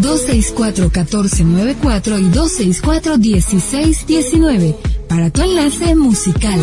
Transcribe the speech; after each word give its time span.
264-1494 0.00 2.20
y 2.20 2.30
264-1619 2.30 4.76
para 5.08 5.30
tu 5.30 5.42
enlace 5.42 5.94
musical. 5.94 6.58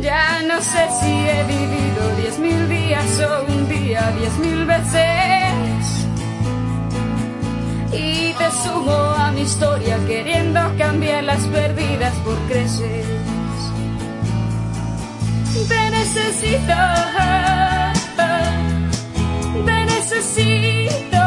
Ya 0.00 0.42
no 0.42 0.60
sé 0.60 0.88
si 1.00 1.12
he 1.12 1.44
vivido 1.44 2.16
diez 2.20 2.38
mil 2.38 2.68
días 2.68 3.20
o 3.20 3.52
un 3.52 3.68
día 3.68 4.12
diez 4.18 4.38
mil 4.38 4.64
veces. 4.66 6.06
Y 7.92 8.32
te 8.32 8.50
sumo 8.62 8.92
a 8.92 9.30
mi 9.32 9.42
historia 9.42 9.96
queriendo 10.06 10.60
cambiar 10.76 11.24
las 11.24 11.42
perdidas 11.46 12.12
por 12.24 12.36
crecer. 12.48 13.04
Te 15.68 15.90
necesito, 15.90 16.74
te 19.64 19.84
necesito, 19.84 21.23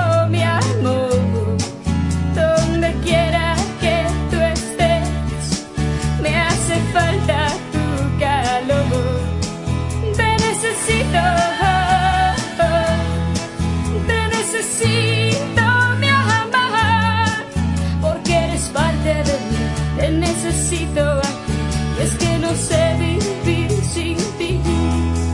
necesito, 14.79 15.95
mi 15.99 16.07
amor, 16.07 16.49
porque 18.01 18.33
eres 18.33 18.69
parte 18.69 19.09
de 19.09 19.37
mí, 19.49 19.99
te 19.99 20.09
necesito 20.11 21.01
aquí. 21.01 21.53
Y 21.97 22.03
es 22.03 22.13
que 22.15 22.37
no 22.37 22.55
sé 22.55 22.95
vivir 22.99 23.71
sin 23.83 24.17
ti, 24.37 24.59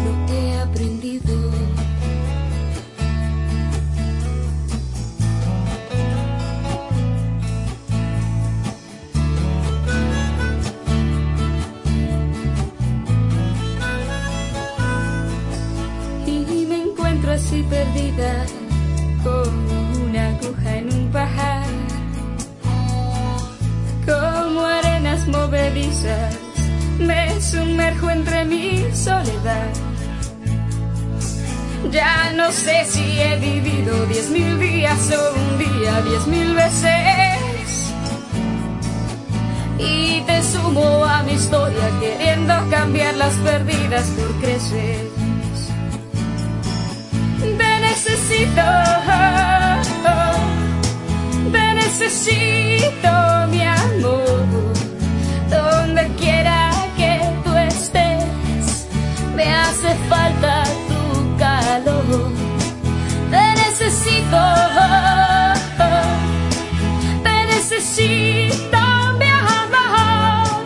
lo 0.05 0.33
he 0.33 0.61
aprendido. 0.61 1.33
y 16.25 16.65
me 16.65 16.81
encuentro 16.83 17.31
así 17.31 17.63
perdida 17.63 18.45
me 26.99 27.41
sumerjo 27.41 28.09
entre 28.09 28.45
mi 28.45 28.83
soledad. 28.93 29.69
Ya 31.91 32.31
no 32.35 32.51
sé 32.51 32.85
si 32.85 33.19
he 33.19 33.37
vivido 33.37 34.05
diez 34.07 34.29
mil 34.31 34.59
días 34.59 35.11
o 35.11 35.33
un 35.39 35.57
día 35.59 36.01
diez 36.01 36.27
mil 36.27 36.55
veces. 36.55 37.93
Y 39.77 40.21
te 40.21 40.41
sumo 40.41 41.05
a 41.05 41.21
mi 41.23 41.33
historia 41.33 41.89
queriendo 41.99 42.53
cambiar 42.71 43.15
las 43.15 43.33
perdidas 43.35 44.07
por 44.17 44.31
crecer. 44.41 45.07
Te 47.39 47.79
necesito, 47.79 48.61
te 51.51 51.73
necesito, 51.73 53.11
mi 53.49 53.61
amor, 53.61 54.72
donde 55.55 56.07
quiera 56.21 56.71
que 56.97 57.11
tú 57.43 57.51
estés, 57.55 58.87
me 59.35 59.45
hace 59.53 59.89
falta 60.09 60.63
tu 60.89 61.37
calor. 61.37 62.31
Te 63.31 63.45
necesito, 63.63 64.41
te 67.23 67.35
necesito, 67.53 68.81
mi 69.19 69.29
amor, 69.59 70.63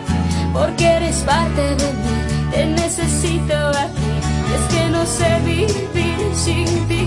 porque 0.52 0.84
eres 0.98 1.18
parte 1.32 1.62
de 1.80 1.88
mí, 2.00 2.14
te 2.52 2.66
necesito 2.66 3.56
aquí. 3.84 4.10
Es 4.54 4.64
que 4.74 4.82
no 4.90 5.02
sé 5.06 5.30
vivir 5.44 6.18
sin 6.34 6.66
ti, 6.88 6.97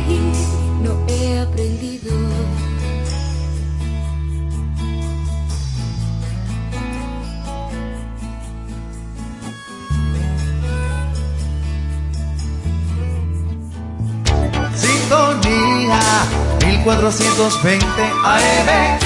1420 16.84 17.86
AM. 18.24 19.00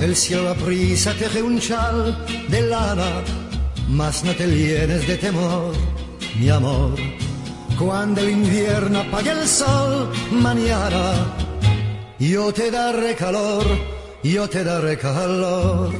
El 0.00 0.14
cielo 0.14 0.50
a 0.50 0.54
prisa 0.54 1.14
teje 1.14 1.42
un 1.42 1.58
chal 1.58 2.24
de 2.48 2.60
lana, 2.62 3.22
mas 3.88 4.22
no 4.22 4.32
te 4.36 4.46
llenes 4.46 5.06
de 5.08 5.16
temor, 5.16 5.72
mi 6.38 6.48
amor. 6.48 6.94
Cuando 7.76 8.20
el 8.20 8.30
invierno 8.30 9.00
apague 9.00 9.30
el 9.32 9.48
sol, 9.48 10.12
mañana, 10.30 11.34
yo 12.20 12.52
te 12.52 12.70
daré 12.70 13.16
calor, 13.16 13.64
yo 14.22 14.48
te 14.48 14.62
daré 14.62 14.96
calor. 14.96 15.90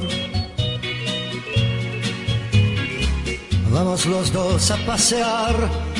Vamos 3.73 4.05
los 4.05 4.31
dos 4.31 4.69
a 4.69 4.77
pasear 4.85 5.55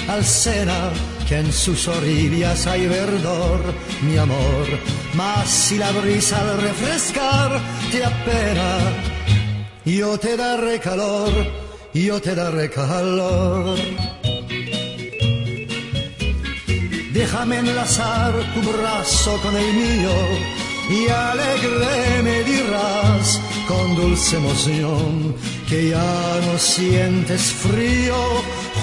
al 0.07 0.23
Sena, 0.23 0.91
que 1.27 1.39
en 1.39 1.51
sus 1.51 1.87
orillas 1.87 2.67
hay 2.67 2.85
verdor, 2.87 3.59
mi 4.03 4.15
amor. 4.15 4.67
Mas 5.15 5.49
si 5.49 5.79
la 5.79 5.91
brisa 5.91 6.39
al 6.39 6.61
refrescar 6.61 7.59
te 7.91 8.05
apena, 8.05 8.77
yo 9.85 10.19
te 10.19 10.37
daré 10.37 10.79
calor, 10.79 11.31
yo 11.95 12.21
te 12.21 12.35
daré 12.35 12.69
calor. 12.69 13.75
Déjame 17.11 17.57
enlazar 17.57 18.33
tu 18.53 18.71
brazo 18.71 19.39
con 19.41 19.55
el 19.55 19.73
mío 19.73 20.11
y 20.91 21.09
alegre 21.09 22.21
me 22.21 22.43
dirás 22.43 23.41
con 23.67 23.95
dulce 23.95 24.37
emoción 24.37 25.35
que 25.73 25.89
ya 25.89 26.39
no 26.45 26.59
sientes 26.59 27.41
frío 27.65 28.15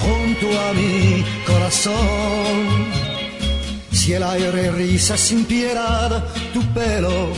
junto 0.01 0.47
a 0.59 0.73
mi 0.73 1.23
corazón. 1.47 2.57
Si 3.93 4.11
el 4.11 4.23
aire 4.23 4.71
risa 4.71 5.15
sin 5.15 5.45
piedad 5.45 6.25
tu 6.53 6.61
pelo, 6.73 7.29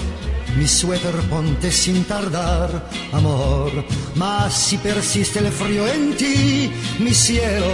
mi 0.57 0.67
suéter 0.67 1.15
ponte 1.29 1.71
sin 1.71 2.03
tardar, 2.05 2.89
amor. 3.11 3.71
Mas 4.15 4.53
si 4.55 4.77
persiste 4.77 5.37
el 5.37 5.51
frío 5.51 5.87
en 5.87 6.17
ti, 6.17 6.71
mi 6.97 7.13
cielo, 7.13 7.73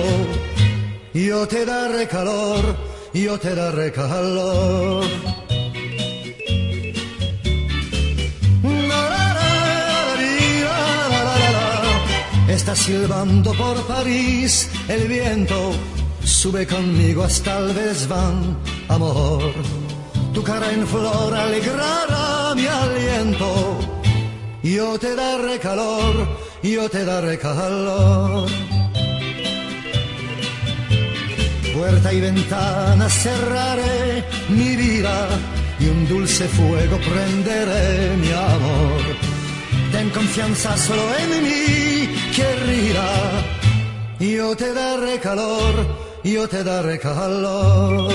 yo 1.14 1.48
te 1.48 1.66
daré 1.66 2.10
calor, 2.10 2.76
yo 3.14 3.40
te 3.40 3.56
daré 3.56 3.90
calor. 3.94 5.06
Está 12.50 12.76
silbando 12.76 13.54
por 13.54 13.78
París 13.86 14.72
el 14.88 15.08
viento, 15.08 15.72
sube 16.24 16.66
conmigo 16.66 17.24
hasta 17.24 17.60
el 17.60 17.76
desván, 17.76 18.58
amor. 18.88 19.54
Tu 20.34 20.42
cara 20.42 20.72
en 20.72 20.88
flor 20.88 21.32
alegrará 21.32 22.56
mi 22.56 22.66
aliento. 22.66 23.80
Yo 24.64 24.98
te 24.98 25.16
daré 25.16 25.60
calor, 25.60 26.28
yo 26.64 26.90
te 26.90 27.06
daré 27.06 27.38
calor. 27.38 28.50
Puerta 31.76 32.12
y 32.12 32.20
ventana 32.20 33.08
cerraré 33.10 34.26
mi 34.50 34.76
vida 34.76 35.30
y 35.80 35.86
un 35.86 36.08
dulce 36.08 36.48
fuego 36.48 36.98
prenderé 36.98 38.18
mi 38.18 38.32
amor. 38.32 39.29
Ten 40.00 40.10
confianza 40.12 40.78
solo 40.78 41.04
en 41.24 41.44
mí, 41.44 42.08
querida. 42.34 43.10
Yo 44.18 44.56
te 44.56 44.74
daré 44.74 45.20
calor, 45.20 45.74
yo 46.24 46.48
te 46.48 46.64
daré 46.64 46.98
calor. 46.98 48.14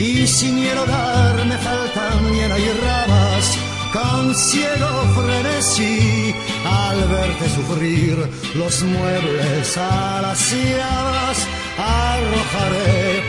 Y 0.00 0.26
sin 0.26 0.56
el 0.60 0.78
hogar 0.78 1.44
me 1.44 1.58
faltan 1.58 2.32
llenas 2.32 2.58
y 2.58 2.72
ramas, 2.86 3.44
con 3.92 4.34
ciego 4.34 4.92
frenesí, 5.14 6.34
al 6.64 6.98
verte 7.16 7.46
sufrir 7.50 8.16
los 8.54 8.82
muebles 8.82 9.76
a 9.76 10.22
las 10.22 10.40
llamas, 10.52 11.38
arrojaré. 11.76 13.23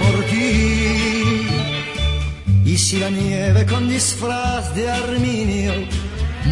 Y 2.75 2.77
si 2.77 2.99
la 2.99 3.09
nieve 3.09 3.65
con 3.65 3.87
disfraz 3.87 4.75
de 4.75 4.91
arminio 4.91 5.71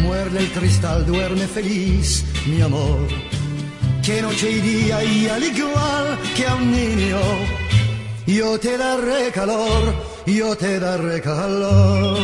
muerde 0.04 0.38
el 0.38 0.50
cristal, 0.52 1.04
duerme 1.04 1.46
feliz, 1.46 2.24
mi 2.46 2.62
amor. 2.62 3.06
Que 4.02 4.22
noche 4.22 4.52
y 4.52 4.60
día 4.62 5.04
y 5.04 5.28
al 5.28 5.44
igual 5.44 6.18
que 6.34 6.46
a 6.46 6.54
un 6.54 6.72
niño, 6.72 7.20
yo 8.26 8.58
te 8.58 8.78
daré 8.78 9.30
calor, 9.32 9.94
yo 10.24 10.56
te 10.56 10.80
daré 10.80 11.20
calor. 11.20 12.18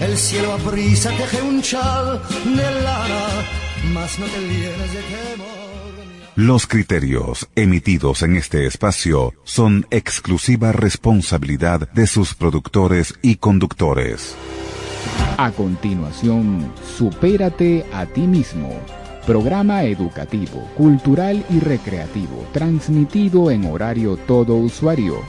El 0.00 0.18
cielo 0.18 0.52
a 0.54 0.58
prisa 0.58 1.10
teje 1.10 1.42
un 1.42 1.62
chal 1.62 2.20
de 2.44 2.70
lana, 2.82 3.24
mas 3.94 4.18
no 4.18 4.26
te 4.26 4.40
llenes 4.40 4.92
de 4.92 5.02
temor. 5.14 5.65
Los 6.36 6.66
criterios 6.66 7.48
emitidos 7.56 8.22
en 8.22 8.36
este 8.36 8.66
espacio 8.66 9.32
son 9.44 9.86
exclusiva 9.88 10.70
responsabilidad 10.70 11.90
de 11.92 12.06
sus 12.06 12.34
productores 12.34 13.14
y 13.22 13.36
conductores. 13.36 14.36
A 15.38 15.50
continuación, 15.50 16.70
Supérate 16.98 17.86
a 17.90 18.04
ti 18.04 18.26
mismo. 18.26 18.68
Programa 19.26 19.84
educativo, 19.84 20.68
cultural 20.76 21.42
y 21.48 21.58
recreativo, 21.58 22.46
transmitido 22.52 23.50
en 23.50 23.64
horario 23.64 24.18
todo 24.18 24.56
usuario. 24.56 25.20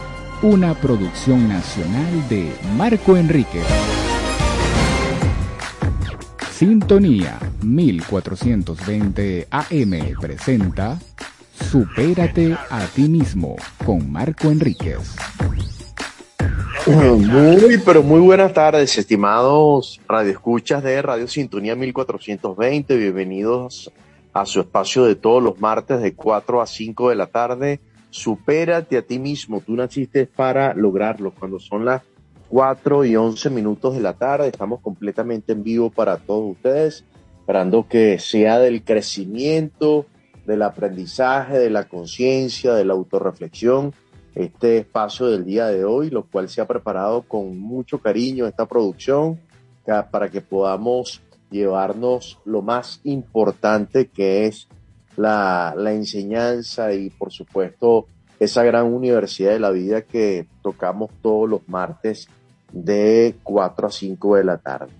Una 0.41 0.73
producción 0.73 1.47
nacional 1.47 2.27
de 2.27 2.51
Marco 2.75 3.15
Enrique. 3.15 3.61
Sintonía 6.57 7.37
1420 7.61 9.47
AM 9.51 9.91
presenta 10.19 10.97
Supérate 11.53 12.57
a 12.71 12.83
ti 12.95 13.07
mismo 13.07 13.57
con 13.85 14.11
Marco 14.11 14.49
Enríquez. 14.49 15.15
Muy, 16.87 17.77
pero 17.85 18.01
muy 18.01 18.21
buenas 18.21 18.53
tardes, 18.53 18.97
estimados 18.97 20.01
radioescuchas 20.07 20.81
de 20.81 20.99
Radio 21.03 21.27
Sintonía 21.27 21.75
1420. 21.75 22.97
Bienvenidos 22.97 23.91
a 24.33 24.47
su 24.47 24.61
espacio 24.61 25.05
de 25.05 25.13
todos 25.13 25.43
los 25.43 25.59
martes 25.59 26.01
de 26.01 26.15
4 26.15 26.59
a 26.59 26.65
5 26.65 27.09
de 27.09 27.15
la 27.15 27.27
tarde. 27.27 27.79
Supérate 28.09 28.97
a 28.97 29.03
ti 29.03 29.19
mismo. 29.19 29.61
Tú 29.61 29.75
naciste 29.75 30.25
para 30.25 30.73
lograrlo. 30.73 31.35
Cuando 31.37 31.59
son 31.59 31.85
las 31.85 32.01
4 32.49 33.05
y 33.05 33.15
11 33.15 33.49
minutos 33.49 33.95
de 33.95 34.01
la 34.01 34.13
tarde, 34.13 34.47
estamos 34.47 34.79
completamente 34.81 35.51
en 35.51 35.63
vivo 35.63 35.89
para 35.89 36.17
todos 36.17 36.51
ustedes, 36.51 37.03
esperando 37.39 37.87
que 37.87 38.19
sea 38.19 38.59
del 38.59 38.83
crecimiento, 38.83 40.05
del 40.45 40.61
aprendizaje, 40.61 41.59
de 41.59 41.69
la 41.69 41.85
conciencia, 41.85 42.73
de 42.73 42.85
la 42.85 42.93
autorreflexión 42.93 43.93
este 44.35 44.77
espacio 44.77 45.27
del 45.27 45.45
día 45.45 45.65
de 45.67 45.83
hoy, 45.83 46.11
lo 46.11 46.23
cual 46.23 46.47
se 46.47 46.61
ha 46.61 46.67
preparado 46.67 47.23
con 47.23 47.57
mucho 47.59 47.99
cariño 47.99 48.45
esta 48.45 48.67
producción 48.67 49.39
para 50.11 50.29
que 50.29 50.41
podamos 50.41 51.21
llevarnos 51.49 52.37
lo 52.45 52.61
más 52.61 52.99
importante 53.03 54.07
que 54.07 54.45
es 54.45 54.67
la, 55.15 55.73
la 55.75 55.93
enseñanza 55.93 56.93
y 56.93 57.09
por 57.09 57.31
supuesto 57.31 58.05
esa 58.39 58.63
gran 58.63 58.93
universidad 58.93 59.53
de 59.53 59.59
la 59.59 59.71
vida 59.71 60.03
que 60.03 60.45
tocamos 60.61 61.09
todos 61.23 61.49
los 61.49 61.67
martes 61.67 62.27
de 62.71 63.35
4 63.43 63.87
a 63.87 63.91
5 63.91 64.35
de 64.35 64.43
la 64.43 64.57
tarde. 64.57 64.91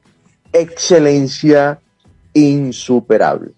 excelencia 0.53 1.79
insuperable. 2.33 3.51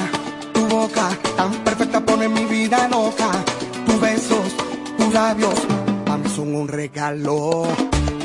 tu 0.52 0.66
boca, 0.66 1.08
tan 1.36 1.52
perfecta 1.64 2.00
pone 2.00 2.28
mi 2.28 2.44
vida 2.46 2.88
loca. 2.88 3.30
Tus 3.86 4.00
besos, 4.00 4.56
tus 4.98 5.14
labios, 5.14 5.54
a 6.06 6.16
mí 6.16 6.28
son 6.28 6.54
un 6.54 6.66
regalo. 6.66 7.62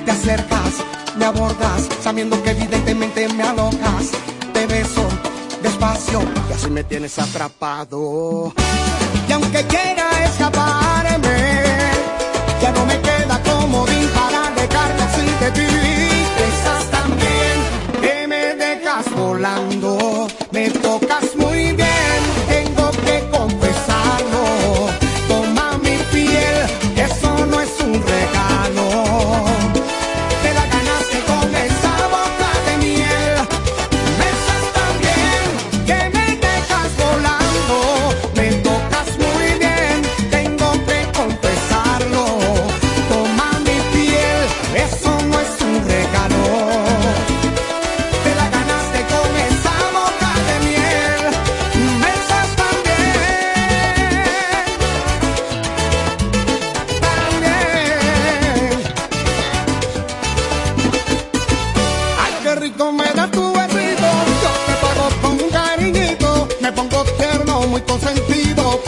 Te 0.03 0.09
acercas, 0.09 0.83
me 1.17 1.25
abordas, 1.25 1.89
sabiendo 2.01 2.41
que 2.43 2.51
evidentemente 2.51 3.27
me 3.29 3.43
alocas. 3.43 4.11
Te 4.53 4.67
beso 4.67 5.07
despacio 5.61 6.21
y 6.49 6.53
así 6.53 6.69
me 6.69 6.83
tienes 6.83 7.17
atrapado. 7.19 8.53
Y 9.27 9.31
aunque 9.31 9.65
quiera 9.67 10.23
escaparme, 10.25 11.91
ya 12.61 12.71
no 12.71 12.85
me 12.85 12.99
queda 13.01 13.41
comodín 13.43 14.09
para 14.09 14.51
dejarme 14.51 15.01
así 15.03 15.45
de 15.45 15.51
ti. 15.51 15.90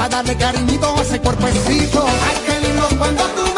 Para 0.03 0.17
darle 0.17 0.35
cariñito 0.35 0.85
a 0.97 1.01
ese 1.01 1.17
cuerpecito. 1.21 2.05
Ay, 2.05 2.37
qué 2.45 2.59
lindo 2.59 2.89
cuando 2.99 3.23
tú 3.23 3.52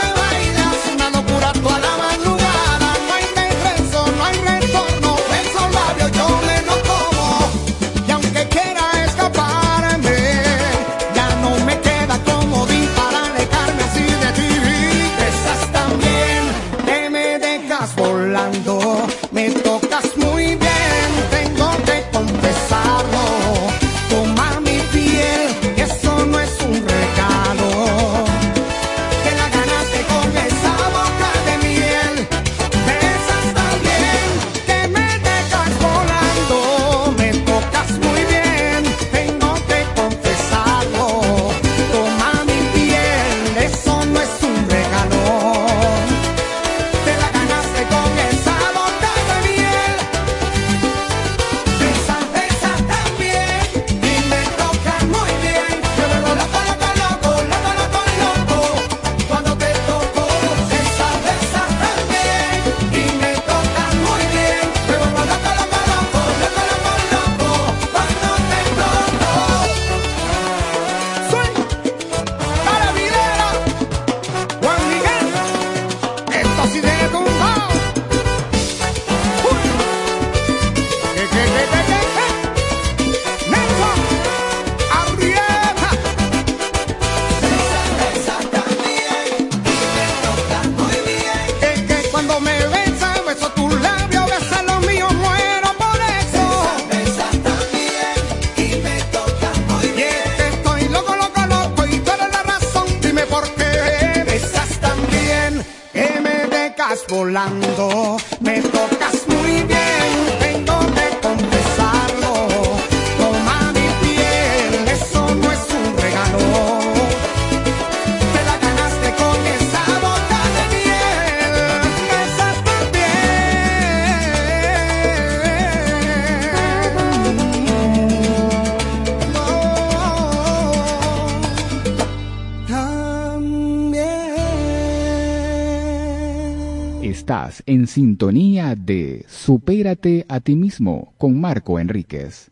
en 137.66 137.88
sintonía 137.88 138.76
de 138.76 139.26
Supérate 139.28 140.26
a 140.28 140.40
ti 140.40 140.56
mismo 140.56 141.14
con 141.18 141.40
Marco 141.40 141.80
Enríquez. 141.80 142.52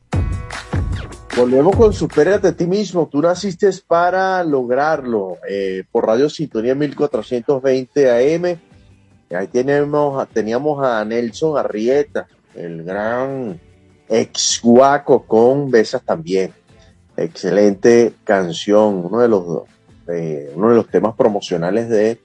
Volvemos 1.35 1.75
con 1.75 1.93
Supérate 1.93 2.49
a 2.49 2.55
ti 2.55 2.67
mismo. 2.67 3.07
Tú 3.11 3.21
naciste 3.21 3.69
para 3.87 4.43
lograrlo 4.43 5.37
eh, 5.49 5.83
por 5.91 6.05
Radio 6.05 6.29
Sintonía 6.29 6.75
1420 6.75 8.11
AM. 8.11 8.59
Ahí 9.35 9.47
tenemos, 9.47 10.27
teníamos 10.29 10.85
a 10.85 11.03
Nelson 11.03 11.57
Arrieta, 11.57 12.27
el 12.53 12.83
gran 12.83 13.59
ex 14.07 14.59
guaco 14.61 15.23
con 15.25 15.71
Besas 15.71 16.03
también. 16.03 16.51
Excelente 17.17 18.13
canción, 18.23 19.05
uno 19.05 19.19
de 19.19 19.27
los 19.27 19.63
eh, 20.07 20.51
uno 20.55 20.69
de 20.69 20.75
los 20.75 20.87
temas 20.89 21.15
promocionales 21.15 21.89
de 21.89 22.19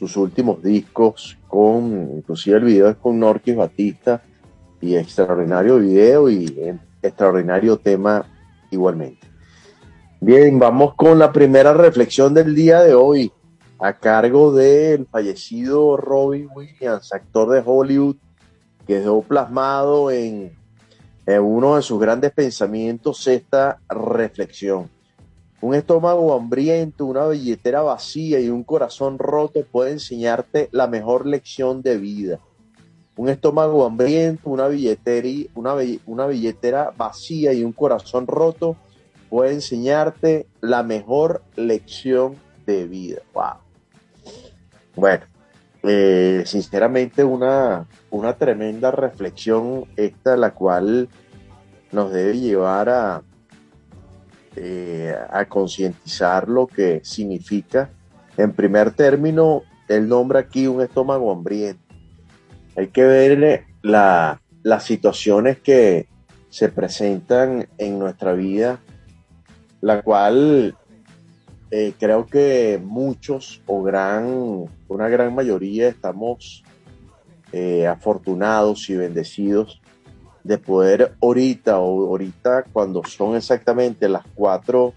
sus 0.00 0.16
últimos 0.16 0.62
discos, 0.62 1.36
con 1.46 2.12
inclusive 2.16 2.56
el 2.56 2.64
video 2.64 2.88
es 2.88 2.96
con 2.96 3.20
Norquis 3.20 3.54
Batista 3.54 4.22
y 4.80 4.94
extraordinario 4.94 5.76
video 5.76 6.30
y 6.30 6.74
extraordinario 7.02 7.76
tema 7.76 8.24
igualmente. 8.70 9.28
Bien, 10.18 10.58
vamos 10.58 10.94
con 10.94 11.18
la 11.18 11.30
primera 11.30 11.74
reflexión 11.74 12.32
del 12.32 12.54
día 12.54 12.80
de 12.80 12.94
hoy, 12.94 13.30
a 13.78 13.92
cargo 13.92 14.54
del 14.54 15.04
fallecido 15.04 15.98
Robin 15.98 16.48
Williams, 16.54 17.12
actor 17.12 17.50
de 17.50 17.62
Hollywood, 17.62 18.16
que 18.86 18.94
quedó 18.94 19.20
plasmado 19.20 20.10
en, 20.10 20.56
en 21.26 21.42
uno 21.42 21.76
de 21.76 21.82
sus 21.82 22.00
grandes 22.00 22.32
pensamientos 22.32 23.26
esta 23.26 23.78
reflexión. 23.90 24.88
Un 25.62 25.74
estómago 25.74 26.34
hambriento, 26.34 27.04
una 27.04 27.26
billetera 27.28 27.82
vacía 27.82 28.40
y 28.40 28.48
un 28.48 28.64
corazón 28.64 29.18
roto 29.18 29.62
puede 29.70 29.92
enseñarte 29.92 30.70
la 30.72 30.86
mejor 30.86 31.26
lección 31.26 31.82
de 31.82 31.98
vida. 31.98 32.38
Un 33.16 33.28
estómago 33.28 33.84
hambriento, 33.84 34.48
una 34.48 34.68
billetera, 34.68 35.28
una, 35.54 35.74
una 36.06 36.26
billetera 36.26 36.94
vacía 36.96 37.52
y 37.52 37.62
un 37.62 37.72
corazón 37.72 38.26
roto 38.26 38.76
puede 39.28 39.52
enseñarte 39.52 40.46
la 40.62 40.82
mejor 40.82 41.42
lección 41.56 42.36
de 42.64 42.86
vida. 42.86 43.20
Wow. 43.34 43.58
Bueno, 44.96 45.24
eh, 45.82 46.42
sinceramente 46.46 47.22
una, 47.22 47.86
una 48.10 48.32
tremenda 48.34 48.90
reflexión 48.90 49.84
esta, 49.96 50.38
la 50.38 50.54
cual 50.54 51.10
nos 51.92 52.12
debe 52.12 52.38
llevar 52.38 52.88
a, 52.88 53.22
eh, 54.56 55.16
a 55.30 55.44
concientizar 55.44 56.48
lo 56.48 56.66
que 56.66 57.00
significa. 57.04 57.90
En 58.36 58.52
primer 58.52 58.90
término, 58.92 59.62
el 59.88 60.08
nombre 60.08 60.38
aquí 60.38 60.66
un 60.66 60.80
estómago 60.80 61.30
hambriento. 61.32 61.82
Hay 62.76 62.88
que 62.88 63.04
ver 63.04 63.64
la, 63.82 64.40
las 64.62 64.84
situaciones 64.84 65.58
que 65.58 66.08
se 66.48 66.68
presentan 66.68 67.68
en 67.78 67.98
nuestra 67.98 68.32
vida, 68.32 68.80
la 69.80 70.02
cual 70.02 70.76
eh, 71.70 71.94
creo 71.98 72.26
que 72.26 72.80
muchos 72.82 73.62
o 73.66 73.82
gran, 73.82 74.66
una 74.88 75.08
gran 75.08 75.34
mayoría 75.34 75.88
estamos 75.88 76.64
eh, 77.52 77.86
afortunados 77.86 78.90
y 78.90 78.96
bendecidos 78.96 79.79
de 80.50 80.58
poder 80.58 81.14
ahorita 81.22 81.78
o 81.78 82.08
ahorita 82.08 82.64
cuando 82.72 83.04
son 83.04 83.36
exactamente 83.36 84.08
las 84.08 84.24
4 84.34 84.92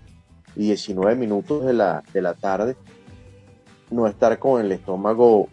y 0.56 0.64
19 0.64 1.16
minutos 1.16 1.64
de 1.64 1.74
la, 1.74 2.02
de 2.12 2.24
la 2.24 2.34
tarde, 2.34 2.76
no 3.92 4.08
estar 4.08 4.40
con 4.40 4.60
el 4.60 4.72
estómago 4.72 5.50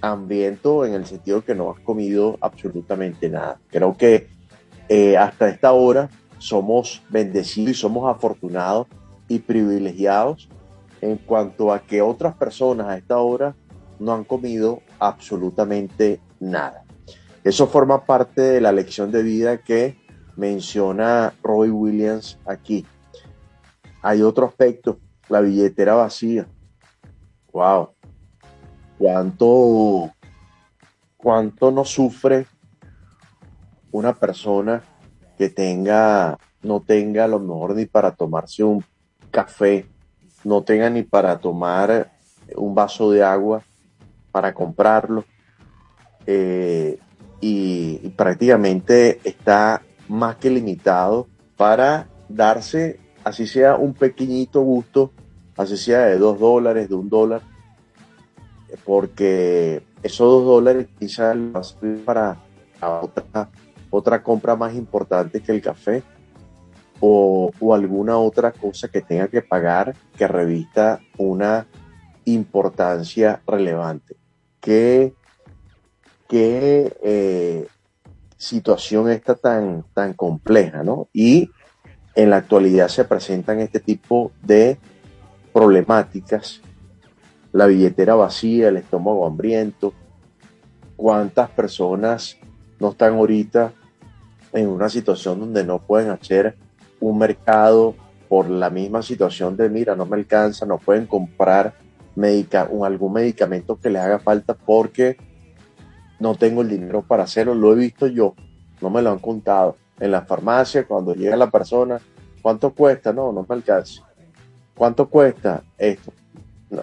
hambriento 0.00 0.86
en 0.86 0.94
el 0.94 1.04
sentido 1.04 1.44
que 1.44 1.54
no 1.54 1.70
has 1.70 1.80
comido 1.80 2.38
absolutamente 2.40 3.28
nada. 3.28 3.60
Creo 3.68 3.94
que 3.94 4.28
eh, 4.88 5.18
hasta 5.18 5.50
esta 5.50 5.72
hora 5.72 6.08
somos 6.38 7.02
bendecidos 7.10 7.72
y 7.72 7.74
somos 7.74 8.10
afortunados 8.10 8.86
y 9.28 9.40
privilegiados 9.40 10.48
en 11.02 11.18
cuanto 11.18 11.74
a 11.74 11.80
que 11.80 12.00
otras 12.00 12.34
personas 12.36 12.86
a 12.86 12.96
esta 12.96 13.18
hora 13.18 13.54
no 13.98 14.14
han 14.14 14.24
comido 14.24 14.80
absolutamente 14.98 16.22
nada. 16.40 16.84
Eso 17.42 17.66
forma 17.66 18.04
parte 18.04 18.42
de 18.42 18.60
la 18.60 18.70
lección 18.70 19.10
de 19.10 19.22
vida 19.22 19.58
que 19.58 19.96
menciona 20.36 21.32
Roy 21.42 21.70
Williams 21.70 22.38
aquí. 22.44 22.86
Hay 24.02 24.20
otro 24.20 24.46
aspecto, 24.46 24.98
la 25.28 25.40
billetera 25.40 25.94
vacía. 25.94 26.46
Wow. 27.52 27.90
¿Cuánto, 28.98 30.12
cuánto 31.16 31.70
no 31.70 31.84
sufre 31.86 32.46
una 33.90 34.14
persona 34.14 34.82
que 35.38 35.48
tenga, 35.48 36.38
no 36.62 36.80
tenga 36.80 37.24
a 37.24 37.28
lo 37.28 37.38
mejor 37.38 37.74
ni 37.74 37.86
para 37.86 38.14
tomarse 38.14 38.62
un 38.62 38.84
café, 39.30 39.86
no 40.44 40.62
tenga 40.62 40.90
ni 40.90 41.02
para 41.02 41.38
tomar 41.38 42.12
un 42.54 42.74
vaso 42.74 43.10
de 43.10 43.24
agua, 43.24 43.62
para 44.30 44.52
comprarlo? 44.52 45.24
Eh, 46.26 46.98
y, 47.40 47.96
prácticamente 48.16 49.20
está 49.24 49.82
más 50.08 50.36
que 50.36 50.50
limitado 50.50 51.28
para 51.56 52.08
darse, 52.28 52.98
así 53.24 53.46
sea 53.46 53.76
un 53.76 53.94
pequeñito 53.94 54.60
gusto, 54.62 55.12
así 55.56 55.76
sea 55.76 56.06
de 56.06 56.18
dos 56.18 56.38
dólares, 56.38 56.88
de 56.88 56.94
un 56.94 57.08
dólar, 57.08 57.42
porque 58.84 59.82
esos 60.02 60.26
dos 60.26 60.44
dólares 60.44 60.88
quizás 60.98 61.36
para 62.04 62.36
otra, 63.02 63.50
otra 63.90 64.22
compra 64.22 64.56
más 64.56 64.74
importante 64.74 65.40
que 65.40 65.52
el 65.52 65.60
café 65.60 66.02
o, 67.00 67.74
alguna 67.74 68.18
otra 68.18 68.52
cosa 68.52 68.88
que 68.88 69.00
tenga 69.00 69.28
que 69.28 69.42
pagar 69.42 69.96
que 70.16 70.28
revista 70.28 71.00
una 71.16 71.66
importancia 72.26 73.40
relevante. 73.46 74.16
Que 74.60 75.14
qué 76.30 76.96
eh, 77.02 77.66
situación 78.36 79.10
está 79.10 79.34
tan, 79.34 79.84
tan 79.92 80.14
compleja, 80.14 80.84
¿no? 80.84 81.08
Y 81.12 81.50
en 82.14 82.30
la 82.30 82.36
actualidad 82.36 82.86
se 82.86 83.04
presentan 83.04 83.58
este 83.58 83.80
tipo 83.80 84.30
de 84.40 84.78
problemáticas, 85.52 86.60
la 87.52 87.66
billetera 87.66 88.14
vacía, 88.14 88.68
el 88.68 88.76
estómago 88.76 89.26
hambriento, 89.26 89.92
cuántas 90.94 91.50
personas 91.50 92.36
no 92.78 92.90
están 92.90 93.14
ahorita 93.14 93.72
en 94.52 94.68
una 94.68 94.88
situación 94.88 95.40
donde 95.40 95.64
no 95.64 95.80
pueden 95.80 96.10
hacer 96.10 96.54
un 97.00 97.18
mercado 97.18 97.96
por 98.28 98.48
la 98.48 98.70
misma 98.70 99.02
situación 99.02 99.56
de, 99.56 99.68
mira, 99.68 99.96
no 99.96 100.06
me 100.06 100.16
alcanza, 100.16 100.64
no 100.64 100.78
pueden 100.78 101.06
comprar 101.06 101.74
algún 102.84 103.12
medicamento 103.14 103.80
que 103.80 103.90
les 103.90 104.00
haga 104.00 104.20
falta 104.20 104.54
porque 104.54 105.16
no 106.20 106.34
tengo 106.34 106.62
el 106.62 106.68
dinero 106.68 107.02
para 107.02 107.24
hacerlo, 107.24 107.54
lo 107.54 107.72
he 107.72 107.76
visto 107.76 108.06
yo, 108.06 108.34
no 108.80 108.90
me 108.90 109.02
lo 109.02 109.10
han 109.10 109.18
contado. 109.18 109.76
En 109.98 110.12
la 110.12 110.22
farmacia, 110.22 110.86
cuando 110.86 111.14
llega 111.14 111.36
la 111.36 111.50
persona, 111.50 112.00
¿cuánto 112.40 112.72
cuesta? 112.72 113.12
No, 113.12 113.32
no 113.32 113.44
me 113.46 113.54
alcanza. 113.54 114.02
¿Cuánto 114.74 115.08
cuesta 115.08 115.62
esto? 115.76 116.12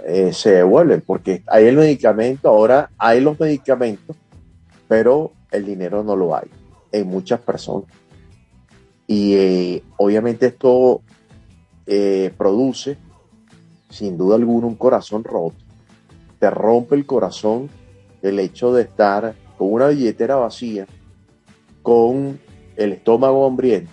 Eh, 0.05 0.33
se 0.33 0.51
devuelven 0.51 1.01
porque 1.01 1.43
hay 1.47 1.65
el 1.65 1.77
medicamento, 1.77 2.49
ahora 2.49 2.91
hay 2.97 3.21
los 3.21 3.39
medicamentos, 3.39 4.15
pero 4.87 5.31
el 5.49 5.65
dinero 5.65 6.03
no 6.03 6.15
lo 6.15 6.35
hay 6.35 6.47
en 6.91 7.07
muchas 7.07 7.39
personas. 7.39 7.89
Y 9.07 9.33
eh, 9.35 9.83
obviamente 9.97 10.47
esto 10.47 11.01
eh, 11.85 12.33
produce, 12.37 12.97
sin 13.89 14.17
duda 14.17 14.35
alguna, 14.35 14.67
un 14.67 14.75
corazón 14.75 15.23
roto. 15.23 15.55
Te 16.39 16.49
rompe 16.49 16.95
el 16.95 17.05
corazón 17.05 17.69
el 18.21 18.39
hecho 18.39 18.73
de 18.73 18.83
estar 18.83 19.35
con 19.57 19.73
una 19.73 19.87
billetera 19.87 20.35
vacía, 20.35 20.85
con 21.81 22.39
el 22.75 22.93
estómago 22.93 23.45
hambriento, 23.45 23.91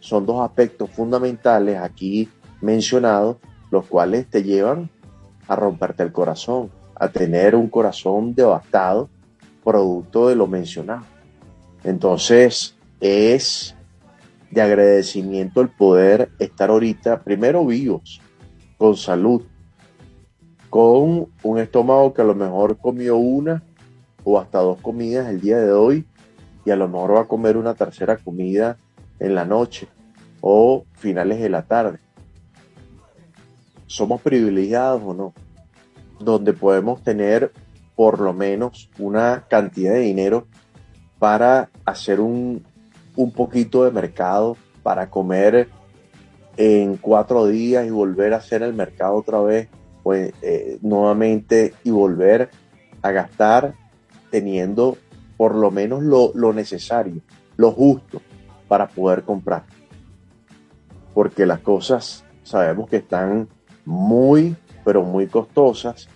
son 0.00 0.26
dos 0.26 0.44
aspectos 0.44 0.90
fundamentales 0.90 1.78
aquí 1.78 2.28
mencionados, 2.60 3.36
los 3.70 3.86
cuales 3.86 4.28
te 4.28 4.42
llevan 4.42 4.90
a 5.48 5.56
romperte 5.56 6.02
el 6.02 6.12
corazón, 6.12 6.70
a 6.94 7.08
tener 7.08 7.54
un 7.54 7.68
corazón 7.68 8.34
devastado, 8.34 9.08
producto 9.62 10.28
de 10.28 10.36
lo 10.36 10.46
mencionado. 10.46 11.04
Entonces, 11.82 12.76
es 13.00 13.74
de 14.50 14.62
agradecimiento 14.62 15.60
el 15.60 15.68
poder 15.68 16.30
estar 16.38 16.70
ahorita, 16.70 17.22
primero 17.22 17.66
vivos, 17.66 18.20
con 18.76 18.96
salud, 18.96 19.42
con 20.74 21.28
un 21.44 21.58
estómago 21.60 22.12
que 22.12 22.22
a 22.22 22.24
lo 22.24 22.34
mejor 22.34 22.76
comió 22.78 23.16
una 23.16 23.62
o 24.24 24.40
hasta 24.40 24.58
dos 24.58 24.80
comidas 24.80 25.28
el 25.28 25.40
día 25.40 25.58
de 25.58 25.70
hoy 25.70 26.04
y 26.64 26.72
a 26.72 26.74
lo 26.74 26.88
mejor 26.88 27.14
va 27.14 27.20
a 27.20 27.28
comer 27.28 27.56
una 27.56 27.74
tercera 27.74 28.16
comida 28.16 28.76
en 29.20 29.36
la 29.36 29.44
noche 29.44 29.86
o 30.40 30.84
finales 30.94 31.38
de 31.40 31.48
la 31.48 31.62
tarde. 31.62 32.00
¿Somos 33.86 34.20
privilegiados 34.20 35.00
o 35.04 35.14
no? 35.14 35.32
Donde 36.18 36.52
podemos 36.52 37.04
tener 37.04 37.52
por 37.94 38.18
lo 38.18 38.32
menos 38.32 38.90
una 38.98 39.44
cantidad 39.48 39.92
de 39.92 40.00
dinero 40.00 40.48
para 41.20 41.70
hacer 41.84 42.18
un, 42.18 42.64
un 43.14 43.30
poquito 43.30 43.84
de 43.84 43.92
mercado, 43.92 44.56
para 44.82 45.08
comer 45.08 45.68
en 46.56 46.96
cuatro 46.96 47.46
días 47.46 47.86
y 47.86 47.90
volver 47.90 48.34
a 48.34 48.38
hacer 48.38 48.64
el 48.64 48.74
mercado 48.74 49.14
otra 49.14 49.38
vez 49.38 49.68
pues 50.04 50.34
eh, 50.42 50.78
nuevamente 50.82 51.74
y 51.82 51.90
volver 51.90 52.50
a 53.02 53.10
gastar 53.10 53.74
teniendo 54.30 54.98
por 55.36 55.54
lo 55.54 55.70
menos 55.70 56.02
lo, 56.02 56.30
lo 56.34 56.52
necesario, 56.52 57.22
lo 57.56 57.72
justo 57.72 58.20
para 58.68 58.86
poder 58.86 59.22
comprar. 59.22 59.64
Porque 61.14 61.46
las 61.46 61.60
cosas 61.60 62.24
sabemos 62.42 62.88
que 62.88 62.98
están 62.98 63.48
muy, 63.86 64.54
pero 64.84 65.02
muy 65.02 65.26
costosas 65.26 66.08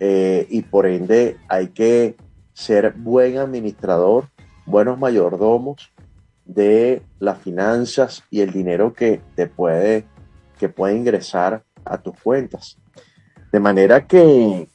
eh, 0.00 0.46
y 0.50 0.62
por 0.62 0.86
ende 0.86 1.36
hay 1.48 1.68
que 1.68 2.16
ser 2.52 2.92
buen 2.92 3.38
administrador, 3.38 4.28
buenos 4.66 4.98
mayordomos 4.98 5.92
de 6.44 7.02
las 7.20 7.38
finanzas 7.38 8.24
y 8.30 8.40
el 8.40 8.50
dinero 8.50 8.92
que 8.92 9.20
te 9.36 9.46
puede, 9.46 10.06
que 10.58 10.68
puede 10.68 10.96
ingresar 10.96 11.62
a 11.84 11.98
tus 11.98 12.18
cuentas. 12.20 12.78
De 13.52 13.60
manera 13.60 14.06
que 14.06 14.68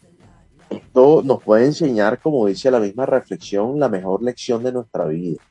esto 0.70 1.22
nos 1.24 1.44
puede 1.44 1.66
enseñar, 1.66 2.20
como 2.20 2.48
dice 2.48 2.72
la 2.72 2.80
misma 2.80 3.06
reflexión, 3.06 3.80
la 3.80 3.90
mejor 3.90 4.24
lección 4.24 4.64
de 4.64 4.72
nuestra 4.72 5.06
vida. 5.06 5.42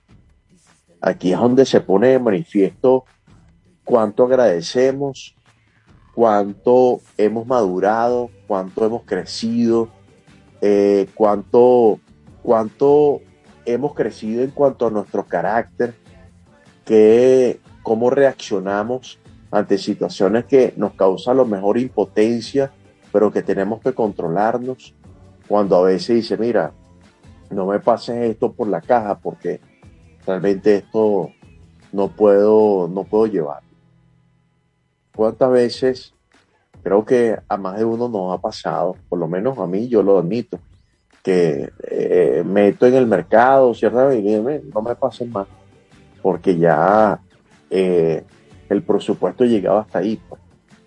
Aquí 1.01 1.33
es 1.33 1.39
donde 1.39 1.65
se 1.65 1.81
pone 1.81 2.09
de 2.09 2.19
manifiesto 2.19 3.05
cuánto 3.85 4.25
agradecemos, 4.25 5.37
cuánto 6.15 7.01
hemos 7.17 7.47
madurado, 7.47 8.31
cuánto 8.47 8.85
hemos 8.85 9.03
crecido, 9.05 9.89
eh, 10.61 11.09
cuánto, 11.15 12.01
cuánto 12.43 13.21
hemos 13.65 13.95
crecido 13.95 14.43
en 14.43 14.51
cuanto 14.51 14.87
a 14.87 14.91
nuestro 14.91 15.25
carácter, 15.25 15.95
que, 16.85 17.61
cómo 17.83 18.11
reaccionamos 18.11 19.19
ante 19.51 19.79
situaciones 19.79 20.45
que 20.47 20.73
nos 20.77 20.95
causan 20.95 21.33
a 21.33 21.37
lo 21.37 21.47
mejor 21.47 21.79
impotencia, 21.79 22.73
pero 23.13 23.31
que 23.31 23.43
tenemos 23.43 23.81
que 23.81 23.93
controlarnos. 23.93 24.95
Cuando 25.47 25.77
a 25.77 25.83
veces 25.83 26.17
dice, 26.17 26.37
mira, 26.37 26.73
no 27.51 27.67
me 27.67 27.79
pases 27.79 28.31
esto 28.31 28.53
por 28.53 28.69
la 28.69 28.81
caja 28.81 29.19
porque 29.19 29.61
realmente 30.27 30.77
esto 30.77 31.31
no 31.93 32.09
puedo, 32.09 32.89
no 32.89 33.05
puedo 33.05 33.27
llevar. 33.27 33.63
¿Cuántas 35.15 35.51
veces 35.51 36.15
creo 36.83 37.05
que 37.05 37.39
a 37.49 37.57
más 37.57 37.77
de 37.77 37.85
uno 37.85 38.09
nos 38.09 38.37
ha 38.37 38.41
pasado, 38.41 38.97
por 39.09 39.19
lo 39.19 39.29
menos 39.29 39.59
a 39.59 39.67
mí, 39.67 39.89
yo 39.89 40.03
lo 40.03 40.19
admito, 40.19 40.59
que 41.23 41.71
eh, 41.89 42.43
meto 42.45 42.87
en 42.87 42.95
el 42.95 43.07
mercado, 43.07 43.75
cierta 43.75 44.13
y 44.15 44.23
no 44.23 44.83
me 44.83 44.95
pasen 44.97 45.31
más, 45.31 45.47
porque 46.21 46.59
ya 46.59 47.21
eh, 47.71 48.25
el 48.69 48.83
presupuesto 48.83 49.45
llegaba 49.45 49.83
hasta 49.83 50.01
ahí. 50.01 50.21
Pues. 50.29 50.42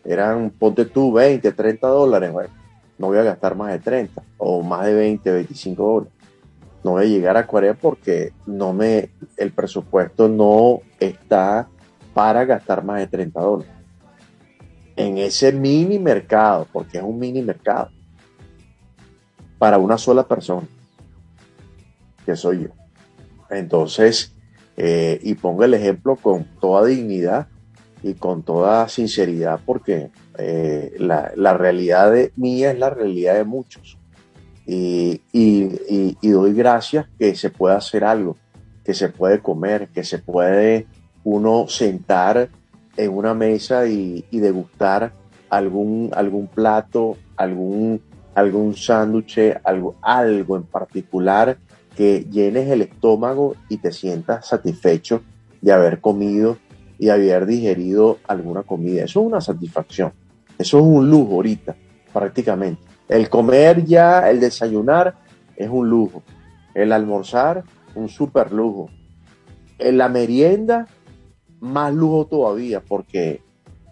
Eran, 0.05 0.51
ponte 0.51 0.85
tú, 0.85 1.11
20, 1.11 1.51
30 1.51 1.87
dólares, 1.87 2.31
bueno, 2.31 2.53
no 2.97 3.07
voy 3.07 3.17
a 3.17 3.23
gastar 3.23 3.55
más 3.55 3.71
de 3.71 3.79
30, 3.79 4.21
o 4.37 4.61
más 4.61 4.85
de 4.85 4.93
20, 4.93 5.31
25 5.31 5.83
dólares. 5.83 6.13
No 6.83 6.91
voy 6.91 7.05
a 7.05 7.07
llegar 7.07 7.35
a 7.35 7.47
40 7.47 7.81
porque 7.81 8.31
no 8.45 8.71
me, 8.71 9.09
el 9.37 9.51
presupuesto 9.51 10.27
no 10.27 10.81
está 10.99 11.67
para 12.13 12.45
gastar 12.45 12.83
más 12.83 12.99
de 12.99 13.07
30 13.07 13.41
dólares 13.41 13.75
en 14.95 15.17
ese 15.17 15.51
mini 15.51 15.99
mercado, 15.99 16.67
porque 16.71 16.97
es 16.97 17.03
un 17.03 17.19
mini 17.19 17.41
mercado, 17.41 17.89
para 19.57 19.77
una 19.77 19.97
sola 19.97 20.27
persona, 20.27 20.67
que 22.25 22.35
soy 22.35 22.63
yo. 22.63 22.69
Entonces, 23.49 24.33
eh, 24.77 25.19
y 25.21 25.35
pongo 25.35 25.63
el 25.63 25.73
ejemplo 25.73 26.15
con 26.15 26.45
toda 26.59 26.85
dignidad 26.85 27.47
y 28.05 28.13
con 28.13 28.43
toda 28.43 28.87
sinceridad, 28.87 29.59
porque 29.65 30.11
eh, 30.37 30.95
la, 30.99 31.57
realidad 31.57 32.11
de, 32.11 32.31
mía 32.35 32.71
es 32.71 32.77
la 32.77 32.91
realidad 32.91 33.33
de 33.33 33.45
muchos. 33.45 33.97
Y, 34.67 35.21
y, 35.31 36.29
doy 36.29 36.53
gracias 36.53 37.07
que 37.17 37.33
se 37.33 37.49
pueda 37.49 37.77
hacer 37.77 38.03
algo, 38.03 38.37
que 38.83 38.93
se 38.93 39.09
puede 39.09 39.39
comer, 39.39 39.87
que 39.87 40.03
se 40.03 40.19
puede 40.19 40.85
uno 41.23 41.67
sentar 41.67 42.49
en 42.95 43.11
una 43.11 43.33
mesa 43.33 43.87
y, 43.87 44.23
degustar 44.31 45.11
algún, 45.49 46.11
algún 46.13 46.45
plato, 46.45 47.17
algún, 47.35 48.01
algún 48.35 48.75
sándwich, 48.75 49.39
algo, 49.63 49.95
algo 50.03 50.57
en 50.57 50.63
particular 50.63 51.57
que 51.97 52.27
llenes 52.29 52.69
el 52.69 52.83
estómago 52.83 53.55
y 53.67 53.77
te 53.77 53.91
sientas 53.91 54.47
satisfecho 54.47 55.23
de 55.61 55.71
haber 55.71 56.01
comido 56.01 56.57
y 56.97 57.09
haber 57.09 57.45
digerido 57.45 58.19
alguna 58.27 58.63
comida. 58.63 59.03
Eso 59.03 59.21
es 59.21 59.27
una 59.27 59.41
satisfacción. 59.41 60.13
Eso 60.57 60.79
es 60.79 60.83
un 60.83 61.09
lujo 61.09 61.35
ahorita, 61.35 61.75
prácticamente. 62.13 62.81
El 63.07 63.29
comer 63.29 63.85
ya, 63.85 64.29
el 64.29 64.39
desayunar, 64.39 65.15
es 65.55 65.69
un 65.69 65.89
lujo. 65.89 66.23
El 66.73 66.91
almorzar, 66.91 67.63
un 67.93 68.09
super 68.09 68.51
lujo. 68.51 68.89
En 69.77 69.97
la 69.97 70.09
merienda, 70.09 70.87
más 71.59 71.93
lujo 71.93 72.25
todavía, 72.25 72.81
porque 72.81 73.41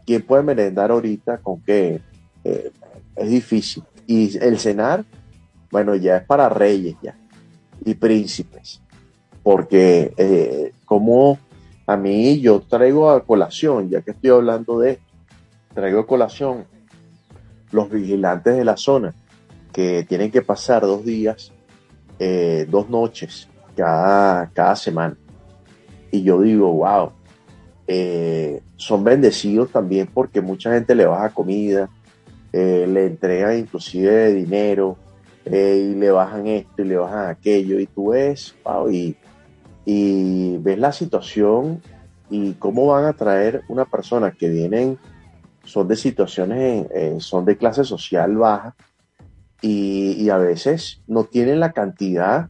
¿quién 0.06 0.22
puede 0.22 0.44
merendar 0.44 0.92
ahorita 0.92 1.40
con 1.40 1.62
qué? 1.62 2.02
Eh, 2.44 2.72
es 3.16 3.30
difícil. 3.30 3.84
Y 4.08 4.38
el 4.38 4.60
cenar, 4.60 5.06
bueno, 5.72 5.96
ya 5.96 6.18
es 6.18 6.26
para 6.26 6.50
reyes 6.50 6.96
ya 7.02 7.16
y 7.86 7.94
príncipes, 7.96 8.82
porque 9.42 10.14
eh, 10.18 10.74
como 10.86 11.38
a 11.86 11.98
mí 11.98 12.40
yo 12.40 12.62
traigo 12.62 13.10
a 13.10 13.24
colación, 13.24 13.90
ya 13.90 14.02
que 14.02 14.12
estoy 14.12 14.30
hablando 14.30 14.80
de 14.80 14.92
esto, 14.92 15.06
traigo 15.74 16.00
a 16.02 16.08
colación 16.08 16.66
los 17.72 17.90
vigilantes 17.90 18.56
de 18.56 18.64
la 18.64 18.78
zona 18.78 19.14
que 19.74 20.06
tienen 20.08 20.32
que 20.32 20.42
pasar 20.42 20.84
dos 20.84 21.04
días, 21.04 21.52
eh, 22.20 22.68
dos 22.70 22.90
noches 22.90 23.50
cada, 23.76 24.50
cada 24.54 24.76
semana. 24.76 25.18
Y 26.12 26.22
yo 26.22 26.42
digo, 26.42 26.72
wow, 26.72 27.12
eh, 27.88 28.62
son 28.78 29.04
bendecidos 29.04 29.72
también 29.72 30.08
porque 30.14 30.40
mucha 30.40 30.72
gente 30.72 30.94
le 30.94 31.06
baja 31.06 31.30
comida, 31.30 31.90
eh, 32.54 32.86
le 32.88 33.08
entrega 33.08 33.58
inclusive 33.58 34.32
dinero 34.34 34.96
y 35.46 35.96
le 35.96 36.12
bajan 36.12 36.48
esto 36.48 36.84
y 36.84 36.86
le 36.86 36.96
bajan 36.96 37.30
aquello 37.30 37.80
y 37.80 37.88
tú 37.88 38.10
ves, 38.10 38.56
y, 38.92 39.18
y 39.86 40.58
ves 40.58 40.80
la 40.80 40.92
situación 40.92 41.82
y 42.30 42.54
cómo 42.54 42.88
van 42.88 43.06
a 43.06 43.14
traer 43.14 43.64
una 43.68 43.86
persona 43.86 44.32
que 44.32 44.50
vienen, 44.50 44.98
son 45.66 45.88
de 45.88 45.96
situaciones, 45.96 46.88
son 47.20 47.46
de 47.46 47.58
clase 47.58 47.84
social 47.84 48.36
baja 48.36 48.76
y, 49.62 50.30
a 50.30 50.38
veces 50.38 51.02
no 51.08 51.26
tienen 51.26 51.60
la 51.60 51.72
cantidad 51.72 52.50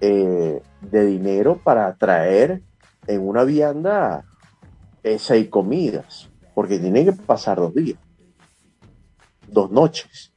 de 0.00 0.62
dinero 0.90 1.60
para 1.62 1.94
traer 1.96 2.62
en 3.06 3.26
una 3.26 3.44
vianda 3.44 4.24
seis 5.18 5.48
comidas, 5.48 6.30
porque 6.54 6.78
tienen 6.78 7.06
que 7.06 7.12
pasar 7.12 7.58
dos 7.58 7.74
días, 7.74 7.98
dos 9.46 9.70
noches. 9.70 10.32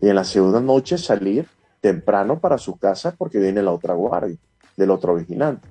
Y 0.00 0.08
en 0.08 0.14
la 0.14 0.24
segunda 0.24 0.60
noche 0.60 0.96
salir 0.98 1.48
temprano 1.80 2.38
para 2.38 2.58
su 2.58 2.76
casa 2.76 3.14
porque 3.16 3.38
viene 3.38 3.62
la 3.62 3.72
otra 3.72 3.94
guardia 3.94 4.38
del 4.78 4.90
otro 4.90 5.16
vigilante. 5.16 5.68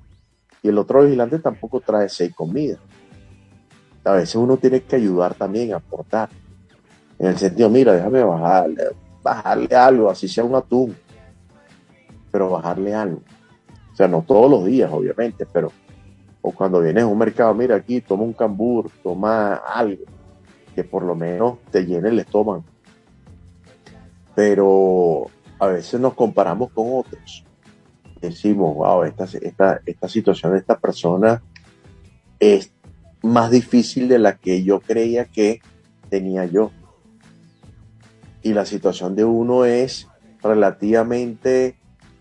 Y 0.62 0.68
el 0.68 0.78
otro 0.78 1.04
vigilante 1.04 1.40
tampoco 1.40 1.80
trae 1.80 2.10
seis 2.10 2.36
comidas. 2.36 2.80
A 4.04 4.12
veces 4.12 4.36
uno 4.36 4.58
tiene 4.58 4.82
que 4.82 4.98
ayudar 4.98 5.34
también 5.34 5.74
a 5.74 5.78
aportar. 5.78 6.30
En 7.18 7.28
el 7.28 7.38
sentido, 7.38 7.70
mira, 7.70 7.94
déjame 7.94 8.24
bajarle, 8.24 8.84
bajarle 9.24 9.76
algo, 9.76 10.10
así 10.10 10.28
sea 10.28 10.44
un 10.44 10.56
atún, 10.56 10.96
pero 12.32 12.52
bajarle 12.52 12.94
algo. 12.94 13.22
O 13.92 13.96
sea, 13.96 14.08
no 14.08 14.22
todos 14.22 14.52
los 14.52 14.66
días, 14.66 14.92
obviamente, 14.92 15.46
pero 15.52 15.72
o 16.42 16.52
cuando 16.52 16.80
vienes 16.82 17.04
a 17.04 17.08
un 17.08 17.18
mercado, 17.18 17.54
mira 17.54 17.76
aquí, 17.76 18.02
toma 18.02 18.24
un 18.24 18.34
cambur, 18.34 18.90
toma 19.04 19.56
algo 19.56 20.04
que 20.76 20.84
por 20.84 21.04
lo 21.04 21.16
menos 21.16 21.58
te 21.72 21.86
llene 21.86 22.10
el 22.10 22.20
estómago. 22.20 22.64
Pero 24.36 25.26
a 25.60 25.68
veces 25.68 26.00
nos 26.00 26.14
comparamos 26.14 26.72
con 26.72 26.86
otros. 27.00 27.47
Decimos, 28.30 28.76
wow, 28.76 29.04
esta, 29.04 29.26
esta, 29.42 29.82
esta 29.86 30.08
situación 30.08 30.54
de 30.54 30.60
esta 30.60 30.78
persona 30.78 31.42
es 32.40 32.72
más 33.22 33.52
difícil 33.52 34.08
de 34.08 34.20
la 34.20 34.38
que 34.38 34.64
yo 34.64 34.80
creía 34.80 35.26
que 35.26 35.62
tenía 36.10 36.46
yo. 36.46 36.72
Y 38.44 38.54
la 38.54 38.66
situación 38.66 39.16
de 39.16 39.26
uno 39.26 39.66
es 39.66 40.08
relativamente 40.42 41.76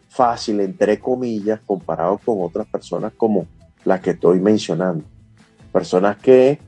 fácil, 0.09 0.61
entre 0.61 0.99
comillas, 0.99 1.61
comparado 1.66 2.19
con 2.19 2.38
otras 2.40 2.66
personas 2.66 3.12
como 3.16 3.47
las 3.85 4.01
que 4.01 4.11
estoy 4.11 4.40
mencionando. 4.40 5.05
Personas 5.73 6.16
que 6.16 6.59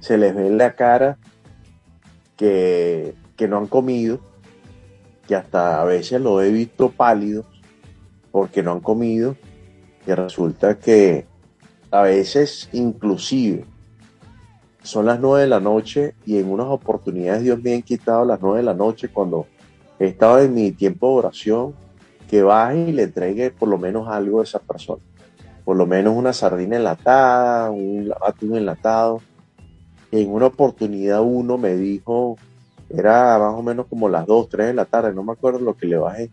se 0.00 0.18
les 0.18 0.34
ve 0.34 0.48
en 0.48 0.58
la 0.58 0.74
cara 0.74 1.16
que, 2.36 3.14
no 3.48 3.58
han 3.58 3.66
comido, 3.66 4.20
que 5.26 5.34
hasta 5.34 5.80
a 5.80 5.84
veces 5.84 6.20
lo 6.20 6.40
he 6.42 6.50
visto 6.50 6.90
pálidos 6.90 7.46
porque 8.32 8.62
no 8.62 8.72
han 8.72 8.80
comido, 8.80 9.36
y 10.06 10.12
resulta 10.12 10.78
que 10.78 11.26
a 11.90 12.02
veces 12.02 12.68
inclusive 12.72 13.64
son 14.82 15.06
las 15.06 15.20
nueve 15.20 15.42
de 15.42 15.48
la 15.48 15.60
noche 15.60 16.14
y 16.26 16.38
en 16.38 16.50
unas 16.50 16.66
oportunidades 16.66 17.42
Dios 17.42 17.62
me 17.62 17.74
ha 17.74 17.82
quitado 17.82 18.24
las 18.24 18.40
nueve 18.40 18.58
de 18.58 18.64
la 18.64 18.74
noche 18.74 19.08
cuando 19.08 19.46
he 20.00 20.06
estado 20.06 20.40
en 20.40 20.54
mi 20.54 20.72
tiempo 20.72 21.08
de 21.08 21.18
oración, 21.18 21.74
que 22.28 22.42
baje 22.42 22.88
y 22.88 22.92
le 22.92 23.04
entregue 23.04 23.50
por 23.50 23.68
lo 23.68 23.78
menos 23.78 24.08
algo 24.08 24.40
a 24.40 24.44
esa 24.44 24.58
persona. 24.58 25.02
Por 25.64 25.76
lo 25.76 25.86
menos 25.86 26.16
una 26.16 26.32
sardina 26.32 26.76
enlatada, 26.76 27.70
un 27.70 28.12
atún 28.20 28.56
enlatado, 28.56 29.20
en 30.10 30.32
una 30.32 30.46
oportunidad 30.46 31.22
uno 31.22 31.56
me 31.56 31.76
dijo, 31.76 32.36
era 32.90 33.38
más 33.38 33.54
o 33.54 33.62
menos 33.62 33.86
como 33.86 34.08
las 34.08 34.26
2, 34.26 34.48
3 34.48 34.66
de 34.68 34.74
la 34.74 34.84
tarde, 34.84 35.14
no 35.14 35.22
me 35.22 35.32
acuerdo 35.32 35.60
lo 35.60 35.74
que 35.74 35.86
le 35.86 35.96
bajé, 35.96 36.30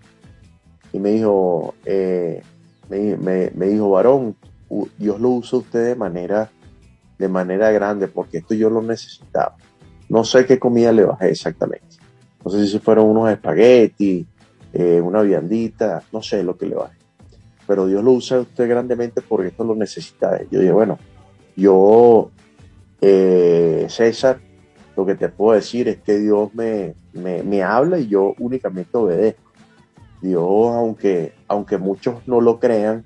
y 0.91 0.99
me 0.99 1.11
dijo, 1.11 1.75
eh, 1.85 2.41
me, 2.89 3.67
dijo, 3.67 3.91
varón, 3.91 4.35
Dios 4.97 5.19
lo 5.19 5.29
usa 5.29 5.59
usted 5.59 5.85
de 5.85 5.95
manera, 5.95 6.49
de 7.17 7.27
manera 7.27 7.71
grande, 7.71 8.07
porque 8.07 8.39
esto 8.39 8.53
yo 8.53 8.69
lo 8.69 8.81
necesitaba. 8.81 9.55
No 10.07 10.23
sé 10.23 10.45
qué 10.45 10.57
comida 10.57 10.91
le 10.91 11.05
bajé 11.05 11.29
exactamente. 11.29 11.97
No 12.43 12.51
sé 12.51 12.65
si 12.67 12.79
fueron 12.79 13.05
unos 13.05 13.29
espaguetis, 13.29 14.25
eh, 14.73 15.01
una 15.01 15.21
viandita, 15.21 16.03
no 16.11 16.21
sé 16.21 16.43
lo 16.43 16.57
que 16.57 16.65
le 16.65 16.75
bajé. 16.75 16.97
Pero 17.67 17.85
Dios 17.85 18.03
lo 18.03 18.13
usa 18.13 18.39
usted 18.39 18.67
grandemente 18.67 19.21
porque 19.21 19.49
esto 19.49 19.63
lo 19.63 19.75
necesita. 19.75 20.41
Yo 20.49 20.59
dije, 20.59 20.71
bueno, 20.71 20.97
yo, 21.55 22.31
eh, 23.01 23.85
César, 23.89 24.39
lo 24.95 25.05
que 25.05 25.15
te 25.15 25.29
puedo 25.29 25.55
decir 25.55 25.87
es 25.87 25.99
que 25.99 26.17
Dios 26.17 26.53
me, 26.55 26.95
me, 27.13 27.43
me 27.43 27.61
habla 27.61 27.99
y 27.99 28.07
yo 28.07 28.33
únicamente 28.39 28.97
obedezco. 28.97 29.48
Dios, 30.21 30.75
aunque, 30.75 31.33
aunque 31.47 31.77
muchos 31.77 32.27
no 32.27 32.41
lo 32.41 32.59
crean, 32.59 33.05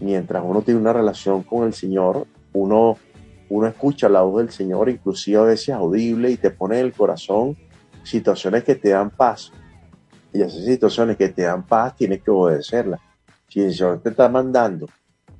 mientras 0.00 0.42
uno 0.44 0.62
tiene 0.62 0.80
una 0.80 0.92
relación 0.92 1.42
con 1.42 1.66
el 1.66 1.74
Señor, 1.74 2.26
uno, 2.52 2.96
uno 3.48 3.66
escucha 3.66 4.08
la 4.08 4.22
voz 4.22 4.42
del 4.42 4.50
Señor, 4.50 4.88
inclusive 4.88 5.38
a 5.38 5.42
veces 5.42 5.74
audible, 5.74 6.30
y 6.30 6.36
te 6.36 6.50
pone 6.50 6.78
en 6.78 6.86
el 6.86 6.92
corazón 6.92 7.56
situaciones 8.04 8.64
que 8.64 8.74
te 8.74 8.90
dan 8.90 9.10
paz. 9.10 9.52
Y 10.32 10.42
esas 10.42 10.64
situaciones 10.64 11.16
que 11.16 11.28
te 11.28 11.42
dan 11.42 11.66
paz 11.66 11.96
tienes 11.96 12.22
que 12.22 12.30
obedecerlas. 12.30 13.00
Si 13.48 13.60
el 13.60 13.72
Señor 13.72 14.00
te 14.00 14.10
está 14.10 14.28
mandando 14.28 14.86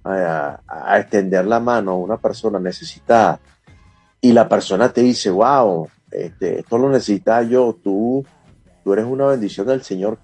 a, 0.02 0.61
a, 0.66 0.98
extender 0.98 1.46
la 1.46 1.61
mano 1.61 1.92
a 1.92 1.96
una 1.96 2.16
persona 2.16 2.58
necesitada 2.58 3.38
y 4.20 4.32
la 4.32 4.48
persona 4.48 4.92
te 4.92 5.02
dice, 5.02 5.30
wow, 5.30 5.88
este, 6.11 6.61
esto 6.61 6.78
lo 6.78 6.88
necesita 6.88 7.42
yo, 7.42 7.76
tú, 7.82 8.24
tú 8.82 8.92
eres 8.92 9.04
una 9.04 9.26
bendición 9.26 9.66
del 9.66 9.82
Señor, 9.82 10.18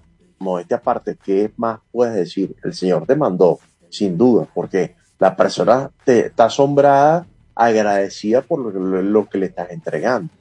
modestia 0.45 0.77
aparte, 0.77 1.17
¿qué 1.21 1.51
más 1.57 1.79
puedes 1.91 2.15
decir? 2.15 2.55
El 2.63 2.73
Señor 2.73 3.05
te 3.05 3.15
mandó, 3.15 3.59
sin 3.89 4.17
duda, 4.17 4.47
porque 4.53 4.95
la 5.19 5.35
persona 5.35 5.91
te, 6.03 6.27
está 6.27 6.45
asombrada, 6.45 7.25
agradecida 7.55 8.41
por 8.41 8.73
lo, 8.73 9.29
que 9.29 9.37
le 9.37 9.47
estás 9.47 9.71
entregando. 9.71 10.31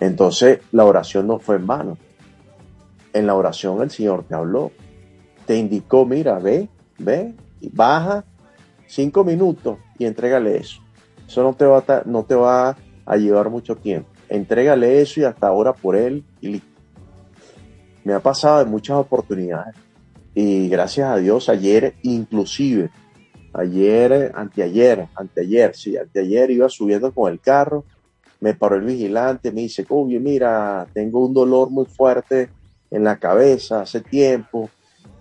Entonces, 0.00 0.60
la 0.72 0.84
oración 0.84 1.26
no 1.26 1.38
fue 1.38 1.56
en 1.56 1.66
vano. 1.66 1.98
En 3.12 3.26
la 3.26 3.34
oración 3.34 3.80
el 3.82 3.90
Señor 3.90 4.24
te 4.24 4.34
habló, 4.34 4.72
te 5.46 5.56
indicó, 5.56 6.04
mira, 6.04 6.38
ve, 6.38 6.68
ve, 6.98 7.34
baja 7.72 8.24
cinco 8.86 9.24
minutos 9.24 9.78
y 9.98 10.06
entrégale 10.06 10.56
eso. 10.56 10.80
Eso 11.26 11.42
no 11.42 11.54
te 11.54 11.64
va 11.64 11.78
a, 11.78 12.02
no 12.04 12.24
te 12.24 12.34
va 12.34 12.76
a 13.06 13.16
llevar 13.16 13.50
mucho 13.50 13.76
tiempo. 13.76 14.08
Entrégale 14.28 15.00
eso 15.00 15.20
y 15.20 15.24
hasta 15.24 15.46
ahora 15.46 15.72
por 15.72 15.96
él 15.96 16.24
y 16.40 16.48
listo 16.48 16.73
me 18.04 18.12
ha 18.12 18.20
pasado 18.20 18.62
en 18.62 18.70
muchas 18.70 18.96
oportunidades 18.96 19.74
y 20.34 20.68
gracias 20.68 21.10
a 21.10 21.16
Dios 21.16 21.48
ayer 21.48 21.94
inclusive, 22.02 22.90
ayer, 23.52 24.32
anteayer, 24.34 25.08
anteayer, 25.14 25.74
sí, 25.74 25.96
anteayer 25.96 26.50
iba 26.50 26.68
subiendo 26.68 27.12
con 27.12 27.32
el 27.32 27.40
carro, 27.40 27.84
me 28.40 28.54
paró 28.54 28.76
el 28.76 28.82
vigilante, 28.82 29.52
me 29.52 29.62
dice, 29.62 29.86
oye, 29.88 30.20
mira, 30.20 30.86
tengo 30.92 31.24
un 31.24 31.32
dolor 31.32 31.70
muy 31.70 31.86
fuerte 31.86 32.50
en 32.90 33.04
la 33.04 33.16
cabeza 33.16 33.80
hace 33.80 34.00
tiempo. 34.02 34.68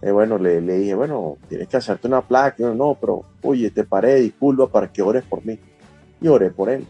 Eh, 0.02 0.12
bueno, 0.12 0.38
le, 0.38 0.60
le, 0.60 0.80
dije, 0.80 0.94
bueno, 0.94 1.38
tienes 1.48 1.70
que 1.70 1.78
hacerte 1.78 2.08
una 2.08 2.22
placa. 2.22 2.58
No, 2.60 2.76
no, 2.76 2.98
pero, 3.00 3.24
oye, 3.44 3.72
te 3.72 3.86
paré, 3.86 4.16
disculpa 4.16 4.68
para 4.68 4.92
que 4.92 5.02
ores 5.02 5.24
por 5.24 5.46
mí. 5.46 5.58
Y 6.20 6.28
oré 6.28 6.52
por 6.52 6.70
él. 6.70 6.86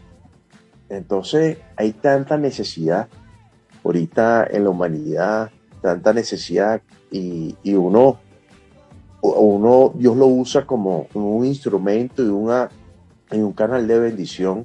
Entonces, 0.88 1.58
hay 1.76 1.92
tanta 1.92 2.36
necesidad 2.36 3.06
ahorita 3.84 4.48
en 4.50 4.64
la 4.64 4.70
humanidad 4.70 5.50
tanta 5.84 6.14
necesidad 6.14 6.80
y, 7.10 7.54
uno, 7.74 8.18
uno, 9.20 9.92
Dios 9.94 10.16
lo 10.16 10.26
usa 10.28 10.64
como 10.64 11.08
un 11.12 11.44
instrumento 11.44 12.24
y, 12.24 12.28
una, 12.28 12.70
y 13.30 13.36
un 13.36 13.52
canal 13.52 13.86
de 13.86 14.00
bendición 14.00 14.64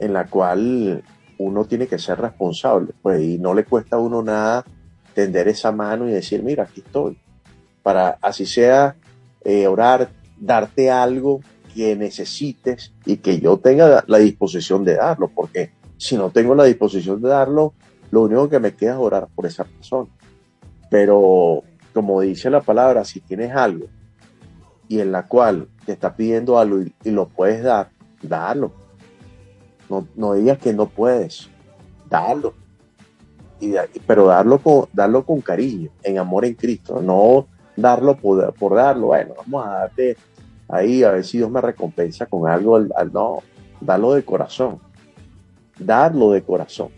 en 0.00 0.12
la 0.12 0.26
cual 0.26 1.04
uno 1.38 1.64
tiene 1.64 1.86
que 1.86 1.96
ser 1.96 2.20
responsable, 2.20 2.92
pues, 3.02 3.22
y 3.22 3.38
no 3.38 3.54
le 3.54 3.64
cuesta 3.64 3.94
a 3.94 4.00
uno 4.00 4.20
nada 4.20 4.64
tender 5.14 5.46
esa 5.46 5.70
mano 5.70 6.08
y 6.08 6.12
decir, 6.12 6.42
mira, 6.42 6.64
aquí 6.64 6.82
estoy, 6.84 7.16
para 7.84 8.18
así 8.20 8.44
sea 8.44 8.96
eh, 9.44 9.68
orar, 9.68 10.10
darte 10.40 10.90
algo 10.90 11.38
que 11.72 11.94
necesites 11.94 12.92
y 13.06 13.18
que 13.18 13.38
yo 13.38 13.58
tenga 13.58 14.02
la 14.08 14.18
disposición 14.18 14.84
de 14.84 14.96
darlo, 14.96 15.28
porque 15.32 15.70
si 15.98 16.16
no 16.16 16.30
tengo 16.30 16.56
la 16.56 16.64
disposición 16.64 17.22
de 17.22 17.28
darlo, 17.28 17.74
lo 18.10 18.22
único 18.22 18.48
que 18.48 18.58
me 18.58 18.74
queda 18.74 18.94
es 18.94 18.98
orar 18.98 19.28
por 19.32 19.46
esa 19.46 19.62
persona. 19.62 20.10
Pero 20.92 21.62
como 21.94 22.20
dice 22.20 22.50
la 22.50 22.60
palabra, 22.60 23.02
si 23.06 23.20
tienes 23.20 23.50
algo 23.56 23.86
y 24.88 25.00
en 25.00 25.10
la 25.10 25.26
cual 25.26 25.68
te 25.86 25.92
está 25.92 26.14
pidiendo 26.14 26.58
algo 26.58 26.82
y, 26.82 27.10
lo 27.10 27.30
puedes 27.30 27.62
dar, 27.62 27.88
dalo. 28.20 28.72
No, 29.88 30.06
no, 30.14 30.34
digas 30.34 30.58
que 30.58 30.74
no 30.74 30.84
puedes, 30.84 31.48
dalo. 32.10 32.52
Y, 33.58 33.72
pero 34.06 34.26
darlo 34.26 34.58
con, 34.58 34.84
darlo 34.92 35.24
con 35.24 35.40
cariño, 35.40 35.88
en 36.02 36.18
amor 36.18 36.44
en 36.44 36.56
Cristo, 36.56 37.00
no 37.00 37.46
darlo 37.74 38.14
por, 38.14 38.52
por 38.52 38.74
darlo. 38.74 39.06
Bueno, 39.06 39.32
vamos 39.38 39.66
a 39.66 39.70
darte 39.70 40.18
ahí 40.68 41.02
a 41.04 41.12
ver 41.12 41.24
si 41.24 41.38
Dios 41.38 41.50
me 41.50 41.62
recompensa 41.62 42.26
con 42.26 42.46
algo. 42.50 42.76
Al, 42.76 42.92
al, 42.94 43.10
no, 43.10 43.38
darlo 43.80 44.12
de 44.12 44.26
corazón. 44.26 44.78
Darlo 45.78 46.32
de 46.32 46.42
corazón. 46.42 46.90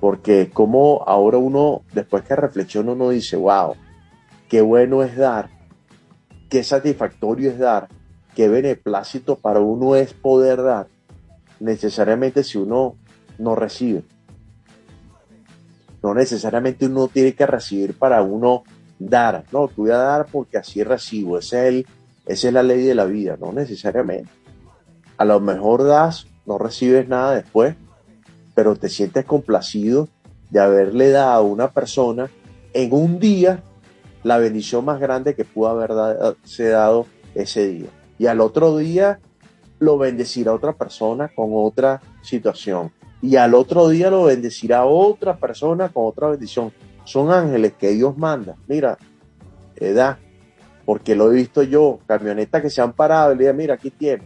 Porque 0.00 0.50
como 0.50 1.02
ahora 1.06 1.38
uno, 1.38 1.82
después 1.92 2.22
que 2.24 2.36
reflexiona, 2.36 2.92
uno 2.92 3.10
dice, 3.10 3.36
wow, 3.36 3.74
qué 4.48 4.60
bueno 4.60 5.02
es 5.02 5.16
dar, 5.16 5.50
qué 6.48 6.62
satisfactorio 6.62 7.50
es 7.50 7.58
dar, 7.58 7.88
qué 8.34 8.48
beneplácito 8.48 9.36
para 9.36 9.60
uno 9.60 9.96
es 9.96 10.14
poder 10.14 10.62
dar, 10.62 10.86
necesariamente 11.58 12.44
si 12.44 12.58
uno 12.58 12.96
no 13.38 13.54
recibe. 13.54 14.04
No 16.02 16.14
necesariamente 16.14 16.86
uno 16.86 17.08
tiene 17.08 17.34
que 17.34 17.46
recibir 17.46 17.98
para 17.98 18.22
uno 18.22 18.62
dar. 18.98 19.44
No, 19.52 19.68
te 19.68 19.74
voy 19.76 19.90
a 19.90 19.98
dar 19.98 20.26
porque 20.26 20.58
así 20.58 20.82
recibo. 20.84 21.38
Es 21.38 21.52
el, 21.52 21.86
esa 22.26 22.48
es 22.48 22.54
la 22.54 22.62
ley 22.62 22.82
de 22.82 22.94
la 22.94 23.04
vida, 23.04 23.36
no 23.38 23.52
necesariamente. 23.52 24.30
A 25.16 25.24
lo 25.24 25.40
mejor 25.40 25.84
das, 25.84 26.26
no 26.46 26.58
recibes 26.58 27.08
nada 27.08 27.34
después, 27.34 27.74
pero 28.58 28.74
te 28.74 28.88
sientes 28.88 29.24
complacido 29.24 30.08
de 30.50 30.58
haberle 30.58 31.10
dado 31.10 31.30
a 31.30 31.42
una 31.42 31.70
persona 31.70 32.28
en 32.72 32.92
un 32.92 33.20
día 33.20 33.62
la 34.24 34.36
bendición 34.38 34.84
más 34.84 34.98
grande 34.98 35.36
que 35.36 35.44
pudo 35.44 35.68
haberse 35.68 36.70
dado 36.70 37.06
ese 37.36 37.68
día. 37.68 37.86
Y 38.18 38.26
al 38.26 38.40
otro 38.40 38.76
día 38.76 39.20
lo 39.78 39.96
bendecirá 39.96 40.52
otra 40.52 40.72
persona 40.72 41.30
con 41.36 41.50
otra 41.52 42.02
situación. 42.20 42.90
Y 43.22 43.36
al 43.36 43.54
otro 43.54 43.90
día 43.90 44.10
lo 44.10 44.24
bendecirá 44.24 44.84
otra 44.86 45.36
persona 45.36 45.90
con 45.90 46.06
otra 46.06 46.30
bendición. 46.30 46.72
Son 47.04 47.30
ángeles 47.30 47.74
que 47.78 47.90
Dios 47.90 48.18
manda. 48.18 48.56
Mira, 48.66 48.98
edad, 49.76 50.18
porque 50.84 51.14
lo 51.14 51.30
he 51.30 51.36
visto 51.36 51.62
yo, 51.62 52.00
camionetas 52.08 52.60
que 52.60 52.70
se 52.70 52.80
han 52.80 52.92
parado 52.92 53.34
y 53.34 53.36
le 53.36 53.42
digan, 53.44 53.56
mira, 53.56 53.74
aquí 53.74 53.92
tiene. 53.92 54.24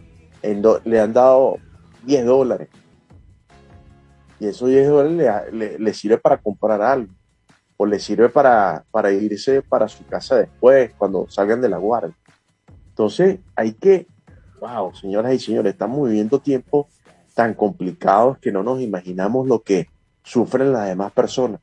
le 0.85 0.99
han 0.99 1.13
dado 1.13 1.59
10 2.07 2.25
dólares 2.25 2.69
y 4.39 4.47
eso 4.47 4.67
10 4.67 4.89
dólares 4.89 5.53
le, 5.53 5.79
le, 5.79 5.93
sirve 5.93 6.17
para 6.17 6.37
comprar 6.37 6.81
algo 6.81 7.13
o 7.77 7.85
le 7.85 7.99
sirve 7.99 8.29
para, 8.29 8.83
para 8.91 9.11
irse 9.11 9.61
para 9.61 9.87
su 9.87 10.05
casa 10.05 10.35
después, 10.35 10.91
cuando 10.97 11.27
salgan 11.29 11.61
de 11.61 11.69
la 11.69 11.77
guardia. 11.77 12.15
Entonces 12.89 13.39
hay 13.55 13.73
que, 13.73 14.07
wow, 14.59 14.93
señoras 14.93 15.33
y 15.33 15.39
señores, 15.39 15.73
estamos 15.73 16.07
viviendo 16.07 16.39
tiempos 16.39 16.87
tan 17.33 17.53
complicados 17.53 18.37
que 18.37 18.51
no 18.51 18.63
nos 18.63 18.81
imaginamos 18.81 19.47
lo 19.47 19.61
que 19.61 19.87
sufren 20.23 20.71
las 20.71 20.87
demás 20.87 21.11
personas 21.11 21.61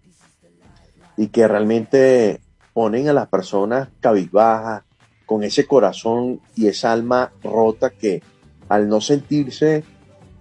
y 1.16 1.28
que 1.28 1.46
realmente 1.46 2.40
ponen 2.72 3.08
a 3.08 3.12
las 3.12 3.28
personas 3.28 3.88
cabizbajas, 4.00 4.82
con 5.26 5.44
ese 5.44 5.64
corazón 5.64 6.40
y 6.56 6.66
esa 6.66 6.90
alma 6.90 7.30
rota 7.44 7.90
que 7.90 8.20
al 8.68 8.88
no 8.88 9.00
sentirse 9.00 9.84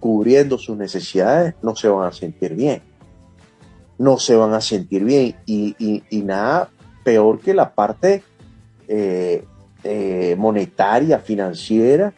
cubriendo 0.00 0.58
sus 0.58 0.76
necesidades, 0.76 1.54
no 1.62 1.76
se 1.76 1.88
van 1.88 2.08
a 2.08 2.12
sentir 2.12 2.54
bien. 2.54 2.82
No 3.98 4.18
se 4.18 4.34
van 4.34 4.54
a 4.54 4.60
sentir 4.60 5.04
bien. 5.04 5.36
Y, 5.46 6.22
nada 6.24 6.70
peor 7.04 7.38
que 7.38 7.54
la 7.54 7.74
parte 7.74 8.22
eh, 8.88 9.44
eh, 9.84 10.34
monetaria, 10.38 11.18
financiera, 11.18 12.12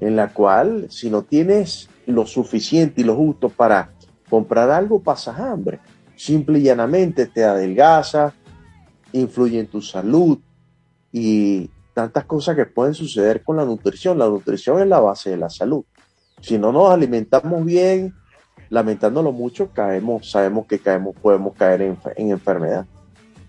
en 0.00 0.16
la 0.16 0.32
cual 0.32 0.86
si 0.90 1.08
no 1.08 1.22
tienes 1.22 1.88
lo 2.06 2.26
suficiente 2.26 3.00
y 3.00 3.04
lo 3.04 3.14
justo 3.14 3.48
para 3.48 3.92
comprar 4.28 4.70
algo, 4.70 5.00
pasas 5.00 5.38
hambre. 5.38 5.78
Simple 6.16 6.58
y 6.58 6.62
llanamente 6.62 7.26
te 7.26 7.44
adelgaza, 7.44 8.34
influye 9.12 9.60
en 9.60 9.66
tu 9.68 9.80
salud 9.80 10.38
y 11.12 11.70
tantas 11.94 12.24
cosas 12.24 12.56
que 12.56 12.66
pueden 12.66 12.94
suceder 12.94 13.42
con 13.42 13.56
la 13.56 13.64
nutrición. 13.64 14.18
La 14.18 14.28
nutrición 14.28 14.80
es 14.80 14.86
la 14.86 15.00
base 15.00 15.30
de 15.30 15.36
la 15.36 15.50
salud. 15.50 15.84
Si 16.40 16.58
no 16.58 16.72
nos 16.72 16.90
alimentamos 16.90 17.64
bien, 17.64 18.14
lamentándolo 18.68 19.32
mucho, 19.32 19.70
caemos, 19.70 20.30
sabemos 20.30 20.66
que 20.66 20.78
caemos, 20.78 21.14
podemos 21.20 21.54
caer 21.54 21.82
en, 21.82 21.98
en 22.16 22.30
enfermedad. 22.30 22.86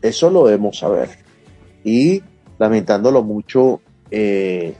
Eso 0.02 0.30
lo 0.30 0.46
debemos 0.46 0.80
saber. 0.80 1.10
Y 1.84 2.24
lamentándolo 2.58 3.24
mucho, 3.24 3.82
eh, 4.10 4.76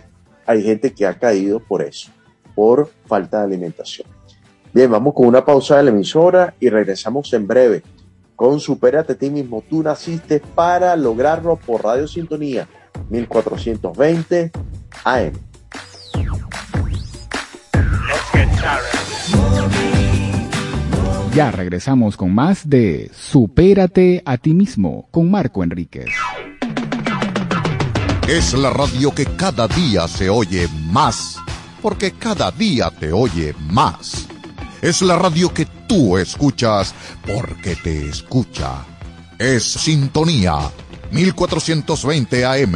hay 0.46 0.64
gente 0.64 0.94
que 0.94 1.06
ha 1.06 1.18
caído 1.18 1.60
por 1.60 1.82
eso, 1.82 2.12
por 2.54 2.90
falta 3.06 3.40
de 3.40 3.46
alimentación. 3.46 4.08
Bien, 4.74 4.90
vamos 4.90 5.14
con 5.14 5.28
una 5.28 5.44
pausa 5.44 5.78
de 5.78 5.84
la 5.84 5.90
emisora 5.92 6.54
y 6.60 6.70
regresamos 6.70 7.32
en 7.34 7.48
breve 7.48 7.84
con 8.36 8.60
Superate 8.60 9.14
a 9.14 9.18
ti 9.18 9.30
mismo. 9.30 9.64
Tú 9.70 9.84
naciste 9.84 10.42
para 10.56 10.96
lograrlo 10.96 11.58
por 11.58 11.84
Radio 11.84 12.08
Sintonía 12.08 12.68
1420 13.10 14.52
AM. 15.04 15.51
Ya 21.34 21.50
regresamos 21.50 22.18
con 22.18 22.36
más 22.36 22.70
de 22.70 23.10
Supérate 23.14 24.22
a 24.26 24.38
ti 24.38 24.54
mismo 24.54 25.08
con 25.12 25.32
Marco 25.32 25.64
Enríquez. 25.64 26.10
Es 28.28 28.54
la 28.54 28.70
radio 28.70 29.16
que 29.16 29.26
cada 29.26 29.68
día 29.68 30.08
se 30.08 30.30
oye 30.30 30.68
más, 30.90 31.38
porque 31.82 32.12
cada 32.12 32.52
día 32.52 32.92
te 32.92 33.14
oye 33.14 33.56
más. 33.70 34.28
Es 34.82 35.02
la 35.02 35.18
radio 35.18 35.54
que 35.54 35.66
tú 35.88 36.18
escuchas 36.18 36.94
porque 37.26 37.78
te 37.78 38.10
escucha. 38.10 38.86
Es 39.40 39.64
Sintonía 39.64 40.60
1420 41.12 42.46
AM. 42.46 42.76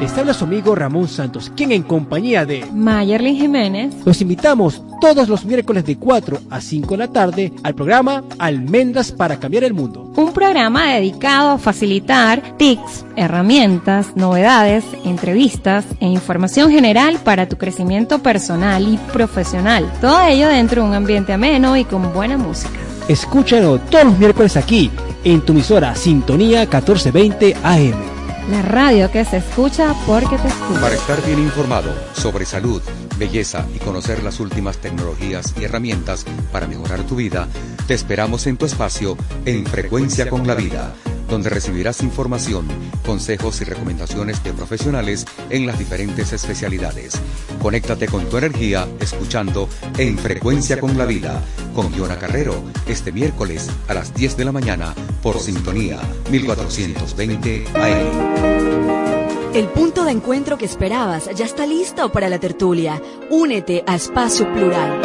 Les 0.00 0.16
habla 0.16 0.32
su 0.32 0.44
amigo 0.44 0.74
Ramón 0.74 1.08
Santos, 1.08 1.52
quien 1.54 1.72
en 1.72 1.82
compañía 1.82 2.46
de 2.46 2.64
Mayerlin 2.72 3.36
Jiménez 3.36 3.94
los 4.06 4.22
invitamos 4.22 4.82
todos 4.98 5.28
los 5.28 5.44
miércoles 5.44 5.84
de 5.84 5.98
4 5.98 6.40
a 6.48 6.60
5 6.62 6.88
de 6.92 6.96
la 6.96 7.08
tarde 7.08 7.52
al 7.62 7.74
programa 7.74 8.24
Almendras 8.38 9.12
para 9.12 9.38
Cambiar 9.38 9.64
el 9.64 9.74
Mundo. 9.74 10.10
Un 10.16 10.32
programa 10.32 10.94
dedicado 10.94 11.50
a 11.50 11.58
facilitar 11.58 12.56
tips, 12.56 13.04
herramientas, 13.14 14.16
novedades, 14.16 14.84
entrevistas 15.04 15.84
e 16.00 16.06
información 16.06 16.70
general 16.70 17.18
para 17.22 17.46
tu 17.46 17.58
crecimiento 17.58 18.20
personal 18.20 18.88
y 18.88 18.96
profesional. 19.12 19.92
Todo 20.00 20.22
ello 20.22 20.48
dentro 20.48 20.82
de 20.82 20.88
un 20.88 20.94
ambiente 20.94 21.34
ameno 21.34 21.76
y 21.76 21.84
con 21.84 22.10
buena 22.14 22.38
música. 22.38 22.72
Escúchalo 23.06 23.78
todos 23.78 24.06
los 24.06 24.18
miércoles 24.18 24.56
aquí, 24.56 24.90
en 25.24 25.42
tu 25.42 25.52
emisora 25.52 25.94
Sintonía 25.94 26.60
1420 26.60 27.54
AM. 27.62 28.19
La 28.50 28.62
radio 28.62 29.10
que 29.12 29.24
se 29.24 29.36
escucha 29.36 29.94
porque 30.06 30.36
te 30.36 30.48
escucha. 30.48 30.80
Para 30.80 30.94
estar 30.96 31.24
bien 31.24 31.38
informado 31.38 31.94
sobre 32.14 32.44
salud, 32.44 32.82
belleza 33.16 33.64
y 33.74 33.78
conocer 33.78 34.24
las 34.24 34.40
últimas 34.40 34.78
tecnologías 34.78 35.54
y 35.60 35.64
herramientas 35.64 36.24
para 36.50 36.66
mejorar 36.66 37.04
tu 37.04 37.14
vida, 37.16 37.46
te 37.86 37.94
esperamos 37.94 38.48
en 38.48 38.56
tu 38.56 38.66
espacio 38.66 39.16
en 39.44 39.64
Frecuencia 39.66 40.28
con 40.28 40.46
la 40.48 40.54
Vida 40.54 40.94
donde 41.30 41.48
recibirás 41.48 42.02
información, 42.02 42.66
consejos 43.06 43.60
y 43.60 43.64
recomendaciones 43.64 44.42
de 44.42 44.52
profesionales 44.52 45.26
en 45.48 45.66
las 45.66 45.78
diferentes 45.78 46.32
especialidades. 46.32 47.14
Conéctate 47.62 48.08
con 48.08 48.28
tu 48.28 48.36
energía 48.36 48.88
escuchando 49.00 49.68
En 49.96 50.18
Frecuencia 50.18 50.80
con 50.80 50.98
la 50.98 51.06
Vida 51.06 51.40
con 51.74 51.92
Giona 51.92 52.18
Carrero 52.18 52.62
este 52.88 53.12
miércoles 53.12 53.70
a 53.88 53.94
las 53.94 54.12
10 54.14 54.36
de 54.36 54.44
la 54.44 54.52
mañana 54.52 54.94
por 55.22 55.38
Sintonía 55.38 56.00
1420 56.30 57.64
AM. 57.74 59.54
El 59.54 59.66
punto 59.68 60.04
de 60.04 60.12
encuentro 60.12 60.58
que 60.58 60.64
esperabas 60.64 61.28
ya 61.34 61.44
está 61.44 61.66
listo 61.66 62.12
para 62.12 62.28
la 62.28 62.38
tertulia. 62.38 63.02
Únete 63.30 63.82
a 63.86 63.96
Espacio 63.96 64.52
Plural 64.52 65.00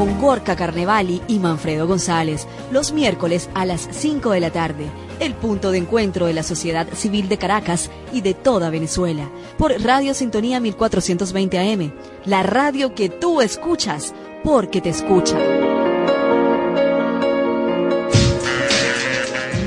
con 0.00 0.18
Gorka 0.18 0.56
Carnevali 0.56 1.20
y 1.28 1.38
Manfredo 1.38 1.86
González 1.86 2.46
los 2.70 2.90
miércoles 2.94 3.50
a 3.52 3.66
las 3.66 3.86
5 3.90 4.30
de 4.30 4.40
la 4.40 4.50
tarde 4.50 4.86
el 5.20 5.34
punto 5.34 5.70
de 5.72 5.76
encuentro 5.76 6.24
de 6.24 6.32
la 6.32 6.42
sociedad 6.42 6.88
civil 6.94 7.28
de 7.28 7.36
Caracas 7.36 7.90
y 8.10 8.22
de 8.22 8.32
toda 8.32 8.70
Venezuela, 8.70 9.30
por 9.58 9.72
Radio 9.82 10.14
Sintonía 10.14 10.58
1420 10.58 11.58
AM, 11.58 11.92
la 12.24 12.42
radio 12.42 12.94
que 12.94 13.10
tú 13.10 13.42
escuchas 13.42 14.14
porque 14.42 14.80
te 14.80 14.88
escucha. 14.88 15.36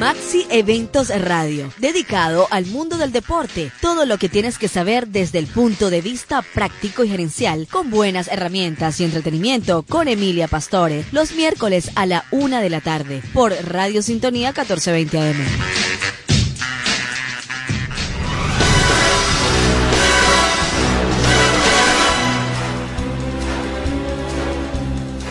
Maxi 0.04 0.46
Eventos 0.50 1.08
Radio, 1.18 1.72
dedicado 1.78 2.50
al 2.52 2.66
mundo 2.66 2.98
del 2.98 3.14
deporte. 3.14 3.72
Todo 3.80 4.06
lo 4.06 4.18
que 4.18 4.28
tienes 4.28 4.58
que 4.58 4.68
saber 4.68 5.08
desde 5.08 5.40
el 5.40 5.48
punto 5.48 5.90
de 5.90 6.02
vista 6.02 6.42
práctico 6.42 7.06
y 7.06 7.08
gerencial, 7.08 7.70
con 7.72 7.90
buenas 7.90 8.28
herramientas 8.28 9.00
y 9.00 9.06
entretenimiento, 9.06 9.84
con 9.84 10.10
Emilia 10.10 10.50
Pastore, 10.50 11.06
los 11.14 11.32
miércoles 11.32 11.90
a 11.96 12.06
la 12.06 12.26
una 12.32 12.60
de 12.60 12.70
la 12.70 12.82
tarde, 12.82 13.22
por 13.34 13.54
Radio 13.54 14.02
Sintonía 14.02 14.50
1420 14.50 15.20
AM. 15.20 15.38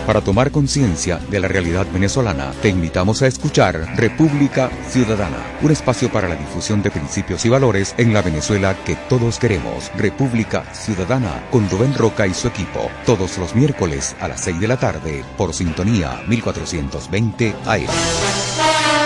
Para 0.06 0.20
tomar 0.20 0.50
conciencia 0.50 1.18
de 1.30 1.38
la 1.38 1.46
realidad 1.46 1.86
venezolana, 1.92 2.52
te 2.60 2.68
invitamos 2.68 3.22
a 3.22 3.28
escuchar 3.28 3.96
República 3.96 4.68
Ciudadana, 4.88 5.38
un 5.62 5.70
espacio 5.70 6.10
para 6.10 6.28
la 6.28 6.34
difusión 6.34 6.82
de 6.82 6.90
principios 6.90 7.44
y 7.44 7.48
valores 7.48 7.94
en 7.98 8.12
la 8.12 8.20
Venezuela 8.20 8.76
que 8.84 8.96
todos 9.08 9.38
queremos. 9.38 9.92
República 9.96 10.64
Ciudadana 10.74 11.44
con 11.52 11.70
Rubén 11.70 11.94
Roca 11.94 12.26
y 12.26 12.34
su 12.34 12.48
equipo, 12.48 12.90
todos 13.06 13.38
los 13.38 13.54
miércoles 13.54 14.16
a 14.20 14.26
las 14.26 14.40
6 14.40 14.60
de 14.60 14.68
la 14.68 14.76
tarde 14.76 15.24
por 15.36 15.54
Sintonía 15.54 16.20
1420 16.26 17.54
AM. 17.64 19.01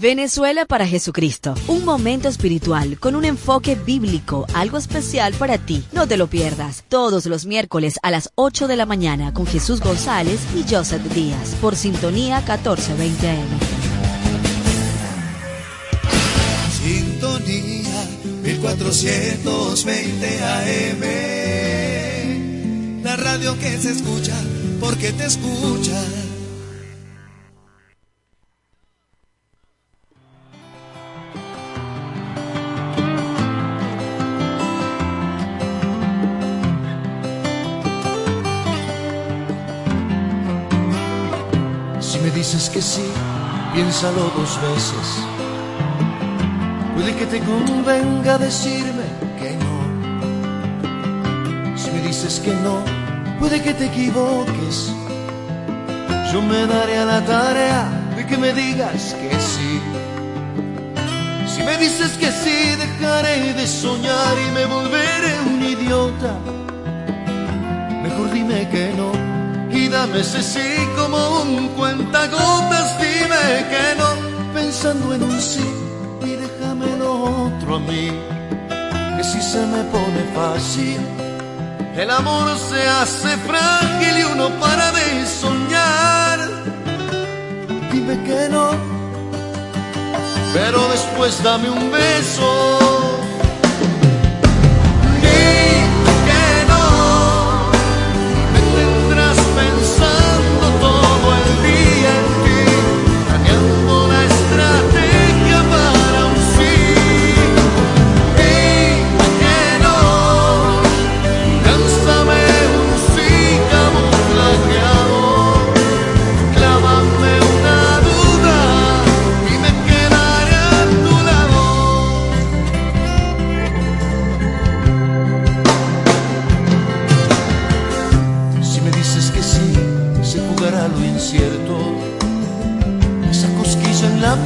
Venezuela 0.00 0.64
para 0.64 0.86
Jesucristo, 0.86 1.56
un 1.66 1.84
momento 1.84 2.28
espiritual 2.28 3.00
con 3.00 3.16
un 3.16 3.24
enfoque 3.24 3.74
bíblico, 3.74 4.46
algo 4.54 4.78
especial 4.78 5.34
para 5.34 5.58
ti. 5.58 5.82
No 5.90 6.06
te 6.06 6.16
lo 6.16 6.28
pierdas, 6.28 6.84
todos 6.88 7.26
los 7.26 7.46
miércoles 7.46 7.98
a 8.04 8.12
las 8.12 8.30
8 8.36 8.68
de 8.68 8.76
la 8.76 8.86
mañana 8.86 9.34
con 9.34 9.44
Jesús 9.44 9.80
González 9.80 10.38
y 10.54 10.62
Joseph 10.72 11.02
Díaz 11.12 11.56
por 11.60 11.74
Sintonía 11.74 12.36
1420 12.36 13.28
AM. 13.28 13.48
Sintonía 16.80 18.04
1420 18.44 20.44
AM. 20.44 21.02
La 23.02 23.16
radio 23.16 23.58
que 23.58 23.76
se 23.78 23.90
escucha 23.90 24.36
porque 24.78 25.10
te 25.10 25.24
escucha. 25.24 26.00
Dices 42.38 42.70
que 42.70 42.80
sí, 42.80 43.04
piénsalo 43.74 44.32
dos 44.36 44.58
veces. 44.62 45.06
Puede 46.94 47.14
que 47.14 47.26
te 47.26 47.40
convenga 47.40 48.38
decirme 48.38 49.04
que 49.38 49.56
no. 49.56 49.76
Si 51.76 51.90
me 51.90 52.00
dices 52.00 52.40
que 52.40 52.54
no, 52.54 52.82
puede 53.38 53.60
que 53.62 53.74
te 53.74 53.86
equivoques. 53.86 54.94
Yo 56.32 56.40
me 56.40 56.66
daré 56.66 56.98
a 56.98 57.04
la 57.04 57.24
tarea 57.24 57.90
de 58.16 58.24
que 58.26 58.38
me 58.38 58.52
digas 58.52 59.14
que 59.20 59.38
sí. 59.38 59.80
Si 61.46 61.62
me 61.62 61.76
dices 61.76 62.12
que 62.12 62.30
sí, 62.32 62.76
dejaré 62.76 63.52
de 63.52 63.66
soñar 63.66 64.34
y 64.46 64.50
me 64.52 64.64
volveré 64.64 65.40
un 65.46 65.62
idiota. 65.62 66.34
Mejor 68.02 68.30
dime 68.30 68.68
que 68.70 68.94
no 68.96 69.37
y 69.70 69.88
dame 69.88 70.20
ese 70.20 70.42
sí 70.42 70.88
como 70.96 71.42
un 71.42 71.68
cuentagotas, 71.68 72.98
dime 72.98 73.66
que 73.70 73.98
no 73.98 74.08
pensando 74.54 75.14
en 75.14 75.22
un 75.22 75.40
sí 75.40 75.68
y 76.22 76.30
déjame 76.30 76.96
lo 76.96 77.46
otro 77.46 77.76
a 77.76 77.80
mí. 77.80 78.10
Que 79.16 79.24
si 79.24 79.40
se 79.40 79.60
me 79.66 79.82
pone 79.84 80.22
fácil, 80.34 81.00
el 81.96 82.10
amor 82.10 82.56
se 82.56 82.88
hace 82.88 83.36
frágil 83.48 84.18
y 84.18 84.22
uno 84.32 84.48
para 84.60 84.92
de 84.92 85.26
soñar. 85.26 86.38
Dime 87.92 88.22
que 88.24 88.48
no, 88.48 88.70
pero 90.54 90.88
después 90.88 91.42
dame 91.42 91.68
un 91.70 91.90
beso 91.90 92.78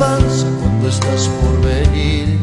alabanza 0.03 0.46
cuando 0.61 0.88
estás 0.88 1.28
por 1.28 1.61
venir. 1.62 2.38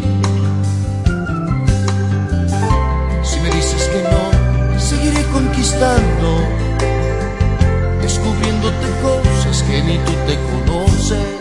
Si 3.23 3.39
me 3.39 3.49
dices 3.51 3.89
que 3.89 4.01
no, 4.03 4.79
seguiré 4.79 5.23
conquistando, 5.33 6.39
descubriéndote 8.01 8.87
cosas 9.01 9.63
que 9.63 9.81
ni 9.83 9.97
tú 9.97 10.11
te 10.27 10.37
conoces. 10.51 11.38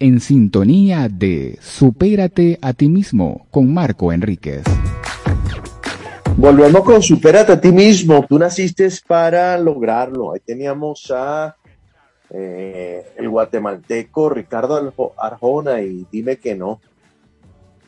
En 0.00 0.20
sintonía 0.20 1.08
de 1.08 1.58
Supérate 1.60 2.58
a 2.62 2.72
ti 2.72 2.88
mismo 2.88 3.46
con 3.50 3.72
Marco 3.72 4.12
Enríquez. 4.12 4.62
Volvemos 6.36 6.82
con 6.82 7.02
Supérate 7.02 7.52
a 7.52 7.60
ti 7.60 7.72
mismo. 7.72 8.24
Tú 8.28 8.38
naciste 8.38 8.88
para 9.06 9.58
lograrlo. 9.58 10.32
Ahí 10.32 10.40
teníamos 10.40 11.10
a 11.10 11.56
eh, 12.30 13.06
el 13.16 13.28
guatemalteco 13.28 14.28
Ricardo 14.28 14.92
Arjona 15.16 15.80
y 15.80 16.06
dime 16.10 16.36
que 16.36 16.54
no. 16.54 16.80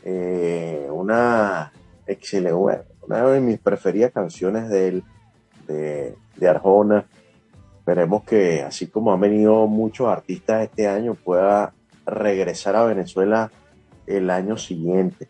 Eh, 0.04 0.88
una 0.90 1.72
excelente, 2.06 2.84
una 3.06 3.26
de 3.28 3.40
mis 3.40 3.58
preferidas 3.58 4.12
canciones 4.12 4.68
de, 4.68 5.02
de, 5.68 6.14
de 6.36 6.48
Arjona. 6.48 7.04
Esperemos 7.78 8.24
que 8.24 8.62
así 8.62 8.88
como 8.88 9.12
han 9.12 9.20
venido 9.20 9.66
muchos 9.66 10.08
artistas 10.08 10.62
este 10.62 10.88
año 10.88 11.14
pueda 11.14 11.72
regresar 12.06 12.76
a 12.76 12.84
Venezuela 12.84 13.50
el 14.06 14.30
año 14.30 14.56
siguiente. 14.56 15.28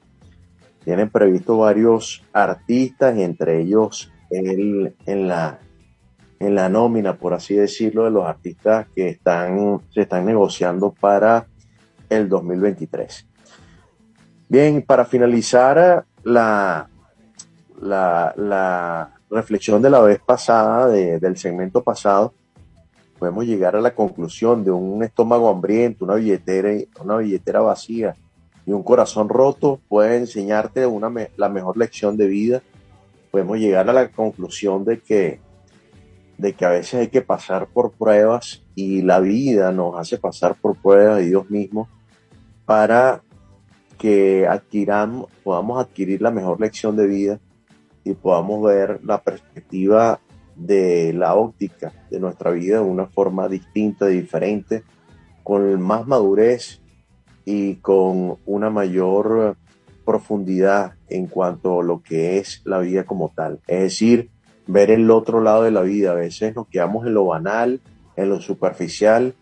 Tienen 0.85 1.11
previsto 1.11 1.59
varios 1.59 2.23
artistas, 2.33 3.17
entre 3.19 3.61
ellos 3.61 4.11
él 4.31 4.95
en 5.07 5.29
la, 5.29 5.59
en 6.39 6.55
la 6.55 6.69
nómina, 6.69 7.17
por 7.17 7.35
así 7.35 7.55
decirlo, 7.55 8.05
de 8.05 8.11
los 8.11 8.25
artistas 8.25 8.87
que 8.95 9.09
están, 9.09 9.81
se 9.91 10.03
están 10.03 10.25
negociando 10.25 10.93
para 10.93 11.47
el 12.09 12.29
2023. 12.29 13.27
Bien, 14.49 14.83
para 14.83 15.05
finalizar 15.05 16.05
la, 16.23 16.89
la, 17.81 18.35
la 18.37 19.15
reflexión 19.31 19.81
de 19.83 19.91
la 19.91 20.01
vez 20.01 20.21
pasada, 20.21 20.89
del 20.89 21.37
segmento 21.37 21.83
pasado, 21.83 22.35
podemos 23.21 23.45
llegar 23.45 23.77
a 23.77 23.83
la 23.83 23.95
conclusión 23.95 24.65
de 24.65 24.71
un 24.71 25.05
estómago 25.05 25.51
hambriento, 25.51 26.07
una 26.07 26.15
billetera, 26.15 26.71
una 27.05 27.19
billetera 27.19 27.61
vacía 27.61 28.17
y 28.65 28.73
un 28.73 28.83
corazón 28.83 29.29
roto 29.29 29.79
puede 29.91 30.17
enseñarte 30.17 30.87
una, 30.87 31.13
la 31.37 31.51
mejor 31.51 31.77
lección 31.77 32.17
de 32.17 32.27
vida. 32.27 32.63
Podemos 33.31 33.59
llegar 33.59 33.91
a 33.91 33.93
la 33.93 34.09
conclusión 34.09 34.87
de 34.87 35.01
que, 35.01 35.39
de 36.39 36.55
que 36.55 36.65
a 36.65 36.71
veces 36.71 36.95
hay 36.95 37.09
que 37.09 37.21
pasar 37.21 37.67
por 37.67 37.93
pruebas 37.93 38.63
y 38.75 39.03
la 39.03 39.21
vida 39.21 39.71
nos 39.71 39.99
hace 39.99 40.17
pasar 40.17 40.55
por 40.55 40.77
pruebas 40.77 41.19
de 41.19 41.27
Dios 41.27 41.51
mismo 41.51 41.91
para 42.65 43.23
que 43.99 44.47
adquiramos, 44.47 45.27
podamos 45.45 45.79
adquirir 45.79 46.23
la 46.23 46.31
mejor 46.31 46.59
lección 46.59 46.97
de 46.97 47.07
vida 47.07 47.39
y 48.03 48.15
podamos 48.15 48.63
ver 48.63 48.99
la 49.05 49.21
perspectiva 49.21 50.21
de 50.61 51.13
la 51.13 51.35
óptica 51.35 51.93
de 52.11 52.21
nuestra 52.21 52.51
vida 52.51 52.77
de 52.77 52.85
una 52.85 53.07
forma 53.07 53.49
distinta, 53.49 54.07
diferente, 54.07 54.83
con 55.43 55.81
más 55.81 56.07
madurez 56.07 56.81
y 57.45 57.77
con 57.77 58.37
una 58.47 58.71
mayor 58.71 59.57
profundidad 60.05 60.95
en 61.09 61.27
cuanto 61.27 61.81
a 61.81 61.85
lo 61.85 62.03
que 62.03 62.39
es 62.39 62.63
la 62.65 62.79
vida 62.79 63.05
como 63.05 63.31
tal. 63.35 63.61
Es 63.67 63.81
decir, 63.81 64.31
ver 64.67 64.91
el 64.91 65.11
otro 65.11 65.41
lado 65.41 65.63
de 65.63 65.71
la 65.71 65.83
vida. 65.83 66.13
A 66.13 66.15
veces 66.15 66.55
nos 66.55 66.69
quedamos 66.69 67.07
en 67.07 67.15
lo 67.15 67.27
banal, 67.27 67.81
en 68.17 68.29
lo 68.29 68.41
superficial 68.41 69.35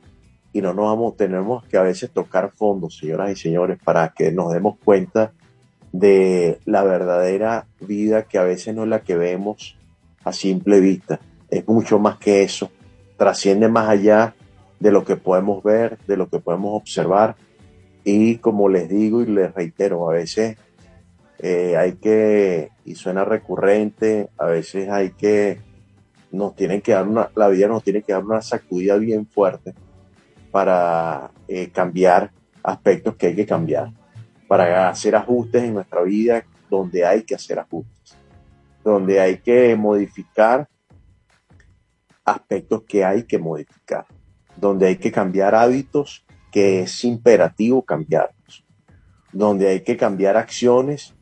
y 0.53 0.63
no 0.63 0.73
nos 0.73 0.87
vamos, 0.87 1.17
tenemos 1.17 1.65
que 1.67 1.77
a 1.77 1.83
veces 1.83 2.11
tocar 2.11 2.53
fondo, 2.53 2.89
señoras 2.91 3.31
y 3.31 3.37
señores, 3.37 3.79
para 3.83 4.09
que 4.11 4.33
nos 4.33 4.53
demos 4.53 4.79
cuenta 4.83 5.33
de 5.93 6.59
la 6.65 6.85
verdadera 6.85 7.67
vida 7.81 8.25
que 8.25 8.39
a 8.39 8.45
veces 8.45 8.75
no 8.75 8.85
es 8.85 8.89
la 8.89 9.01
que 9.01 9.17
vemos 9.17 9.78
a 10.29 10.33
simple 10.33 10.81
vista. 10.81 11.21
Es 11.51 11.67
mucho 11.67 11.99
más 11.99 12.19
que 12.19 12.43
eso. 12.43 12.71
Trasciende 13.17 13.69
más 13.69 13.89
allá 13.89 14.35
de 14.79 14.93
lo 14.93 15.05
que 15.05 15.17
podemos 15.17 15.63
ver, 15.63 15.99
de 16.07 16.17
lo 16.17 16.29
que 16.29 16.39
podemos 16.39 16.75
observar. 16.75 17.37
Y 18.05 18.37
como 18.37 18.69
les 18.69 18.89
digo 18.89 19.23
y 19.23 19.27
les 19.27 19.53
reitero, 19.55 20.09
a 20.09 20.15
veces 20.15 20.57
eh, 21.41 21.77
hay 21.77 21.93
que, 21.95 22.71
y 22.85 22.95
suena 22.95 23.25
recurrente, 23.25 24.29
a 24.39 24.47
veces 24.47 24.89
hay 24.89 25.11
que, 25.11 25.61
nos 26.33 26.55
tienen 26.57 26.81
que 26.81 26.93
dar 26.93 27.07
una, 27.07 27.31
la 27.35 27.49
vida 27.49 27.69
nos 27.69 27.83
tiene 27.83 28.03
que 28.03 28.13
dar 28.13 28.25
una 28.25 28.43
sacudida 28.43 28.97
bien 28.97 29.27
fuerte 29.27 29.75
para 30.51 31.31
eh, 31.47 31.71
cambiar 31.71 32.31
aspectos 32.63 33.17
que 33.17 33.29
hay 33.29 33.37
que 33.37 33.47
cambiar, 33.47 33.93
para 34.47 34.89
hacer 34.89 35.15
ajustes 35.15 35.63
en 35.63 35.75
nuestra 35.75 36.03
vida 36.03 36.45
donde 36.69 37.05
hay 37.05 37.23
que 37.23 37.35
hacer 37.35 37.59
ajustes, 37.59 37.98
donde 38.89 39.21
hay 39.21 39.37
que 39.39 39.77
modificar 39.77 40.67
aspectos 42.25 42.85
que 42.89 43.05
hay 43.05 43.25
que 43.25 43.39
modificar, 43.39 44.07
donde 44.57 44.87
hay 44.87 44.97
que 44.97 45.13
cambiar 45.13 45.55
hábitos 45.55 46.25
que 46.51 46.81
es 46.81 47.05
imperativo 47.05 47.83
cambiarlos, 47.83 48.65
donde 49.31 49.69
hay 49.69 49.81
que 49.83 49.99
cambiar 49.99 50.39
acciones 50.39 51.15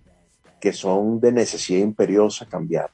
que 0.60 0.72
son 0.72 1.18
de 1.18 1.32
necesidad 1.32 1.80
imperiosa 1.80 2.46
cambiar, 2.46 2.90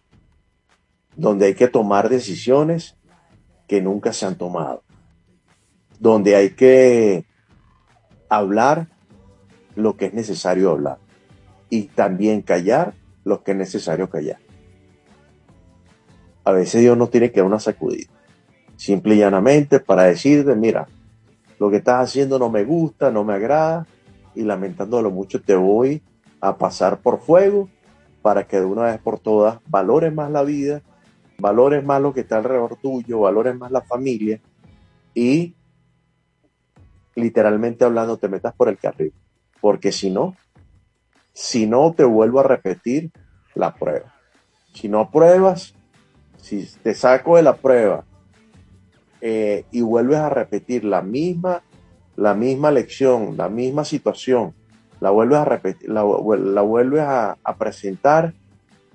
donde 1.16 1.46
hay 1.46 1.54
que 1.54 1.68
tomar 1.68 2.08
decisiones 2.08 2.96
que 3.68 3.82
nunca 3.82 4.14
se 4.14 4.24
han 4.24 4.36
tomado, 4.36 4.84
donde 6.00 6.34
hay 6.34 6.50
que 6.54 7.26
hablar 8.30 8.88
lo 9.76 9.98
que 9.98 10.06
es 10.06 10.14
necesario 10.14 10.70
hablar 10.70 10.96
y 11.68 11.88
también 11.88 12.40
callar 12.40 12.94
lo 13.22 13.42
que 13.42 13.52
es 13.52 13.58
necesario 13.58 14.08
callar. 14.08 14.38
A 16.44 16.52
veces 16.52 16.80
Dios 16.80 16.96
no 16.96 17.08
tiene 17.08 17.30
que 17.30 17.40
dar 17.40 17.46
una 17.46 17.60
sacudida, 17.60 18.10
simple 18.76 19.14
y 19.14 19.18
llanamente 19.18 19.80
para 19.80 20.04
decirte, 20.04 20.54
mira, 20.56 20.86
lo 21.58 21.70
que 21.70 21.76
estás 21.76 22.02
haciendo 22.02 22.38
no 22.38 22.50
me 22.50 22.64
gusta, 22.64 23.10
no 23.10 23.24
me 23.24 23.34
agrada 23.34 23.86
y 24.34 24.42
lamentándolo 24.42 25.10
mucho 25.10 25.40
te 25.40 25.54
voy 25.54 26.02
a 26.40 26.56
pasar 26.56 26.98
por 26.98 27.20
fuego 27.20 27.68
para 28.22 28.46
que 28.46 28.58
de 28.58 28.64
una 28.64 28.82
vez 28.82 28.98
por 29.00 29.18
todas 29.18 29.58
valores 29.68 30.12
más 30.12 30.30
la 30.30 30.42
vida, 30.42 30.82
valores 31.38 31.84
más 31.84 32.00
lo 32.00 32.12
que 32.12 32.20
está 32.20 32.38
alrededor 32.38 32.76
tuyo, 32.76 33.20
valores 33.20 33.56
más 33.56 33.70
la 33.70 33.82
familia 33.82 34.40
y 35.14 35.54
literalmente 37.14 37.84
hablando 37.84 38.16
te 38.16 38.28
metas 38.28 38.54
por 38.54 38.68
el 38.68 38.78
carril. 38.78 39.12
Porque 39.60 39.92
si 39.92 40.10
no, 40.10 40.36
si 41.32 41.66
no 41.66 41.92
te 41.92 42.04
vuelvo 42.04 42.40
a 42.40 42.44
repetir 42.44 43.10
la 43.54 43.74
prueba. 43.74 44.14
Si 44.72 44.88
no 44.88 45.10
pruebas, 45.10 45.74
si 46.42 46.68
te 46.82 46.92
saco 46.92 47.36
de 47.36 47.42
la 47.42 47.54
prueba 47.54 48.04
eh, 49.20 49.64
y 49.70 49.80
vuelves 49.80 50.18
a 50.18 50.28
repetir 50.28 50.84
la 50.84 51.00
misma, 51.00 51.62
la 52.16 52.34
misma 52.34 52.72
lección, 52.72 53.36
la 53.36 53.48
misma 53.48 53.84
situación, 53.84 54.52
la 55.00 55.10
vuelves 55.10 55.38
a 55.38 55.44
repetir, 55.44 55.88
la, 55.88 56.02
vuelves 56.02 57.00
a, 57.00 57.36
presentar 57.56 58.34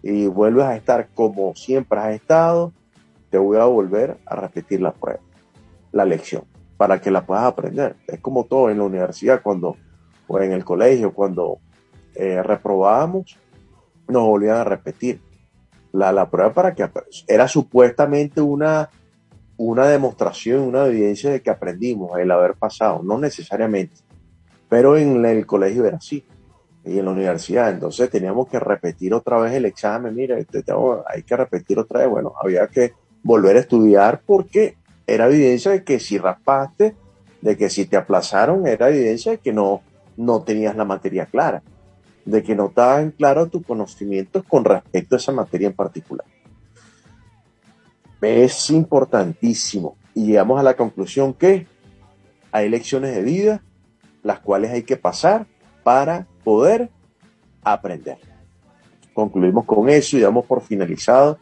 y 0.04 0.28
vuelves 0.28 0.66
a 0.66 0.76
estar 0.76 1.08
como 1.14 1.56
siempre 1.56 2.00
has 2.00 2.14
estado, 2.14 2.74
te 3.30 3.38
voy 3.38 3.58
a 3.58 3.64
volver 3.64 4.18
a 4.26 4.36
repetir 4.36 4.82
la 4.82 4.92
prueba, 4.92 5.22
la 5.94 6.04
lección, 6.04 6.44
para 6.76 7.00
que 7.00 7.12
la 7.12 7.26
puedas 7.26 7.46
aprender. 7.46 7.96
Es 8.08 8.20
como 8.20 8.44
todo 8.44 8.70
en 8.70 8.78
la 8.80 8.84
universidad, 8.84 9.42
cuando, 9.42 9.78
o 10.28 10.40
en 10.40 10.52
el 10.52 10.66
colegio, 10.66 11.14
cuando 11.14 11.60
eh, 12.14 12.44
reprobábamos, 12.44 13.38
nos 14.08 14.24
volvían 14.24 14.58
a 14.58 14.64
repetir 14.66 15.22
la, 15.92 16.12
la 16.12 16.30
prueba 16.30 16.54
para 16.54 16.76
que 16.76 16.90
era 17.28 17.48
supuestamente 17.48 18.42
una, 18.42 18.90
una 19.58 19.88
demostración, 19.88 20.62
una 20.62 20.86
evidencia 20.86 21.32
de 21.32 21.42
que 21.42 21.50
aprendimos 21.50 22.18
el 22.20 22.32
haber 22.32 22.56
pasado, 22.56 23.02
no 23.04 23.18
necesariamente 23.18 24.08
pero 24.70 24.98
en 24.98 25.26
el 25.26 25.46
colegio 25.46 25.86
era 25.86 25.98
así 25.98 26.24
y 26.84 27.00
en 27.00 27.06
la 27.06 27.12
universidad. 27.12 27.70
Entonces 27.70 28.10
teníamos 28.10 28.48
que 28.48 28.60
repetir 28.60 29.14
otra 29.14 29.40
vez 29.40 29.54
el 29.54 29.66
examen. 29.66 30.16
Mira, 30.16 30.38
este, 30.38 30.64
hay 31.08 31.24
que 31.24 31.36
repetir 31.36 31.80
otra 31.80 32.02
vez. 32.02 32.10
Bueno, 32.10 32.34
había 32.42 32.68
que 32.68 32.94
volver 33.24 33.58
a 33.58 33.62
estudiar 33.62 34.22
porque 34.26 34.78
era 35.06 35.28
evidencia 35.28 35.72
de 35.72 35.84
que 35.84 36.00
si 36.00 36.18
raspaste, 36.18 36.96
de 37.42 37.58
que 37.58 37.70
si 37.70 37.86
te 37.86 37.98
aplazaron, 37.98 38.68
era 38.68 38.90
evidencia 38.90 39.34
de 39.34 39.38
que 39.38 39.54
no, 39.54 39.82
no 40.18 40.42
tenías 40.42 40.76
la 40.76 40.86
materia 40.86 41.26
clara, 41.26 41.62
de 42.28 42.44
que 42.44 42.56
no 42.56 42.68
estaban 42.68 43.12
claros 43.12 43.50
tus 43.50 43.66
conocimientos 43.66 44.44
con 44.44 44.66
respecto 44.66 45.16
a 45.16 45.18
esa 45.18 45.32
materia 45.32 45.68
en 45.68 45.74
particular. 45.74 46.28
Es 48.22 48.70
importantísimo 48.70 49.96
y 50.14 50.26
llegamos 50.26 50.60
a 50.60 50.64
la 50.64 50.76
conclusión 50.76 51.34
que 51.34 51.68
hay 52.52 52.70
lecciones 52.70 53.16
de 53.16 53.22
vida 53.22 53.62
las 54.24 54.42
cuales 54.42 54.72
hay 54.72 54.84
que 54.84 54.98
pasar 54.98 55.48
para 55.84 56.28
poder 56.44 56.90
aprender. 57.64 58.18
Concluimos 59.14 59.64
con 59.64 59.88
eso 59.90 60.18
y 60.18 60.20
damos 60.20 60.46
por 60.46 60.62
finalizado 60.62 61.40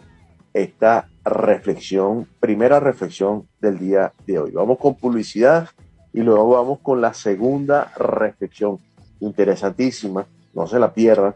esta 0.53 1.09
reflexión, 1.23 2.27
primera 2.39 2.79
reflexión 2.79 3.47
del 3.59 3.79
día 3.79 4.13
de 4.27 4.37
hoy. 4.37 4.51
Vamos 4.51 4.77
con 4.77 4.93
publicidad 4.95 5.69
y 6.13 6.21
luego 6.21 6.49
vamos 6.49 6.79
con 6.79 7.01
la 7.01 7.15
segunda 7.15 7.91
reflexión, 7.97 8.77
interesantísima, 9.19 10.27
no 10.55 10.65
se 10.65 10.79
la 10.79 10.93
pierdan. 10.93 11.35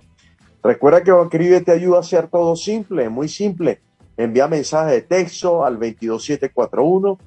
Recuerda 0.63 1.03
que 1.03 1.11
Bancribe 1.11 1.61
te 1.61 1.71
ayuda 1.71 1.97
a 1.97 2.01
hacer 2.01 2.27
todo 2.27 2.55
simple, 2.55 3.09
muy 3.09 3.29
simple. 3.29 3.81
Envía 4.17 4.47
mensaje 4.47 4.93
de 4.93 5.01
texto 5.01 5.63
al 5.63 5.77
22741 5.77 7.17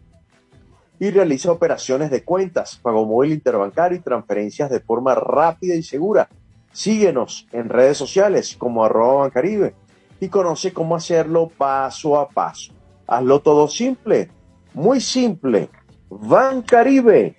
y 0.99 1.11
realiza 1.11 1.53
operaciones 1.53 2.11
de 2.11 2.23
cuentas, 2.23 2.79
pago 2.83 3.07
móvil 3.07 3.33
interbancario 3.33 3.99
y 3.99 4.03
transferencias 4.03 4.71
de 4.71 4.81
forma 4.81 5.15
rápida 5.15 5.75
y 5.75 5.83
segura. 5.83 6.29
Síguenos 6.73 7.47
en 7.53 7.69
redes 7.69 7.97
sociales 7.97 8.57
como 8.57 8.85
arroba 8.85 9.23
bancaribe 9.23 9.75
y 10.21 10.29
conoce 10.29 10.73
cómo 10.73 10.97
hacerlo 10.97 11.49
paso 11.49 12.19
a 12.19 12.29
paso. 12.29 12.73
Hazlo 13.07 13.41
todo 13.41 13.69
simple, 13.69 14.31
muy 14.75 15.01
simple. 15.01 15.71
Bancaribe, 16.09 17.37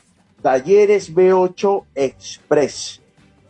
Talleres 0.43 1.15
B8 1.15 1.85
Express. 1.95 3.01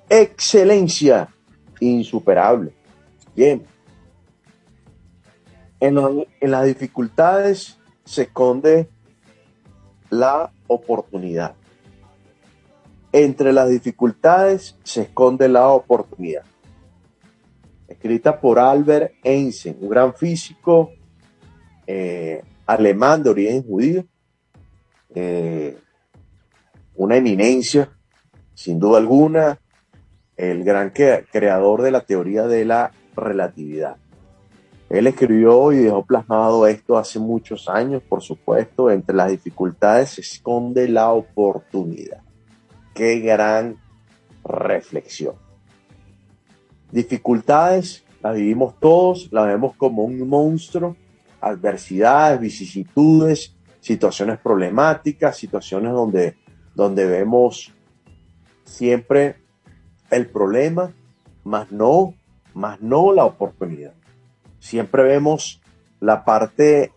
Excelencia 0.08 1.34
insuperable. 1.80 2.72
Bien. 3.34 3.66
En, 5.80 5.98
en 6.40 6.50
las 6.52 6.64
dificultades 6.64 7.76
se 8.04 8.22
esconde 8.22 8.88
la 10.10 10.52
oportunidad. 10.68 11.56
Entre 13.16 13.52
las 13.52 13.70
dificultades 13.70 14.76
se 14.82 15.02
esconde 15.02 15.48
la 15.48 15.68
oportunidad. 15.68 16.42
Escrita 17.86 18.40
por 18.40 18.58
Albert 18.58 19.12
Einstein, 19.22 19.76
un 19.80 19.88
gran 19.88 20.14
físico 20.14 20.90
eh, 21.86 22.42
alemán 22.66 23.22
de 23.22 23.30
origen 23.30 23.62
judío, 23.62 24.04
eh, 25.14 25.78
una 26.96 27.14
eminencia, 27.14 27.88
sin 28.52 28.80
duda 28.80 28.98
alguna, 28.98 29.60
el 30.36 30.64
gran 30.64 30.90
creador 30.90 31.82
de 31.82 31.92
la 31.92 32.00
teoría 32.00 32.48
de 32.48 32.64
la 32.64 32.90
relatividad. 33.14 33.96
Él 34.90 35.06
escribió 35.06 35.70
y 35.70 35.76
dejó 35.76 36.04
plasmado 36.04 36.66
esto 36.66 36.98
hace 36.98 37.20
muchos 37.20 37.68
años, 37.68 38.02
por 38.02 38.22
supuesto, 38.22 38.90
entre 38.90 39.14
las 39.14 39.30
dificultades 39.30 40.10
se 40.10 40.22
esconde 40.22 40.88
la 40.88 41.12
oportunidad. 41.12 42.23
Qué 42.94 43.18
gran 43.18 43.76
reflexión. 44.44 45.34
Dificultades 46.92 48.04
las 48.22 48.36
vivimos 48.36 48.78
todos, 48.80 49.28
las 49.32 49.46
vemos 49.46 49.76
como 49.76 50.04
un 50.04 50.26
monstruo, 50.28 50.96
adversidades, 51.40 52.40
vicisitudes, 52.40 53.54
situaciones 53.80 54.38
problemáticas, 54.38 55.36
situaciones 55.36 55.92
donde, 55.92 56.36
donde 56.74 57.04
vemos 57.04 57.72
siempre 58.64 59.36
el 60.10 60.26
problema, 60.28 60.94
más 61.42 61.70
no, 61.70 62.14
más 62.54 62.80
no 62.80 63.12
la 63.12 63.24
oportunidad. 63.24 63.92
Siempre 64.58 65.02
vemos 65.02 65.60
la 66.00 66.24
parte 66.24 66.92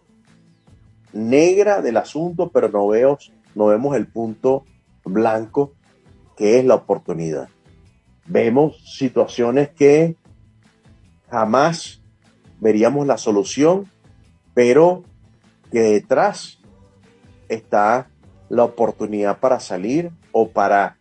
negra 1.12 1.82
del 1.82 1.98
asunto, 1.98 2.50
pero 2.52 2.70
no, 2.70 2.88
no 3.56 3.66
vemos 3.66 3.96
el 3.98 4.08
punto 4.08 4.64
blanco 5.04 5.74
que 6.38 6.60
es 6.60 6.66
la 6.66 6.76
oportunidad. 6.76 7.50
Vemos 8.26 8.78
situaciones 8.98 9.70
que 9.70 10.16
jamás 11.30 12.02
veríamos 12.60 13.06
la 13.08 13.18
solución, 13.18 13.92
pero 14.54 15.04
que 15.72 15.82
detrás 15.82 16.60
está 17.50 18.10
la 18.50 18.64
oportunidad 18.64 19.40
para 19.40 19.60
salir 19.60 20.12
o 20.32 20.50
para 20.50 20.98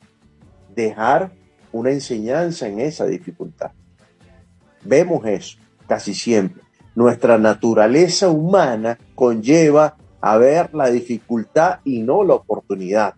dejar 0.74 1.32
una 1.72 1.90
enseñanza 1.90 2.66
en 2.66 2.80
esa 2.80 3.06
dificultad. 3.06 3.72
Vemos 4.82 5.24
eso 5.26 5.58
casi 5.86 6.14
siempre. 6.14 6.62
Nuestra 6.94 7.38
naturaleza 7.38 8.30
humana 8.30 8.98
conlleva 9.14 9.96
a 10.20 10.38
ver 10.38 10.74
la 10.74 10.90
dificultad 10.90 11.80
y 11.84 12.00
no 12.00 12.24
la 12.24 12.34
oportunidad. 12.34 13.14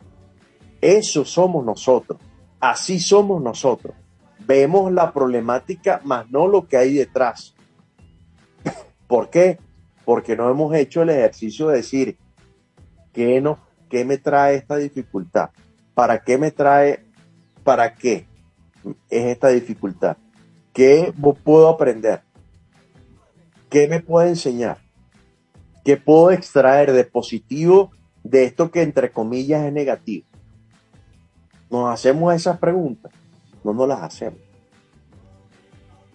Eso 0.80 1.24
somos 1.24 1.64
nosotros. 1.64 2.20
Así 2.60 3.00
somos 3.00 3.42
nosotros. 3.42 3.94
Vemos 4.46 4.92
la 4.92 5.12
problemática, 5.12 6.00
más 6.04 6.30
no 6.30 6.46
lo 6.46 6.66
que 6.66 6.76
hay 6.76 6.94
detrás. 6.94 7.54
¿Por 9.06 9.30
qué? 9.30 9.58
Porque 10.04 10.36
no 10.36 10.50
hemos 10.50 10.74
hecho 10.74 11.02
el 11.02 11.10
ejercicio 11.10 11.68
de 11.68 11.76
decir, 11.76 12.18
¿qué, 13.12 13.40
no, 13.40 13.58
¿qué 13.90 14.04
me 14.04 14.18
trae 14.18 14.56
esta 14.56 14.76
dificultad? 14.76 15.50
¿Para 15.94 16.20
qué 16.20 16.38
me 16.38 16.50
trae? 16.50 17.04
¿Para 17.64 17.94
qué 17.94 18.26
es 19.10 19.24
esta 19.26 19.48
dificultad? 19.48 20.16
¿Qué 20.72 21.12
puedo 21.42 21.68
aprender? 21.68 22.22
¿Qué 23.68 23.88
me 23.88 24.00
puede 24.00 24.28
enseñar? 24.28 24.78
¿Qué 25.84 25.96
puedo 25.96 26.30
extraer 26.30 26.92
de 26.92 27.04
positivo 27.04 27.90
de 28.22 28.44
esto 28.44 28.70
que 28.70 28.82
entre 28.82 29.10
comillas 29.10 29.64
es 29.64 29.72
negativo? 29.72 30.27
Nos 31.70 31.92
hacemos 31.92 32.34
esas 32.34 32.58
preguntas, 32.58 33.12
no 33.62 33.72
nos 33.72 33.88
las 33.88 34.02
hacemos. 34.02 34.40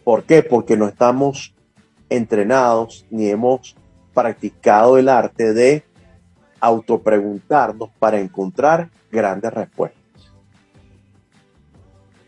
¿Por 0.04 0.24
qué? 0.24 0.44
Porque 0.44 0.76
no 0.76 0.88
estamos 0.88 1.54
entrenados 2.10 3.06
ni 3.10 3.28
hemos 3.28 3.76
practicado 4.14 4.98
el 4.98 5.10
arte 5.10 5.54
de 5.54 5.84
autopreguntarnos 6.60 7.90
para 8.00 8.20
encontrar 8.20 8.90
grandes 9.12 9.54
respuestas. 9.54 10.02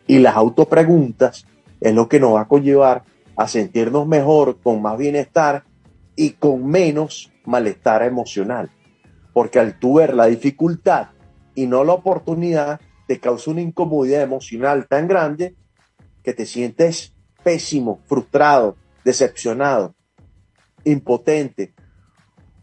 Y 0.08 0.20
las 0.20 0.36
autopreguntas 0.36 1.46
es 1.80 1.94
lo 1.94 2.08
que 2.08 2.20
nos 2.20 2.36
va 2.36 2.42
a 2.42 2.48
conllevar 2.48 3.04
a 3.36 3.48
sentirnos 3.48 4.08
mejor, 4.08 4.58
con 4.62 4.82
más 4.82 4.98
bienestar 4.98 5.64
y 6.16 6.32
con 6.32 6.66
menos 6.66 7.32
malestar 7.44 8.04
emocional. 8.04 8.70
Porque 9.34 9.60
al 9.60 9.78
tú 9.80 9.96
ver 9.96 10.14
la 10.14 10.26
dificultad 10.26 11.08
y 11.54 11.68
no 11.68 11.84
la 11.84 11.94
oportunidad, 11.94 12.80
te 13.08 13.20
causa 13.20 13.52
una 13.52 13.62
incomodidad 13.62 14.22
emocional 14.22 14.88
tan 14.88 15.08
grande 15.08 15.56
que 16.24 16.34
te 16.34 16.46
sientes 16.46 17.14
pésimo, 17.44 18.02
frustrado, 18.08 18.76
decepcionado, 19.04 19.96
impotente, 20.84 21.74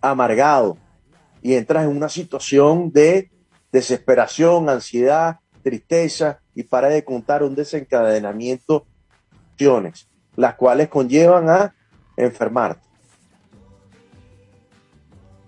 amargado 0.01 0.77
y 1.41 1.55
entras 1.55 1.85
en 1.85 1.91
una 1.91 2.09
situación 2.09 2.91
de 2.93 3.31
desesperación, 3.71 4.69
ansiedad, 4.69 5.39
tristeza 5.63 6.41
y 6.55 6.65
para 6.65 6.89
de 6.89 7.05
contar 7.05 7.43
un 7.43 7.55
desencadenamiento 7.55 8.87
de 9.31 9.53
acciones 9.53 10.09
las 10.37 10.55
cuales 10.55 10.89
conllevan 10.89 11.49
a 11.49 11.75
enfermarte. 12.17 12.87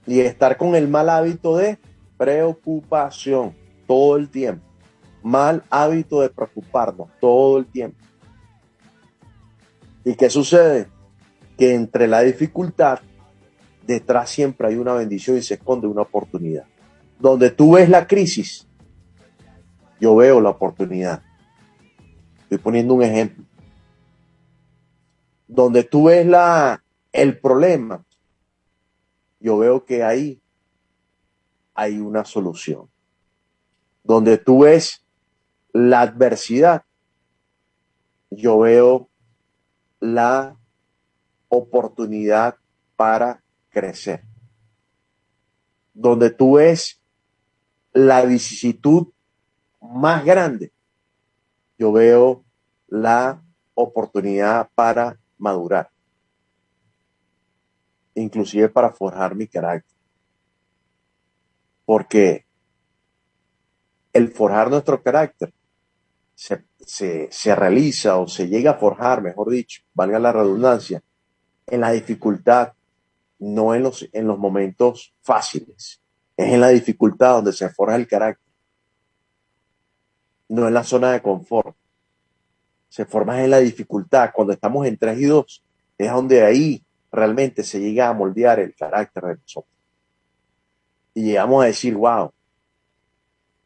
Y 0.07 0.21
estar 0.21 0.57
con 0.57 0.75
el 0.75 0.89
mal 0.89 1.09
hábito 1.09 1.57
de 1.57 1.79
preocupación 2.17 3.55
todo 3.87 4.17
el 4.17 4.29
tiempo. 4.29 4.65
Mal 5.25 5.65
hábito 5.71 6.21
de 6.21 6.31
preocuparnos 6.31 7.09
todo 7.21 7.59
el 7.59 7.67
tiempo. 7.67 7.99
¿Y 10.05 10.15
qué 10.15 10.31
sucede? 10.31 10.87
Que 11.59 11.75
entre 11.75 12.07
la 12.07 12.21
dificultad, 12.21 13.01
detrás 13.85 14.31
siempre 14.31 14.69
hay 14.69 14.77
una 14.77 14.95
bendición 14.95 15.37
y 15.37 15.43
se 15.43 15.55
esconde 15.55 15.89
una 15.89 16.03
oportunidad. 16.03 16.67
Donde 17.19 17.51
tú 17.51 17.73
ves 17.73 17.89
la 17.89 18.07
crisis, 18.07 18.69
yo 19.99 20.15
veo 20.15 20.41
la 20.41 20.51
oportunidad. 20.51 21.25
Estoy 22.43 22.59
poniendo 22.59 22.95
un 22.95 23.03
ejemplo 23.03 23.45
donde 25.55 25.85
tú 25.85 26.05
ves 26.05 26.27
la, 26.27 26.83
el 27.13 27.39
problema, 27.39 28.05
yo 29.41 29.59
veo 29.59 29.85
que 29.85 30.03
ahí 30.03 30.41
hay 31.75 32.01
una 32.01 32.25
solución. 32.25 32.89
Donde 34.03 34.39
tú 34.39 34.61
ves 34.61 35.04
la 35.75 36.03
adversidad, 36.03 36.85
yo 38.31 38.61
veo 38.61 39.11
la 39.99 40.57
oportunidad 41.49 42.57
para 42.95 43.43
crecer. 43.71 44.23
Donde 45.93 46.31
tú 46.31 46.55
ves 46.55 47.03
la 47.93 48.25
vicisitud 48.25 49.09
más 49.81 50.25
grande, 50.25 50.73
yo 51.77 51.91
veo 51.91 52.45
la 52.87 53.43
oportunidad 53.75 54.71
para 54.77 55.19
madurar, 55.39 55.91
inclusive 58.15 58.69
para 58.69 58.93
forjar 58.93 59.35
mi 59.35 59.49
carácter. 59.49 59.99
Porque 61.85 62.47
el 64.13 64.29
forjar 64.29 64.71
nuestro 64.71 65.03
carácter 65.03 65.53
se, 66.35 66.65
se, 67.31 67.55
realiza 67.55 68.17
o 68.19 68.29
se 68.29 68.49
llega 68.49 68.73
a 68.73 68.79
forjar, 68.79 69.23
mejor 69.23 69.51
dicho, 69.51 69.83
valga 69.95 70.19
la 70.19 70.33
redundancia, 70.33 71.03
en 71.67 71.81
la 71.81 71.93
dificultad, 71.93 72.73
no 73.39 73.75
en 73.75 73.83
los, 73.83 74.09
en 74.13 74.27
los 74.27 74.39
momentos 74.39 75.15
fáciles. 75.23 76.01
Es 76.37 76.53
en 76.53 76.61
la 76.61 76.69
dificultad 76.69 77.37
donde 77.37 77.53
se 77.53 77.69
forja 77.69 77.97
el 77.97 78.09
carácter, 78.09 78.45
no 80.49 80.67
en 80.69 80.75
la 80.75 80.85
zona 80.85 81.13
de 81.13 81.23
confort 81.23 81.77
se 82.95 83.05
forma 83.07 83.43
en 83.43 83.51
la 83.51 83.59
dificultad. 83.59 84.31
Cuando 84.33 84.53
estamos 84.53 84.87
en 84.87 84.97
3 84.97 85.19
y 85.19 85.25
2, 85.25 85.65
es 85.99 86.13
donde 86.13 86.45
ahí 86.45 86.81
realmente 87.11 87.65
se 87.65 87.81
llega 87.81 88.09
a 88.09 88.13
moldear 88.13 88.61
el 88.61 88.73
carácter 88.73 89.25
de 89.25 89.35
nosotros. 89.35 89.75
Y 91.13 91.25
llegamos 91.25 91.65
a 91.65 91.67
decir, 91.67 91.97
wow, 91.97 92.31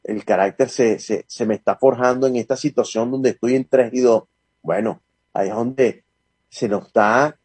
el 0.09 0.25
carácter 0.25 0.71
se, 0.71 0.99
se, 0.99 1.47
me 1.47 1.55
está 1.55 1.77
forjando 1.77 2.27
en 2.27 2.37
esta 2.37 2.57
situación 2.57 3.11
donde 3.11 3.31
estoy 3.31 3.55
en 3.57 3.69
3 3.69 3.93
y 3.93 4.01
2. 4.01 4.23
Bueno, 4.63 5.03
ahí 5.35 5.49
es 5.49 5.55
donde 5.55 6.03
se 6.49 6.67
nos 6.67 6.87
está, 6.87 7.39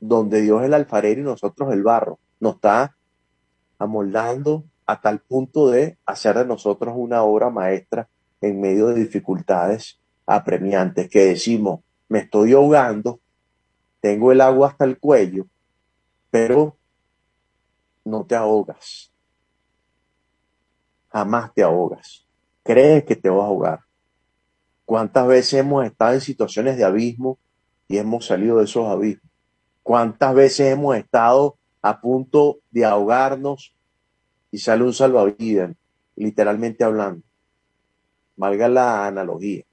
donde 0.00 0.40
Dios 0.40 0.62
es 0.62 0.66
el 0.66 0.74
alfarero 0.74 1.20
y 1.20 1.24
nosotros 1.24 1.72
el 1.72 1.84
barro, 1.84 2.18
nos 2.40 2.56
está 2.56 2.96
amoldando 3.78 4.64
a 4.84 5.00
tal 5.00 5.20
punto 5.20 5.70
de 5.70 5.96
hacer 6.04 6.36
de 6.38 6.44
nosotros 6.44 6.92
una 6.96 7.22
obra 7.22 7.50
maestra 7.50 8.08
en 8.40 8.60
medio 8.60 8.88
de 8.88 8.94
dificultades 8.94 10.00
apremiantes 10.26 11.08
que 11.08 11.26
decimos, 11.26 11.82
me 12.08 12.18
estoy 12.18 12.52
ahogando, 12.52 13.20
tengo 14.00 14.32
el 14.32 14.40
agua 14.40 14.70
hasta 14.70 14.84
el 14.84 14.98
cuello, 14.98 15.46
pero 16.32 16.76
no 18.04 18.24
te 18.24 18.34
ahogas. 18.34 19.11
Jamás 21.12 21.52
te 21.52 21.62
ahogas. 21.62 22.26
Crees 22.62 23.04
que 23.04 23.16
te 23.16 23.28
vas 23.28 23.42
a 23.42 23.46
ahogar. 23.46 23.80
¿Cuántas 24.84 25.26
veces 25.26 25.54
hemos 25.54 25.84
estado 25.84 26.14
en 26.14 26.20
situaciones 26.20 26.76
de 26.76 26.84
abismo 26.84 27.38
y 27.88 27.98
hemos 27.98 28.26
salido 28.26 28.58
de 28.58 28.64
esos 28.64 28.86
abismos? 28.88 29.30
¿Cuántas 29.82 30.34
veces 30.34 30.72
hemos 30.72 30.96
estado 30.96 31.56
a 31.82 32.00
punto 32.00 32.60
de 32.70 32.84
ahogarnos 32.84 33.74
y 34.50 34.58
sale 34.58 34.84
un 34.84 34.94
salvavidas, 34.94 35.74
literalmente 36.16 36.84
hablando? 36.84 37.22
Valga 38.36 38.68
la 38.68 39.06
analogía. 39.06 39.64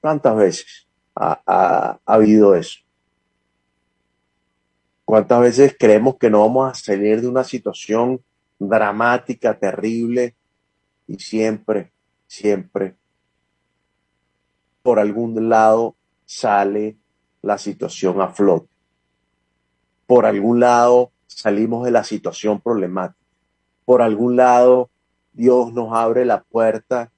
¿Cuántas 0.00 0.36
veces 0.36 0.86
ha, 1.14 1.98
habido 2.04 2.54
eso? 2.54 2.80
¿Cuántas 5.04 5.40
veces 5.40 5.76
creemos 5.78 6.16
que 6.16 6.30
no 6.30 6.40
vamos 6.40 6.70
a 6.70 6.74
salir 6.74 7.20
de 7.20 7.28
una 7.28 7.44
situación 7.44 8.20
dramática, 8.58 9.58
terrible, 9.58 10.34
y 11.06 11.18
siempre, 11.18 11.92
siempre, 12.26 12.96
por 14.82 14.98
algún 14.98 15.48
lado 15.48 15.96
sale 16.24 16.96
la 17.42 17.58
situación 17.58 18.20
a 18.20 18.28
flote? 18.28 18.68
Por 20.06 20.26
algún 20.26 20.60
lado 20.60 21.10
salimos 21.26 21.84
de 21.84 21.90
la 21.90 22.04
situación 22.04 22.60
problemática. 22.60 23.20
Por 23.84 24.02
algún 24.02 24.36
lado 24.36 24.90
Dios 25.32 25.72
nos 25.72 25.92
abre 25.92 26.24
la 26.24 26.42
puerta 26.42 27.12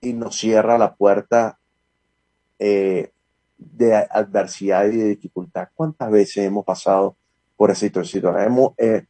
y 0.00 0.12
nos 0.12 0.36
cierra 0.36 0.78
la 0.78 0.94
puerta 0.94 1.58
eh, 2.58 3.12
de 3.58 3.94
adversidad 3.94 4.84
y 4.86 4.96
de 4.96 5.08
dificultad. 5.08 5.68
¿Cuántas 5.74 6.10
veces 6.10 6.44
hemos 6.44 6.64
pasado 6.64 7.16
por 7.56 7.70
esa 7.70 7.80
situación? 7.80 8.38
Hemos, 8.40 8.72
eh, 8.76 9.06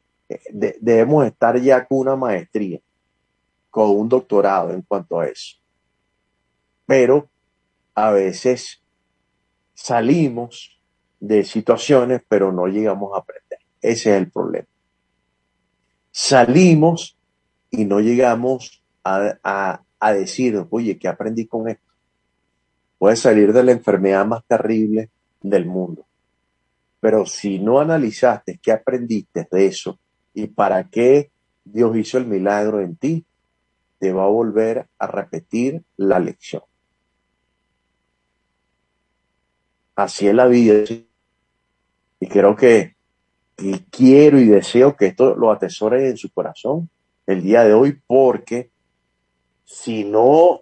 debemos 0.50 1.26
estar 1.26 1.60
ya 1.60 1.86
con 1.86 1.98
una 1.98 2.16
maestría, 2.16 2.80
con 3.70 3.90
un 3.90 4.08
doctorado 4.08 4.72
en 4.72 4.82
cuanto 4.82 5.20
a 5.20 5.26
eso. 5.26 5.56
Pero 6.86 7.28
a 7.94 8.10
veces 8.10 8.82
salimos 9.74 10.80
de 11.20 11.44
situaciones, 11.44 12.22
pero 12.28 12.52
no 12.52 12.66
llegamos 12.66 13.14
a 13.14 13.18
aprender. 13.18 13.58
Ese 13.80 14.10
es 14.10 14.22
el 14.22 14.30
problema. 14.30 14.68
Salimos 16.10 17.16
y 17.70 17.84
no 17.84 18.00
llegamos 18.00 18.82
a, 19.04 19.82
a 19.98 20.12
decir, 20.12 20.66
oye, 20.70 20.98
¿qué 20.98 21.08
aprendí 21.08 21.46
con 21.46 21.68
esto? 21.68 21.82
Puedes 22.98 23.20
salir 23.20 23.52
de 23.52 23.62
la 23.62 23.72
enfermedad 23.72 24.24
más 24.24 24.44
terrible 24.46 25.10
del 25.42 25.66
mundo. 25.66 26.06
Pero 27.00 27.26
si 27.26 27.58
no 27.58 27.78
analizaste 27.78 28.58
qué 28.62 28.72
aprendiste 28.72 29.46
de 29.50 29.66
eso 29.66 29.98
y 30.36 30.48
para 30.48 30.90
qué 30.90 31.30
Dios 31.64 31.96
hizo 31.96 32.18
el 32.18 32.26
milagro 32.26 32.82
en 32.82 32.94
ti, 32.94 33.24
te 33.98 34.12
va 34.12 34.24
a 34.24 34.28
volver 34.28 34.86
a 34.98 35.06
repetir 35.06 35.82
la 35.96 36.20
lección. 36.20 36.62
Así 39.94 40.28
es 40.28 40.34
la 40.34 40.46
vida. 40.46 40.84
Y 42.20 42.26
creo 42.28 42.54
que 42.54 42.96
y 43.56 43.78
quiero 43.78 44.38
y 44.38 44.44
deseo 44.44 44.94
que 44.94 45.06
esto 45.06 45.34
lo 45.34 45.50
atesore 45.50 46.10
en 46.10 46.18
su 46.18 46.30
corazón 46.30 46.90
el 47.26 47.42
día 47.42 47.64
de 47.64 47.72
hoy, 47.72 47.98
porque 48.06 48.70
si 49.64 50.04
no 50.04 50.60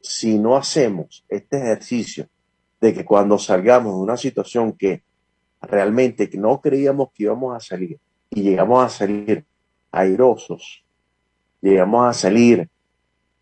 si 0.00 0.38
no 0.38 0.56
hacemos 0.56 1.24
este 1.28 1.56
ejercicio 1.56 2.28
de 2.80 2.94
que 2.94 3.04
cuando 3.04 3.40
salgamos 3.40 3.96
de 3.96 4.00
una 4.02 4.16
situación 4.16 4.74
que 4.74 5.02
realmente 5.60 6.30
no 6.34 6.60
creíamos 6.60 7.10
que 7.12 7.24
íbamos 7.24 7.56
a 7.56 7.58
salir 7.58 7.98
y 8.36 8.42
llegamos 8.42 8.84
a 8.84 8.90
salir 8.90 9.46
airosos, 9.90 10.84
llegamos 11.62 12.06
a 12.06 12.12
salir 12.12 12.68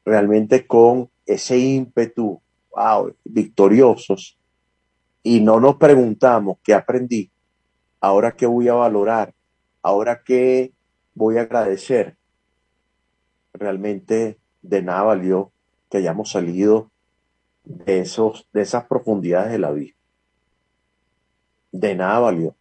realmente 0.04 0.68
con 0.68 1.10
ese 1.26 1.58
ímpetu, 1.58 2.40
wow, 2.70 3.12
victoriosos, 3.24 4.38
y 5.24 5.40
no 5.40 5.58
nos 5.58 5.78
preguntamos 5.78 6.58
qué 6.62 6.74
aprendí, 6.74 7.28
ahora 8.00 8.36
qué 8.36 8.46
voy 8.46 8.68
a 8.68 8.74
valorar, 8.74 9.34
ahora 9.82 10.22
qué 10.24 10.72
voy 11.12 11.38
a 11.38 11.40
agradecer, 11.40 12.16
realmente 13.52 14.38
de 14.62 14.80
nada 14.80 15.02
valió 15.02 15.50
que 15.90 15.98
hayamos 15.98 16.30
salido 16.30 16.92
de, 17.64 17.98
esos, 17.98 18.46
de 18.52 18.62
esas 18.62 18.84
profundidades 18.84 19.50
de 19.50 19.58
la 19.58 19.72
vida. 19.72 19.94
De 21.72 21.96
nada 21.96 22.20
valió. 22.20 22.54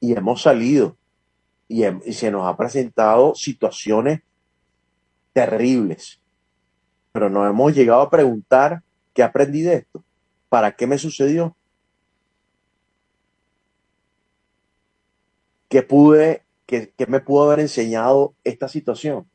Y 0.00 0.12
hemos 0.12 0.42
salido 0.42 0.96
y, 1.68 1.84
se 2.12 2.30
nos 2.30 2.46
ha 2.46 2.56
presentado 2.56 3.34
situaciones 3.34 4.22
terribles. 5.32 6.20
Pero 7.12 7.28
nos 7.28 7.48
hemos 7.48 7.74
llegado 7.74 8.00
a 8.00 8.10
preguntar, 8.10 8.82
¿qué 9.14 9.22
aprendí 9.22 9.62
de 9.62 9.74
esto? 9.74 10.02
¿Para 10.48 10.72
qué 10.72 10.86
me 10.86 10.98
sucedió? 10.98 11.56
¿Qué 15.68 15.82
pude, 15.82 16.42
qué, 16.66 16.92
qué 16.96 17.06
me 17.06 17.20
pudo 17.20 17.44
haber 17.44 17.60
enseñado 17.60 18.34
esta 18.42 18.68
situación? 18.68 19.28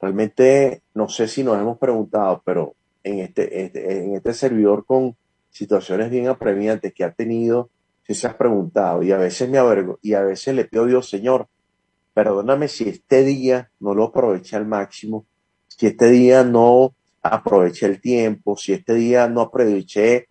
Realmente 0.00 0.82
no 0.94 1.08
sé 1.08 1.28
si 1.28 1.42
nos 1.42 1.58
hemos 1.58 1.78
preguntado, 1.78 2.40
pero 2.44 2.74
en 3.02 3.18
este, 3.20 3.64
este, 3.64 4.04
en 4.04 4.14
este 4.14 4.32
servidor 4.32 4.84
con 4.84 5.16
situaciones 5.50 6.10
bien 6.10 6.28
apremiantes 6.28 6.94
que 6.94 7.04
ha 7.04 7.12
tenido, 7.12 7.70
si 8.08 8.14
se 8.14 8.26
has 8.26 8.34
preguntado 8.36 9.02
y 9.02 9.12
a 9.12 9.18
veces 9.18 9.50
me 9.50 9.58
avergo 9.58 9.98
y 10.00 10.14
a 10.14 10.22
veces 10.22 10.54
le 10.54 10.64
pido 10.64 10.84
a 10.84 10.86
Dios, 10.86 11.10
Señor, 11.10 11.46
perdóname 12.14 12.66
si 12.66 12.88
este 12.88 13.22
día 13.22 13.70
no 13.80 13.92
lo 13.92 14.04
aproveché 14.04 14.56
al 14.56 14.66
máximo, 14.66 15.26
si 15.66 15.88
este 15.88 16.08
día 16.08 16.42
no 16.42 16.94
aproveché 17.22 17.84
el 17.84 18.00
tiempo, 18.00 18.56
si 18.56 18.72
este 18.72 18.94
día 18.94 19.28
no 19.28 19.42
aproveché 19.42 20.30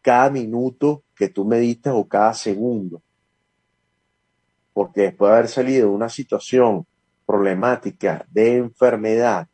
cada 0.00 0.30
minuto 0.30 1.02
que 1.16 1.28
tú 1.28 1.44
me 1.44 1.58
diste 1.58 1.90
o 1.90 2.06
cada 2.06 2.34
segundo. 2.34 3.02
Porque 4.72 5.02
después 5.02 5.28
de 5.28 5.36
haber 5.36 5.48
salido 5.48 5.88
de 5.88 5.94
una 5.94 6.08
situación 6.08 6.86
problemática 7.26 8.24
de 8.30 8.58
enfermedad 8.58 9.48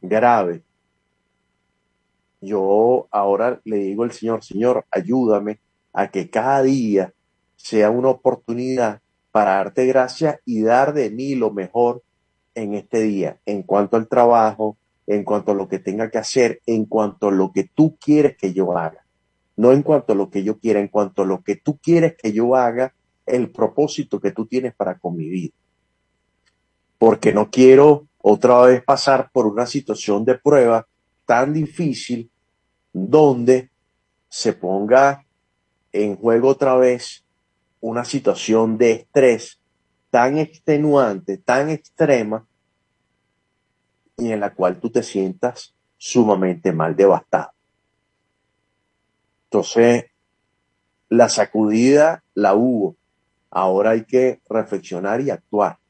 grave, 0.00 0.62
yo 2.40 3.06
ahora 3.10 3.60
le 3.64 3.76
digo 3.76 4.02
al 4.04 4.12
Señor, 4.12 4.42
Señor, 4.42 4.86
ayúdame 4.90 5.60
a 5.92 6.10
que 6.10 6.30
cada 6.30 6.62
día 6.62 7.12
sea 7.56 7.90
una 7.90 8.08
oportunidad 8.08 9.00
para 9.32 9.56
darte 9.56 9.86
gracia 9.86 10.40
y 10.44 10.62
dar 10.62 10.92
de 10.92 11.10
mí 11.10 11.34
lo 11.34 11.50
mejor 11.50 12.02
en 12.54 12.74
este 12.74 13.02
día, 13.02 13.38
en 13.46 13.62
cuanto 13.62 13.96
al 13.96 14.08
trabajo, 14.08 14.76
en 15.06 15.24
cuanto 15.24 15.52
a 15.52 15.54
lo 15.54 15.68
que 15.68 15.78
tenga 15.78 16.10
que 16.10 16.18
hacer, 16.18 16.60
en 16.66 16.84
cuanto 16.84 17.28
a 17.28 17.32
lo 17.32 17.52
que 17.52 17.64
tú 17.64 17.96
quieres 17.96 18.36
que 18.36 18.52
yo 18.52 18.76
haga. 18.76 19.04
No 19.56 19.72
en 19.72 19.82
cuanto 19.82 20.14
a 20.14 20.16
lo 20.16 20.30
que 20.30 20.42
yo 20.42 20.58
quiera, 20.58 20.80
en 20.80 20.88
cuanto 20.88 21.22
a 21.22 21.26
lo 21.26 21.42
que 21.42 21.56
tú 21.56 21.78
quieres 21.78 22.16
que 22.16 22.32
yo 22.32 22.56
haga, 22.56 22.94
el 23.26 23.50
propósito 23.50 24.20
que 24.20 24.32
tú 24.32 24.46
tienes 24.46 24.74
para 24.74 24.98
con 24.98 25.16
mi 25.16 25.28
vida 25.28 25.54
porque 27.00 27.32
no 27.32 27.50
quiero 27.50 28.08
otra 28.20 28.60
vez 28.60 28.84
pasar 28.84 29.30
por 29.32 29.46
una 29.46 29.64
situación 29.64 30.22
de 30.22 30.34
prueba 30.34 30.86
tan 31.24 31.54
difícil 31.54 32.30
donde 32.92 33.70
se 34.28 34.52
ponga 34.52 35.24
en 35.92 36.16
juego 36.16 36.48
otra 36.48 36.76
vez 36.76 37.24
una 37.80 38.04
situación 38.04 38.78
de 38.78 38.92
estrés 38.92 39.60
tan 40.10 40.38
extenuante, 40.38 41.38
tan 41.38 41.70
extrema, 41.70 42.46
y 44.16 44.32
en 44.32 44.40
la 44.40 44.54
cual 44.54 44.78
tú 44.80 44.90
te 44.90 45.02
sientas 45.02 45.74
sumamente 45.96 46.72
mal 46.72 46.94
devastado. 46.94 47.52
Entonces, 49.44 50.06
la 51.08 51.28
sacudida 51.28 52.22
la 52.34 52.54
hubo. 52.54 52.96
Ahora 53.50 53.90
hay 53.90 54.04
que 54.04 54.40
reflexionar 54.48 55.20
y 55.20 55.30
actuar 55.30 55.80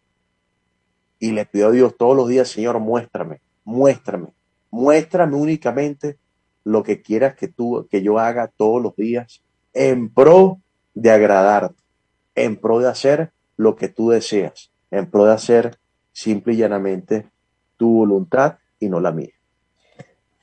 y 1.20 1.32
le 1.32 1.44
pido 1.44 1.68
a 1.68 1.70
Dios 1.70 1.96
todos 1.96 2.16
los 2.16 2.28
días, 2.28 2.48
Señor, 2.48 2.80
muéstrame, 2.80 3.42
muéstrame, 3.62 4.28
muéstrame 4.70 5.36
únicamente 5.36 6.18
lo 6.64 6.82
que 6.82 7.02
quieras 7.02 7.36
que 7.36 7.46
tú, 7.46 7.86
que 7.90 8.02
yo 8.02 8.18
haga 8.18 8.48
todos 8.48 8.82
los 8.82 8.96
días 8.96 9.42
en 9.72 10.12
pro 10.12 10.58
de 10.94 11.10
agradarte, 11.10 11.82
en 12.34 12.56
pro 12.56 12.78
de 12.80 12.88
hacer 12.88 13.32
lo 13.56 13.76
que 13.76 13.88
tú 13.88 14.10
deseas, 14.10 14.70
en 14.90 15.10
pro 15.10 15.24
de 15.26 15.32
hacer 15.32 15.78
simple 16.12 16.54
y 16.54 16.56
llanamente 16.58 17.26
tu 17.76 17.90
voluntad 17.90 18.58
y 18.78 18.88
no 18.88 19.00
la 19.00 19.12
mía. 19.12 19.32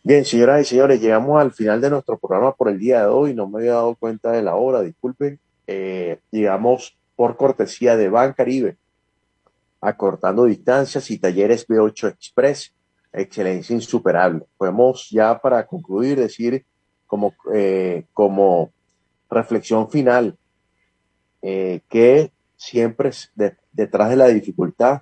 Bien, 0.04 0.24
señoras 0.24 0.62
y 0.62 0.66
señores, 0.66 1.02
llegamos 1.02 1.42
al 1.42 1.52
final 1.52 1.82
de 1.82 1.90
nuestro 1.90 2.18
programa 2.18 2.56
por 2.56 2.70
el 2.70 2.80
día 2.80 3.02
de 3.02 3.08
hoy. 3.08 3.34
No 3.34 3.48
me 3.48 3.60
había 3.60 3.74
dado 3.74 3.96
cuenta 3.96 4.32
de 4.32 4.42
la 4.42 4.56
hora, 4.56 4.82
disculpen. 4.82 5.38
Eh, 5.68 6.20
llegamos 6.32 6.98
por 7.18 7.36
cortesía 7.36 7.98
de 7.98 8.08
Ban 8.08 8.32
Caribe, 8.32 8.78
acortando 9.82 10.46
distancias 10.46 11.12
y 11.12 11.18
talleres 11.18 11.68
B8 11.68 12.10
Express, 12.10 12.74
excelencia 13.12 13.76
insuperable. 13.76 14.46
Podemos 14.58 15.10
ya 15.10 15.38
para 15.40 15.66
concluir 15.66 16.20
decir 16.20 16.66
como, 17.06 17.34
eh, 17.54 18.06
como 18.14 18.72
reflexión 19.30 19.90
final 19.90 20.38
eh, 21.42 21.82
que 21.90 22.32
siempre 22.56 23.12
detrás 23.72 24.10
de 24.10 24.16
la 24.16 24.28
dificultad 24.28 25.02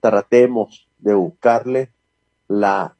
tratemos 0.00 0.88
de 0.98 1.14
buscarle 1.14 1.92
la 2.48 2.96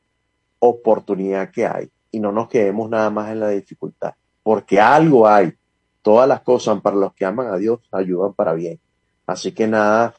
oportunidad 0.59 1.51
que 1.51 1.67
hay 1.67 1.91
y 2.11 2.21
no 2.21 2.33
nos 2.33 2.49
quedemos 2.49 2.89
nada 2.89 3.11
más 3.11 3.31
en 3.31 3.41
la 3.41 3.49
dificultad, 3.49 4.15
porque 4.43 4.81
algo 4.81 5.29
hay. 5.29 5.55
Todas 6.03 6.27
las 6.27 6.41
cosas 6.41 6.81
para 6.81 6.97
los 6.97 7.13
que 7.13 7.27
aman 7.27 7.49
a 7.49 7.59
Dios 7.59 7.81
ayudan 7.93 8.33
para 8.33 8.55
bien. 8.55 8.81
Así 9.27 9.53
que 9.53 9.67
nada, 9.67 10.15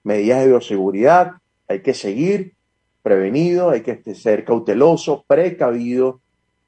Medidas 0.02 0.40
de 0.40 0.48
bioseguridad, 0.48 1.32
hay 1.68 1.82
que 1.82 1.94
seguir 1.94 2.54
prevenido, 3.02 3.70
hay 3.70 3.82
que 3.82 4.14
ser 4.14 4.44
cauteloso, 4.44 5.24
precavido 5.26 6.20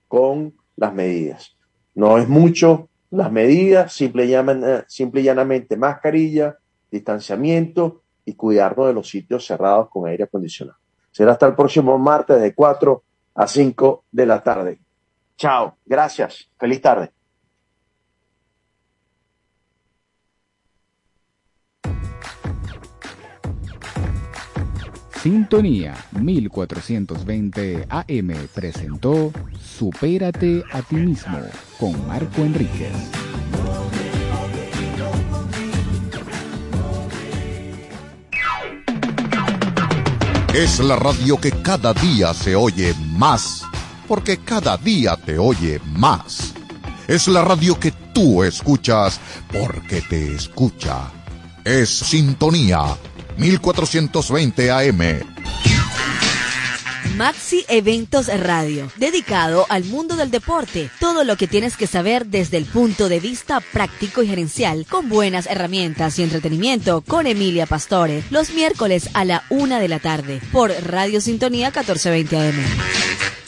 con 0.09 0.55
las 0.77 0.93
medidas. 0.93 1.57
No 1.95 2.19
es 2.19 2.29
mucho 2.29 2.89
las 3.11 3.31
medidas, 3.31 3.93
simple, 3.93 4.27
llaman, 4.27 4.85
simple 4.89 5.21
y 5.21 5.25
llanamente 5.25 5.77
mascarilla, 5.77 6.57
distanciamiento 6.91 8.03
y 8.25 8.35
cuidarnos 8.35 8.87
de 8.87 8.95
los 8.95 9.09
sitios 9.09 9.47
cerrados 9.47 9.89
con 9.91 10.09
aire 10.09 10.25
acondicionado. 10.25 10.79
Será 11.11 11.33
hasta 11.33 11.47
el 11.47 11.55
próximo 11.55 11.99
martes 11.99 12.41
de 12.41 12.55
4 12.55 13.03
a 13.35 13.47
5 13.47 14.05
de 14.11 14.27
la 14.27 14.43
tarde. 14.43 14.79
Chao, 15.37 15.77
gracias, 15.85 16.49
feliz 16.59 16.81
tarde. 16.81 17.11
Sintonía 25.23 25.95
1420 26.21 27.87
AM 27.89 28.49
presentó 28.53 29.31
Supérate 29.79 30.65
a 30.73 30.83
ti 30.83 30.97
mismo 30.97 31.39
con 31.79 32.09
Marco 32.09 32.43
Enríquez. 32.43 32.91
Es 40.53 40.81
la 40.81 40.97
radio 40.97 41.37
que 41.41 41.53
cada 41.53 41.95
día 41.95 42.35
se 42.35 42.57
oye 42.57 42.93
más, 43.13 43.63
porque 44.09 44.39
cada 44.39 44.77
día 44.77 45.17
te 45.17 45.39
oye 45.39 45.81
más. 45.85 46.53
Es 47.07 47.29
la 47.29 47.45
radio 47.45 47.79
que 47.79 47.93
tú 48.13 48.43
escuchas 48.43 49.21
porque 49.53 50.01
te 50.01 50.35
escucha. 50.35 51.13
Es 51.65 51.91
Sintonía 51.91 52.97
1420 53.37 54.71
AM. 54.71 55.23
Maxi 57.17 57.65
Eventos 57.69 58.27
Radio, 58.29 58.91
dedicado 58.97 59.67
al 59.69 59.85
mundo 59.85 60.17
del 60.17 60.31
deporte. 60.31 60.91
Todo 60.99 61.25
lo 61.25 61.37
que 61.37 61.47
tienes 61.47 61.77
que 61.77 61.87
saber 61.87 62.27
desde 62.27 62.57
el 62.57 62.65
punto 62.65 63.09
de 63.09 63.21
vista 63.21 63.61
práctico 63.61 64.23
y 64.23 64.29
gerencial, 64.29 64.87
con 64.89 65.09
buenas 65.09 65.47
herramientas 65.47 66.19
y 66.19 66.23
entretenimiento, 66.23 67.03
con 67.03 67.27
Emilia 67.27 67.67
Pastore, 67.67 68.25
los 68.31 68.51
miércoles 68.51 69.11
a 69.15 69.25
la 69.25 69.45
una 69.51 69.79
de 69.79 69.89
la 69.89 69.99
tarde, 69.99 70.41
por 70.53 70.71
Radio 70.71 71.21
Sintonía 71.21 71.69
1420 71.69 72.39
AM. 72.39 73.42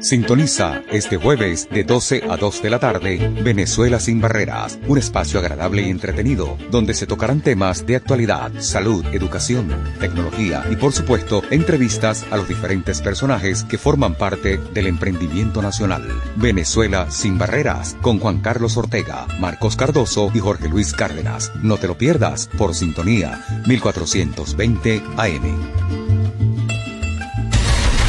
Sintoniza 0.00 0.80
este 0.90 1.18
jueves 1.18 1.68
de 1.70 1.84
12 1.84 2.22
a 2.30 2.38
2 2.38 2.62
de 2.62 2.70
la 2.70 2.78
tarde 2.78 3.30
Venezuela 3.44 4.00
sin 4.00 4.18
barreras, 4.18 4.78
un 4.88 4.96
espacio 4.96 5.38
agradable 5.38 5.82
y 5.82 5.90
entretenido 5.90 6.56
donde 6.70 6.94
se 6.94 7.06
tocarán 7.06 7.42
temas 7.42 7.84
de 7.84 7.96
actualidad, 7.96 8.50
salud, 8.60 9.04
educación, 9.12 9.68
tecnología 10.00 10.64
y 10.70 10.76
por 10.76 10.92
supuesto 10.92 11.42
entrevistas 11.50 12.24
a 12.30 12.38
los 12.38 12.48
diferentes 12.48 13.02
personajes 13.02 13.62
que 13.64 13.76
forman 13.76 14.14
parte 14.14 14.56
del 14.72 14.86
emprendimiento 14.86 15.60
nacional. 15.60 16.08
Venezuela 16.36 17.10
sin 17.10 17.36
barreras 17.36 17.94
con 18.00 18.18
Juan 18.20 18.40
Carlos 18.40 18.78
Ortega, 18.78 19.26
Marcos 19.38 19.76
Cardoso 19.76 20.30
y 20.34 20.38
Jorge 20.38 20.68
Luis 20.68 20.94
Cárdenas. 20.94 21.52
No 21.62 21.76
te 21.76 21.88
lo 21.88 21.98
pierdas 21.98 22.48
por 22.56 22.74
Sintonía 22.74 23.44
1420 23.66 25.02
AM. 25.18 25.58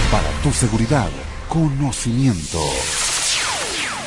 Para 0.09 0.29
tu 0.41 0.51
seguridad 0.51 1.09
Conocimiento. 1.51 2.61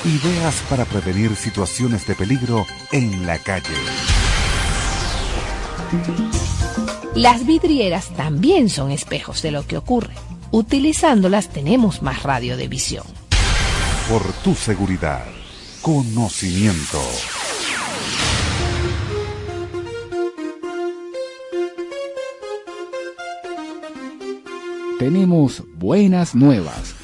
Ideas 0.03 0.63
para 0.71 0.87
prevenir 0.87 1.37
situaciones 1.37 2.07
de 2.07 2.15
peligro 2.15 2.65
en 2.91 3.27
la 3.27 3.37
calle. 3.37 3.69
Las 7.15 7.45
vidrieras 7.45 8.09
también 8.17 8.71
son 8.71 8.91
espejos 8.91 9.43
de 9.43 9.51
lo 9.51 9.67
que 9.67 9.77
ocurre. 9.77 10.15
Utilizándolas 10.53 11.51
tenemos 11.51 12.01
más 12.01 12.23
radio 12.23 12.57
de 12.57 12.67
visión. 12.67 13.05
Por 14.09 14.23
tu 14.43 14.55
seguridad. 14.55 15.27
Conocimiento. 15.83 17.03
Tenemos 24.99 25.63
buenas 25.77 26.35
nuevas 26.35 27.04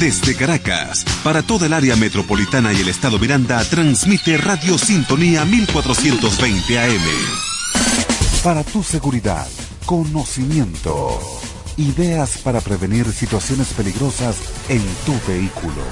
Desde 0.00 0.34
Caracas, 0.34 1.04
para 1.22 1.42
toda 1.42 1.66
el 1.66 1.72
área 1.72 1.94
metropolitana 1.94 2.72
y 2.72 2.80
el 2.80 2.88
estado 2.88 3.18
Miranda, 3.18 3.62
transmite 3.64 4.36
Radio 4.36 4.76
Sintonía 4.76 5.44
1420 5.44 6.78
AM. 6.78 7.02
Para 8.42 8.64
tu 8.64 8.82
seguridad, 8.82 9.46
conocimiento, 9.86 11.20
ideas 11.76 12.38
para 12.38 12.60
prevenir 12.60 13.06
situaciones 13.12 13.68
peligrosas 13.68 14.36
en 14.68 14.82
tu 15.06 15.14
vehículo. 15.28 15.82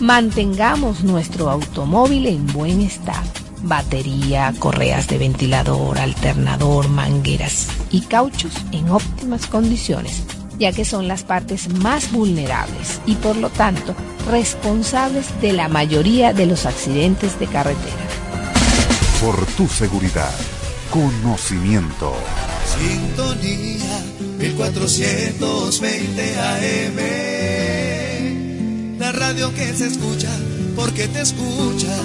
Mantengamos 0.00 1.02
nuestro 1.02 1.50
automóvil 1.50 2.26
en 2.26 2.46
buen 2.48 2.82
estado. 2.82 3.28
Batería, 3.62 4.54
correas 4.58 5.08
de 5.08 5.18
ventilador, 5.18 5.98
alternador, 5.98 6.88
mangueras 6.88 7.68
y 7.90 8.02
cauchos 8.02 8.52
en 8.72 8.90
óptimas 8.90 9.46
condiciones 9.46 10.24
ya 10.60 10.70
que 10.72 10.84
son 10.84 11.08
las 11.08 11.24
partes 11.24 11.74
más 11.74 12.12
vulnerables 12.12 13.00
y 13.06 13.16
por 13.16 13.34
lo 13.34 13.48
tanto 13.48 13.96
responsables 14.30 15.26
de 15.40 15.54
la 15.54 15.68
mayoría 15.68 16.34
de 16.34 16.44
los 16.46 16.66
accidentes 16.66 17.40
de 17.40 17.46
carretera. 17.46 17.96
Por 19.20 19.46
tu 19.46 19.66
seguridad, 19.66 20.34
conocimiento. 20.90 22.12
Sintonía 22.78 24.04
1420 24.38 26.38
AM. 26.38 26.98
La 28.98 29.12
radio 29.12 29.54
que 29.54 29.74
se 29.74 29.86
escucha 29.86 30.28
porque 30.76 31.08
te 31.08 31.22
escucha 31.22 31.96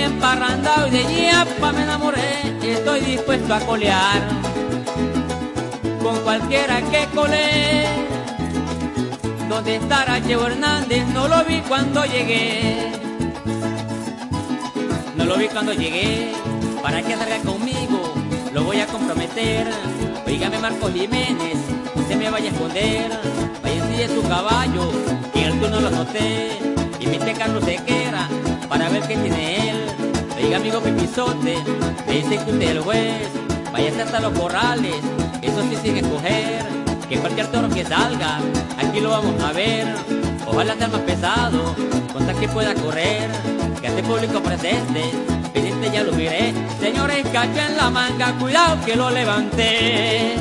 emparrandado 0.00 0.88
y 0.88 0.90
de 0.90 1.04
ñapa 1.04 1.72
me 1.72 1.82
enamoré, 1.82 2.56
estoy 2.62 3.00
dispuesto 3.00 3.54
a 3.54 3.60
colear 3.60 4.22
con 6.02 6.18
cualquiera 6.20 6.80
que 6.90 7.06
cole. 7.14 7.86
¿Dónde 9.48 9.76
estará 9.76 10.20
Cheo 10.22 10.46
Hernández? 10.46 11.06
No 11.08 11.28
lo 11.28 11.44
vi 11.44 11.60
cuando 11.60 12.04
llegué. 12.04 12.90
No 15.16 15.24
lo 15.24 15.36
vi 15.36 15.46
cuando 15.48 15.72
llegué. 15.72 16.32
Para 16.82 17.02
que 17.02 17.16
salga 17.16 17.38
conmigo, 17.38 18.14
lo 18.52 18.64
voy 18.64 18.80
a 18.80 18.86
comprometer. 18.86 19.68
Oígame 20.26 20.58
Marcos 20.58 20.92
Jiménez, 20.92 21.58
usted 21.94 22.16
me 22.16 22.30
vaya 22.30 22.50
a 22.50 22.52
esconder. 22.52 23.10
Vaya 23.62 24.04
en 24.04 24.14
su 24.14 24.22
caballo, 24.28 24.90
que 25.32 25.44
el 25.44 25.60
turno 25.60 25.80
lo 25.80 25.90
noté. 25.90 26.58
Invite 27.00 27.30
a 27.30 27.34
Carlos 27.34 27.64
Sequera 27.64 28.28
para 28.68 28.88
ver 28.88 29.02
qué 29.02 29.16
tiene 29.16 29.70
él. 29.70 29.81
Oiga 30.42 30.56
amigo 30.56 30.80
Pipizote, 30.80 31.56
me 32.06 32.12
dice 32.12 32.36
que 32.44 32.50
usted 32.50 32.62
es 32.62 32.70
el 32.70 32.80
juez. 32.80 33.28
Váyase 33.72 34.02
hasta 34.02 34.20
los 34.20 34.36
corrales, 34.38 34.96
eso 35.40 35.62
sí 35.62 35.76
sin 35.82 35.96
escoger. 35.98 36.64
Que 37.08 37.18
cualquier 37.18 37.46
toro 37.46 37.68
que 37.68 37.84
salga, 37.84 38.38
aquí 38.76 39.00
lo 39.00 39.10
vamos 39.10 39.40
a 39.42 39.52
ver. 39.52 39.86
Ojalá 40.46 40.74
sea 40.74 40.88
más 40.88 41.00
pesado, 41.02 41.74
contra 42.12 42.34
que 42.34 42.48
pueda 42.48 42.74
correr. 42.74 43.30
Que 43.80 43.88
hace 43.88 44.02
público 44.02 44.40
presente, 44.42 45.12
pendiente 45.52 45.90
ya 45.92 46.02
lo 46.02 46.12
miré. 46.12 46.52
Señores, 46.80 47.26
cachen 47.32 47.76
la 47.76 47.90
manga, 47.90 48.32
cuidado 48.38 48.84
que 48.84 48.96
lo 48.96 49.10
levanté. 49.10 50.34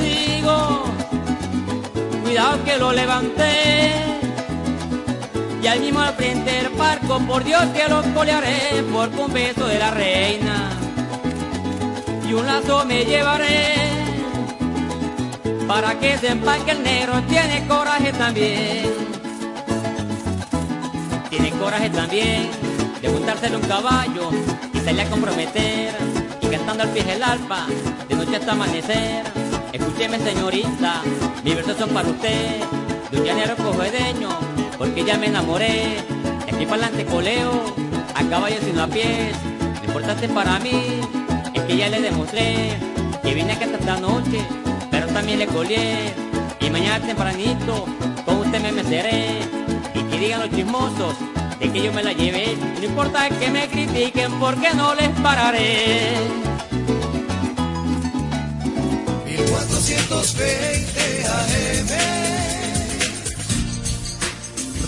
Digo, 0.00 0.84
cuidado 2.22 2.64
que 2.64 2.76
lo 2.76 2.92
levanté. 2.92 3.92
Y 5.62 5.66
al 5.66 5.80
mismo 5.80 6.00
al 6.00 6.14
frente 6.14 6.50
del 6.50 6.70
parco, 6.72 7.18
por 7.20 7.44
Dios 7.44 7.62
que 7.74 7.88
lo 7.88 8.02
colearé, 8.14 8.82
por 8.92 9.08
un 9.08 9.32
beso 9.32 9.66
de 9.66 9.78
la 9.78 9.90
reina. 9.90 10.70
Y 12.28 12.32
un 12.32 12.46
lazo 12.46 12.84
me 12.86 13.04
llevaré, 13.04 13.74
para 15.66 15.98
que 15.98 16.16
sepan 16.18 16.64
que 16.64 16.70
el 16.72 16.82
negro 16.82 17.22
tiene 17.28 17.66
coraje 17.66 18.12
también. 18.12 18.90
Tiene 21.28 21.50
coraje 21.52 21.90
también 21.90 22.50
de 23.00 23.08
montársele 23.08 23.56
un 23.56 23.62
caballo 23.62 24.30
y 24.74 24.78
salir 24.80 25.00
a 25.00 25.04
comprometer 25.06 25.94
y 26.40 26.46
cantando 26.46 26.82
al 26.82 26.90
pie 26.90 27.02
del 27.04 27.22
alfa 27.22 27.66
de 28.08 28.14
noche 28.14 28.36
hasta 28.36 28.52
amanecer. 28.52 29.39
Escúcheme 29.72 30.18
señorita, 30.18 31.02
mis 31.44 31.54
versos 31.54 31.76
son 31.76 31.90
para 31.90 32.08
usted, 32.08 32.60
de 33.10 33.18
un 33.18 33.24
llanero 33.24 33.54
cogedeño, 33.56 34.28
porque 34.76 35.04
ya 35.04 35.16
me 35.16 35.26
enamoré. 35.26 35.98
De 36.44 36.52
aquí 36.52 36.66
para 36.66 36.86
adelante 36.86 37.04
coleo, 37.04 37.52
a 38.14 38.24
caballo 38.24 38.56
sino 38.64 38.82
a 38.82 38.88
pies. 38.88 39.36
Lo 39.80 39.84
importante 39.86 40.28
para 40.28 40.58
mí 40.58 41.00
es 41.54 41.62
que 41.62 41.76
ya 41.76 41.88
le 41.88 42.00
demostré 42.00 42.76
que 43.22 43.34
vine 43.34 43.52
acá 43.52 43.66
esta 43.66 44.00
noche, 44.00 44.44
pero 44.90 45.06
también 45.06 45.38
le 45.38 45.46
colé. 45.46 46.14
Y 46.58 46.68
mañana 46.68 46.98
tempranito 47.06 47.86
con 48.24 48.38
usted 48.38 48.60
me 48.60 48.72
meteré 48.72 49.38
y 49.94 50.02
que 50.02 50.18
digan 50.18 50.40
los 50.40 50.50
chismosos 50.50 51.14
de 51.60 51.70
que 51.70 51.82
yo 51.82 51.92
me 51.92 52.02
la 52.02 52.12
llevé. 52.12 52.56
No 52.80 52.84
importa 52.86 53.28
que 53.28 53.50
me 53.50 53.68
critiquen 53.68 54.32
porque 54.40 54.74
no 54.74 54.96
les 54.96 55.10
pararé. 55.20 56.49
1420 59.40 61.26
AM 61.26 61.90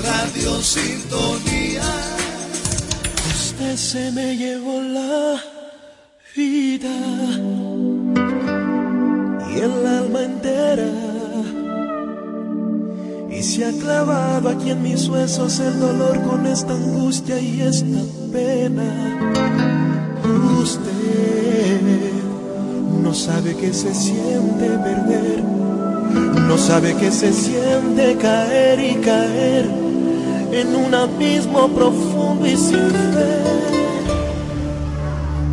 Radio 0.02 0.62
Sintonía. 0.62 1.82
Usted 3.34 3.76
se 3.76 4.10
me 4.12 4.36
llevó 4.36 4.80
la 4.80 5.40
vida. 6.36 6.90
Y 9.50 9.58
el 9.58 9.86
alma 9.86 10.22
entera. 10.22 10.90
Y 13.30 13.42
se 13.42 13.64
ha 13.64 13.72
clavado 13.72 14.50
aquí 14.50 14.70
en 14.70 14.82
mis 14.82 15.08
huesos 15.08 15.60
el 15.60 15.80
dolor 15.80 16.20
con 16.22 16.46
esta 16.46 16.74
angustia 16.74 17.38
y 17.40 17.62
esta 17.62 18.02
pena. 18.32 19.32
Usted 20.60 22.21
no 23.12 23.18
sabe 23.18 23.54
que 23.54 23.74
se 23.74 23.94
siente 23.94 24.70
perder, 24.70 25.44
no 26.48 26.56
sabe 26.56 26.94
que 26.94 27.10
se 27.10 27.30
siente 27.30 28.16
caer 28.16 28.80
y 28.80 28.94
caer 29.02 29.66
en 30.50 30.74
un 30.74 30.94
abismo 30.94 31.68
profundo 31.68 32.46
y 32.46 32.56
sin 32.56 32.90
fe. 32.90 33.42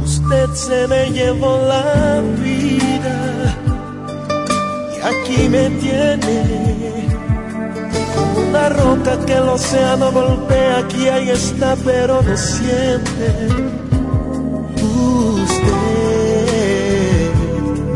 Usted 0.06 0.54
se 0.54 0.88
me 0.88 1.12
llevó 1.12 1.58
la 1.68 2.22
vida 2.42 3.18
y 4.96 5.02
aquí 5.06 5.50
me 5.50 5.70
tiene 5.82 7.10
una 8.48 8.70
roca 8.70 9.20
que 9.26 9.34
el 9.34 9.50
océano 9.50 10.14
golpea 10.14 10.78
aquí, 10.78 11.10
ahí 11.10 11.30
está, 11.30 11.76
pero 11.84 12.22
no 12.22 12.38
siente. 12.38 13.69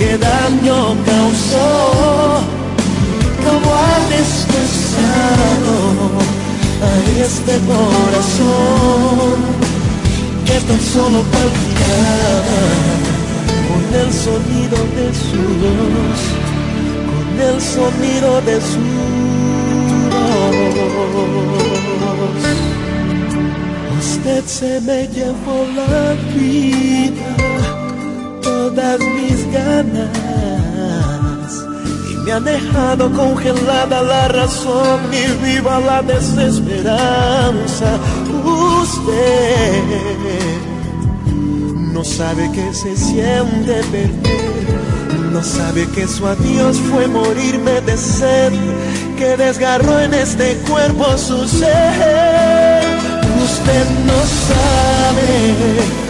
qué 0.00 0.16
daño 0.16 0.78
causó, 1.04 1.68
cómo 3.44 3.68
ha 3.84 3.96
destrozado 4.16 5.76
a 6.88 6.92
este 7.26 7.54
corazón 7.70 9.38
que 10.46 10.56
tan 10.66 10.80
solo 10.94 11.18
palpitaba 11.34 12.60
con 13.68 13.82
el 14.02 14.10
sonido 14.26 14.78
de 14.96 15.06
su 15.26 15.42
voz, 15.62 16.20
con 17.10 17.28
el 17.48 17.58
sonido 17.60 18.30
de 18.48 18.56
su 18.70 18.80
voz. 18.80 19.20
Usted 24.00 24.42
se 24.46 24.72
me 24.80 24.98
llevó 25.08 25.56
la 25.76 26.14
vida, 26.34 27.49
todas 28.74 29.00
mis 29.00 29.52
ganas, 29.52 30.08
y 32.10 32.14
me 32.24 32.32
ha 32.32 32.40
dejado 32.40 33.10
congelada 33.12 34.02
la 34.02 34.28
razón 34.28 35.00
y 35.12 35.26
viva 35.44 35.80
la 35.80 36.02
desesperanza. 36.02 37.98
Usted 38.82 39.82
no 41.92 42.04
sabe 42.04 42.50
que 42.52 42.72
se 42.74 42.96
siente 42.96 43.82
perder, 43.90 45.30
no 45.32 45.42
sabe 45.42 45.86
que 45.88 46.06
su 46.06 46.26
adiós 46.26 46.76
fue 46.90 47.06
morirme 47.08 47.80
de 47.82 47.96
sed, 47.96 48.52
que 49.18 49.36
desgarró 49.36 50.00
en 50.00 50.14
este 50.14 50.56
cuerpo 50.68 51.16
su 51.18 51.46
ser. 51.48 52.84
Usted 53.42 53.86
no 54.06 54.20
sabe 54.48 56.09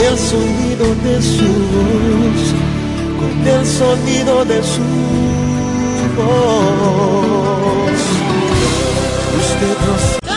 el 0.00 0.18
sonido 0.18 0.94
de 1.04 1.20
su 1.22 1.46
voz, 1.74 2.54
con 3.18 3.46
el 3.46 3.66
sonido 3.66 4.44
de 4.44 4.62
su 4.62 4.82
voz. 6.16 7.48
Usted 9.40 9.76
no 9.86 10.07